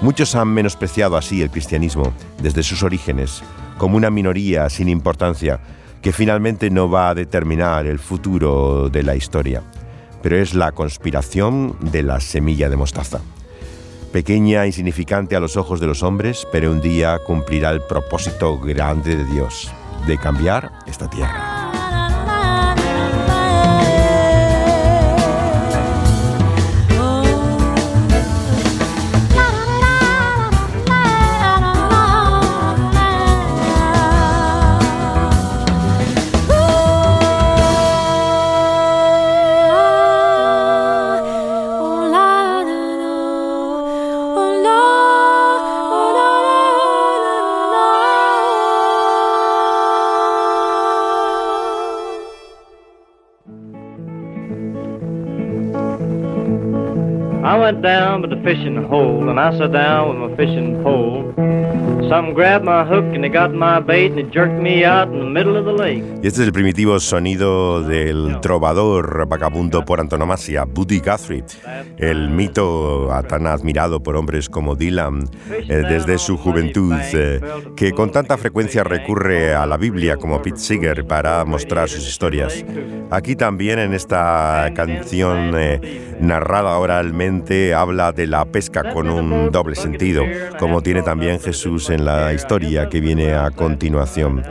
Muchos 0.00 0.34
han 0.34 0.48
menospreciado 0.48 1.16
así 1.16 1.42
el 1.42 1.50
cristianismo 1.50 2.12
desde 2.40 2.62
sus 2.62 2.82
orígenes, 2.82 3.42
como 3.78 3.96
una 3.96 4.10
minoría 4.10 4.68
sin 4.68 4.88
importancia 4.88 5.60
que 6.04 6.12
finalmente 6.12 6.68
no 6.68 6.90
va 6.90 7.08
a 7.08 7.14
determinar 7.14 7.86
el 7.86 7.98
futuro 7.98 8.90
de 8.90 9.02
la 9.02 9.16
historia. 9.16 9.62
Pero 10.22 10.36
es 10.36 10.52
la 10.52 10.70
conspiración 10.72 11.78
de 11.80 12.02
la 12.02 12.20
semilla 12.20 12.68
de 12.68 12.76
mostaza. 12.76 13.20
Pequeña 14.12 14.64
e 14.64 14.66
insignificante 14.66 15.34
a 15.34 15.40
los 15.40 15.56
ojos 15.56 15.80
de 15.80 15.86
los 15.86 16.02
hombres, 16.02 16.46
pero 16.52 16.70
un 16.70 16.82
día 16.82 17.18
cumplirá 17.26 17.70
el 17.70 17.80
propósito 17.80 18.60
grande 18.60 19.16
de 19.16 19.24
Dios, 19.24 19.72
de 20.06 20.18
cambiar 20.18 20.72
esta 20.86 21.08
tierra. 21.08 21.83
Fishing 58.44 58.76
hole, 58.84 59.28
and 59.28 59.40
I 59.40 59.56
sat 59.58 59.72
down 59.72 60.20
with 60.20 60.30
my 60.30 60.36
fishing 60.36 60.82
pole. 60.82 61.32
Some 62.08 62.34
grabbed 62.34 62.66
my 62.66 62.84
hook 62.84 63.04
and 63.14 63.24
they 63.24 63.30
got 63.30 63.54
my 63.54 63.80
bait 63.80 64.12
and 64.12 64.20
it 64.20 64.30
jerked 64.30 64.60
me 64.60 64.84
out 64.84 65.08
in 65.08 65.18
the 65.18 65.24
middle 65.24 65.56
of 65.56 65.64
the 65.64 65.72
lake. 65.72 66.04
Y 66.22 66.26
este 66.26 66.42
es 66.42 66.46
el 66.46 66.52
primitivo 66.52 67.00
sonido 67.00 67.82
del 67.82 68.40
trovador 68.42 69.26
vagabundo 69.26 69.84
por 69.86 70.00
antonomasia, 70.00 70.64
Buddy 70.66 71.00
Guthrie, 71.00 71.44
el 71.98 72.30
mito 72.30 73.10
tan 73.28 73.46
admirado 73.46 74.02
por 74.02 74.16
hombres 74.16 74.48
como 74.48 74.74
Dylan 74.74 75.28
eh, 75.50 75.82
desde 75.88 76.18
su 76.18 76.36
juventud, 76.36 76.94
eh, 77.12 77.40
que 77.76 77.92
con 77.92 78.10
tanta 78.10 78.36
frecuencia 78.36 78.84
recurre 78.84 79.54
a 79.54 79.66
la 79.66 79.76
Biblia 79.76 80.16
como 80.16 80.42
Pete 80.42 80.58
Seeger 80.58 81.06
para 81.06 81.44
mostrar 81.44 81.88
sus 81.88 82.08
historias. 82.08 82.64
Aquí 83.10 83.36
también 83.36 83.78
en 83.78 83.94
esta 83.94 84.70
canción 84.74 85.52
eh, 85.56 86.16
narrada 86.20 86.78
oralmente 86.78 87.74
habla 87.74 88.12
de 88.12 88.26
la 88.26 88.44
pesca 88.44 88.92
con 88.92 89.08
un 89.08 89.50
doble 89.50 89.76
sentido, 89.76 90.24
como 90.58 90.82
tiene 90.82 91.02
también 91.02 91.40
Jesús 91.40 91.90
en 91.90 92.04
la 92.04 92.32
historia 92.32 92.88
que 92.88 93.00
viene 93.00 93.34
a 93.34 93.50
continuación. 93.50 94.42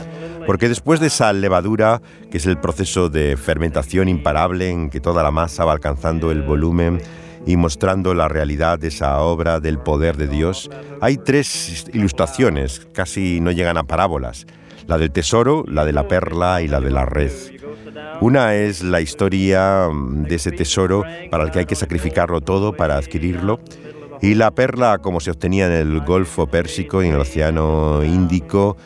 Porque 0.46 0.68
después 0.68 1.00
de 1.00 1.06
esa 1.06 1.32
levadura, 1.32 2.02
que 2.30 2.36
es 2.36 2.46
el 2.46 2.58
proceso 2.58 3.08
de 3.08 3.36
fermentación 3.36 4.08
imparable 4.08 4.68
en 4.68 4.90
que 4.90 5.00
toda 5.00 5.22
la 5.22 5.30
masa 5.30 5.64
va 5.64 5.72
alcanzando 5.72 6.30
el 6.30 6.42
volumen 6.42 7.00
y 7.46 7.56
mostrando 7.56 8.14
la 8.14 8.28
realidad 8.28 8.78
de 8.78 8.88
esa 8.88 9.20
obra 9.20 9.60
del 9.60 9.78
poder 9.78 10.16
de 10.16 10.28
Dios, 10.28 10.70
hay 11.00 11.16
tres 11.16 11.86
ilustraciones, 11.92 12.86
casi 12.92 13.40
no 13.40 13.50
llegan 13.50 13.76
a 13.76 13.84
parábolas, 13.84 14.46
la 14.86 14.98
del 14.98 15.10
tesoro, 15.10 15.64
la 15.66 15.84
de 15.84 15.92
la 15.92 16.08
perla 16.08 16.62
y 16.62 16.68
la 16.68 16.80
de 16.80 16.90
la 16.90 17.04
red. 17.04 17.32
Una 18.20 18.54
es 18.54 18.82
la 18.82 19.00
historia 19.00 19.88
de 19.90 20.34
ese 20.34 20.52
tesoro 20.52 21.04
para 21.30 21.44
el 21.44 21.50
que 21.50 21.60
hay 21.60 21.66
que 21.66 21.74
sacrificarlo 21.74 22.40
todo 22.40 22.74
para 22.74 22.96
adquirirlo, 22.96 23.60
y 24.22 24.34
la 24.34 24.52
perla, 24.52 24.98
como 24.98 25.20
se 25.20 25.30
obtenía 25.30 25.66
en 25.66 25.72
el 25.72 26.00
Golfo 26.00 26.46
Pérsico 26.46 27.02
y 27.02 27.08
en 27.08 27.14
el 27.14 27.20
Océano 27.20 28.02
Índico, 28.04 28.76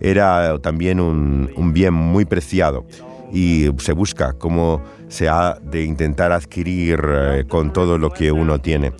era 0.00 0.58
también 0.58 1.00
un, 1.00 1.72
bien 1.72 1.92
muy 1.92 2.24
preciado 2.24 2.86
y 3.32 3.68
se 3.78 3.92
busca 3.92 4.32
cómo 4.34 4.82
se 5.08 5.28
ha 5.28 5.58
de 5.62 5.84
intentar 5.84 6.32
adquirir 6.32 7.00
eh, 7.06 7.44
con 7.48 7.72
todo 7.72 7.98
lo 7.98 8.10
que 8.10 8.32
uno 8.32 8.58
tiene. 8.58 8.92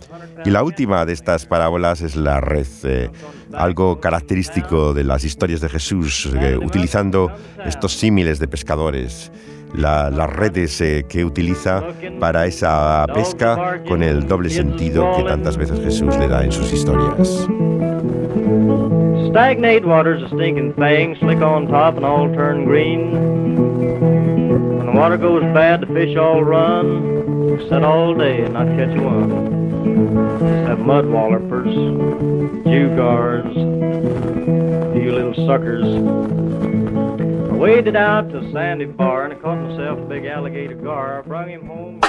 Y 0.44 0.50
la 0.50 0.62
última 0.62 1.04
de 1.04 1.12
estas 1.12 1.46
parábolas 1.46 2.02
es 2.02 2.16
la 2.16 2.40
red, 2.40 2.66
eh, 2.84 3.10
algo 3.52 4.00
característico 4.00 4.94
de 4.94 5.04
las 5.04 5.24
historias 5.24 5.60
de 5.60 5.68
Jesús, 5.68 6.30
eh, 6.34 6.56
utilizando 6.56 7.32
estos 7.64 7.92
símiles 7.92 8.38
de 8.38 8.48
pescadores 8.48 9.32
las 9.74 10.30
redes 10.32 10.82
que 11.06 11.24
utiliza 11.24 11.82
para 12.18 12.46
esa 12.46 13.04
pesca 13.12 13.82
con 13.86 14.02
el 14.02 14.26
doble 14.26 14.48
sentido 14.48 15.14
que 15.16 15.24
tantas 15.24 15.58
veces 15.58 15.80
Jesús 15.80 16.16
le 16.16 16.28
da 16.28 16.44
en 16.44 16.52
sus 16.52 16.72
historias. 16.72 17.46
Stagnate 19.36 19.84
water's 19.84 20.22
a 20.22 20.28
stinking 20.28 20.72
thing, 20.74 21.14
slick 21.16 21.42
on 21.42 21.66
top 21.66 21.96
and 21.96 22.06
all 22.06 22.26
turn 22.32 22.64
green. 22.64 24.15
Water 24.96 25.18
goes 25.18 25.42
bad, 25.52 25.82
the 25.82 25.86
fish 25.88 26.16
all 26.16 26.42
run. 26.42 27.68
Set 27.68 27.84
all 27.84 28.14
day 28.14 28.40
and 28.40 28.54
not 28.54 28.66
catch 28.66 28.98
one. 28.98 30.66
Have 30.66 30.78
mud 30.78 31.04
wallopers, 31.04 31.74
jugars, 32.64 33.54
you 34.96 35.12
little 35.12 35.34
suckers. 35.46 35.84
I 35.84 37.52
waded 37.54 37.94
out 37.94 38.30
to 38.30 38.50
sandy 38.52 38.86
bar 38.86 39.24
and 39.24 39.34
I 39.34 39.36
caught 39.36 39.58
myself 39.58 39.98
a 39.98 40.02
big 40.06 40.24
alligator 40.24 40.76
gar. 40.76 41.18
I 41.18 41.22
brought 41.26 41.48
him 41.48 41.66
home. 41.66 42.00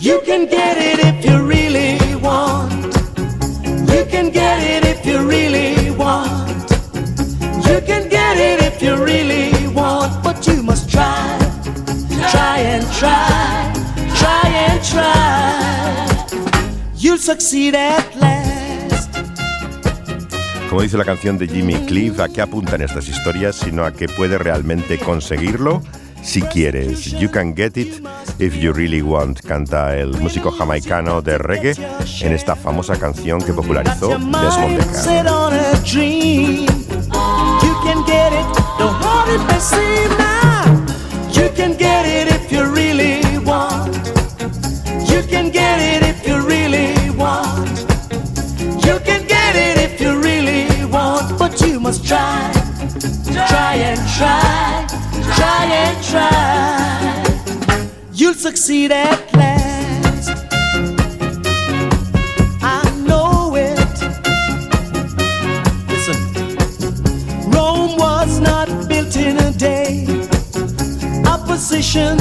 You 0.00 0.20
can 0.26 0.46
get 0.46 0.78
it 0.78 0.98
if 0.98 1.24
you 1.24 1.46
really 1.46 2.16
want. 2.16 2.72
You 3.88 4.04
can 4.10 4.32
get 4.32 4.60
it 4.64 4.84
if 4.84 5.06
you 5.06 5.24
really 5.24 5.77
Como 20.68 20.82
dice 20.82 20.96
la 20.96 21.04
canción 21.04 21.36
de 21.36 21.48
Jimmy 21.48 21.74
Cliff, 21.86 22.20
¿a 22.20 22.28
qué 22.28 22.42
apuntan 22.42 22.80
estas 22.82 23.08
historias? 23.08 23.56
Sino 23.56 23.84
a 23.84 23.92
que 23.92 24.06
puedes 24.08 24.40
realmente 24.40 24.98
conseguirlo 24.98 25.82
si 26.22 26.42
quieres. 26.42 27.12
You 27.12 27.28
can 27.30 27.54
get 27.54 27.76
it 27.76 28.00
if 28.38 28.56
you 28.56 28.72
really 28.72 29.02
want, 29.02 29.40
canta 29.42 29.96
el 29.96 30.12
músico 30.20 30.50
jamaicano 30.50 31.22
de 31.22 31.38
reggae 31.38 31.74
en 32.22 32.32
esta 32.32 32.54
famosa 32.56 32.98
canción 32.98 33.40
que 33.40 33.52
popularizó 33.52 34.08
Desmond 34.08 34.78
dream. 35.84 36.66
You 37.62 37.78
Try. 56.10 57.24
You'll 58.14 58.34
succeed 58.34 58.92
at 58.92 59.20
last. 59.34 60.30
I 62.62 62.82
know 63.06 63.54
it. 63.56 63.78
Listen. 65.88 67.50
Rome 67.50 67.98
was 67.98 68.40
not 68.40 68.68
built 68.88 69.16
in 69.16 69.36
a 69.38 69.52
day. 69.52 70.06
Opposition 71.26 72.16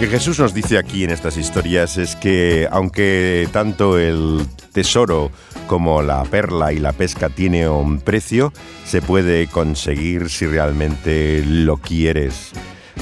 Que 0.00 0.06
Jesús 0.08 0.40
nos 0.40 0.52
dice 0.52 0.78
aquí 0.78 1.04
en 1.04 1.10
estas 1.10 1.36
historias 1.36 1.96
es 1.96 2.16
que 2.16 2.66
aunque 2.72 3.48
tanto 3.52 3.96
el 3.96 4.44
tesoro 4.72 5.30
como 5.68 6.02
la 6.02 6.24
perla 6.24 6.72
y 6.72 6.80
la 6.80 6.90
pesca 6.92 7.28
tiene 7.28 7.68
un 7.68 8.00
precio, 8.00 8.52
se 8.84 9.00
puede 9.00 9.46
conseguir 9.46 10.28
si 10.28 10.46
realmente 10.46 11.44
lo 11.46 11.76
quieres. 11.76 12.50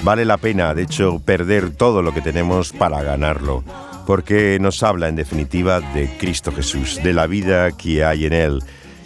Vale 0.02 0.26
la 0.26 0.36
pena, 0.36 0.74
de 0.74 0.82
hecho, 0.82 1.20
perder 1.20 1.70
todo 1.70 2.02
lo 2.02 2.12
que 2.12 2.20
tenemos 2.20 2.74
para 2.74 3.02
ganarlo, 3.02 3.64
porque 4.06 4.58
nos 4.60 4.82
habla 4.82 5.08
en 5.08 5.16
definitiva 5.16 5.80
de 5.80 6.14
Cristo 6.18 6.52
Jesús, 6.52 7.00
de 7.02 7.14
la 7.14 7.26
vida 7.26 7.72
que 7.72 8.04
hay 8.04 8.26
en 8.26 8.34
Él 8.34 8.62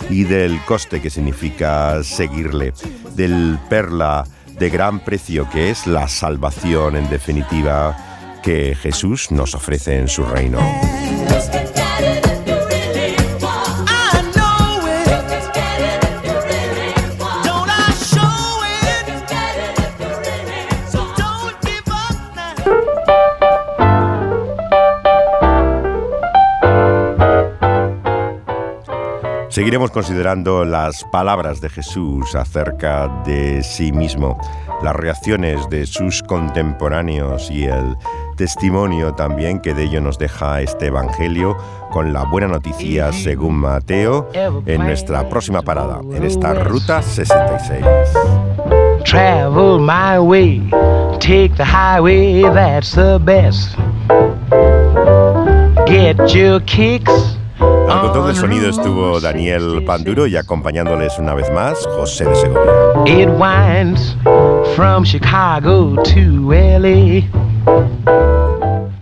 y 0.08 0.24
del 0.24 0.60
coste 0.64 1.00
que 1.00 1.10
significa 1.10 2.02
seguirle, 2.02 2.72
del 3.14 3.58
perla 3.68 4.24
de 4.58 4.70
gran 4.70 5.00
precio 5.00 5.48
que 5.50 5.70
es 5.70 5.86
la 5.86 6.08
salvación 6.08 6.96
en 6.96 7.08
definitiva 7.08 7.96
que 8.42 8.74
Jesús 8.74 9.30
nos 9.30 9.54
ofrece 9.54 9.98
en 9.98 10.08
su 10.08 10.24
reino. 10.24 10.60
Seguiremos 29.50 29.90
considerando 29.90 30.64
las 30.64 31.02
palabras 31.02 31.60
de 31.60 31.68
Jesús 31.68 32.36
acerca 32.36 33.08
de 33.26 33.64
sí 33.64 33.90
mismo, 33.90 34.38
las 34.80 34.94
reacciones 34.94 35.68
de 35.68 35.86
sus 35.86 36.22
contemporáneos 36.22 37.50
y 37.50 37.64
el 37.64 37.96
testimonio 38.36 39.12
también 39.12 39.58
que 39.58 39.74
de 39.74 39.82
ello 39.82 40.00
nos 40.00 40.18
deja 40.18 40.60
este 40.60 40.86
Evangelio 40.86 41.56
con 41.90 42.12
la 42.12 42.22
buena 42.22 42.46
noticia 42.46 43.12
según 43.12 43.56
Mateo 43.56 44.28
en 44.66 44.82
nuestra 44.82 45.28
próxima 45.28 45.62
parada, 45.62 45.98
en 46.12 46.22
esta 46.22 46.54
Ruta 46.54 47.02
66. 47.02 47.84
Travel 49.04 49.80
my 49.80 50.20
way, 50.20 50.62
take 51.18 51.56
the 51.56 51.64
highway, 51.64 52.42
that's 52.54 52.92
the 52.92 53.18
best. 53.18 53.76
Get 55.88 56.32
your 56.32 56.60
kicks. 56.66 57.39
Al 57.60 58.00
control 58.00 58.28
del 58.28 58.36
sonido 58.36 58.70
estuvo 58.70 59.20
Daniel 59.20 59.84
Panduro 59.84 60.26
y 60.26 60.36
acompañándoles 60.36 61.18
una 61.18 61.34
vez 61.34 61.50
más 61.52 61.86
José 61.86 62.24
de 62.24 62.34
Segovia. 62.34 62.72
It 63.06 63.28
winds 63.28 64.16
from 64.74 65.04
Chicago 65.04 65.96
to 66.02 66.52
LA. 66.52 67.20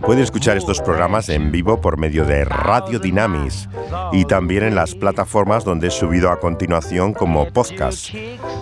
Puede 0.09 0.23
escuchar 0.23 0.57
estos 0.57 0.81
programas 0.81 1.29
en 1.29 1.51
vivo 1.51 1.81
por 1.81 1.99
medio 1.99 2.25
de 2.25 2.43
Radio 2.43 2.97
Dynamis 2.97 3.69
y 4.11 4.25
también 4.25 4.63
en 4.63 4.73
las 4.73 4.95
plataformas 4.95 5.63
donde 5.63 5.89
he 5.89 5.91
subido 5.91 6.31
a 6.31 6.39
continuación 6.39 7.13
como 7.13 7.47
podcast. 7.53 8.09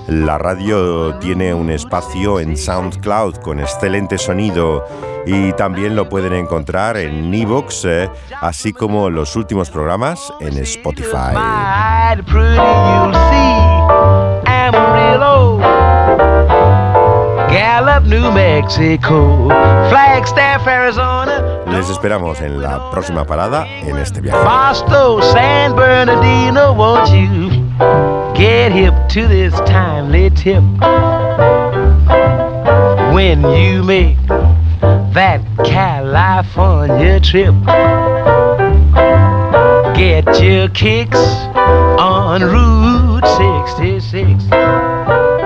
La 0.09 0.37
radio 0.37 1.15
tiene 1.19 1.53
un 1.53 1.69
espacio 1.69 2.41
en 2.41 2.57
SoundCloud 2.57 3.35
con 3.37 3.61
excelente 3.61 4.17
sonido 4.17 4.85
y 5.25 5.53
también 5.53 5.95
lo 5.95 6.09
pueden 6.09 6.33
encontrar 6.33 6.97
en 6.97 7.33
Evox, 7.33 7.85
eh, 7.85 8.09
así 8.41 8.73
como 8.73 9.09
los 9.09 9.37
últimos 9.37 9.69
programas 9.69 10.33
en 10.41 10.57
Spotify. 10.57 11.33
Gallup, 17.57 18.03
New 18.05 18.31
Mexico, 18.31 19.47
Flagstaff, 19.89 20.67
Arizona, 20.67 21.41
Les 21.71 21.89
esperamos 21.89 22.39
en 22.39 22.61
la 22.61 22.91
próxima 22.91 23.25
parada 23.25 23.65
en 23.81 23.97
este 23.97 24.21
viaje. 24.21 24.37
Boston, 24.43 25.23
San 25.33 25.75
Bernardino. 25.75 26.73
Won't 26.73 27.09
you 27.09 27.49
get 28.35 28.71
hip 28.71 28.93
to 29.09 29.27
this 29.27 29.55
timely 29.65 30.29
tip 30.29 30.61
when 33.11 33.41
you 33.41 33.81
make 33.81 34.19
that 35.13 35.41
California 35.65 37.19
trip? 37.19 37.55
Get 39.95 40.39
your 40.39 40.69
kicks 40.69 41.17
on 41.97 42.43
Route 42.43 43.25
66. 43.79 45.36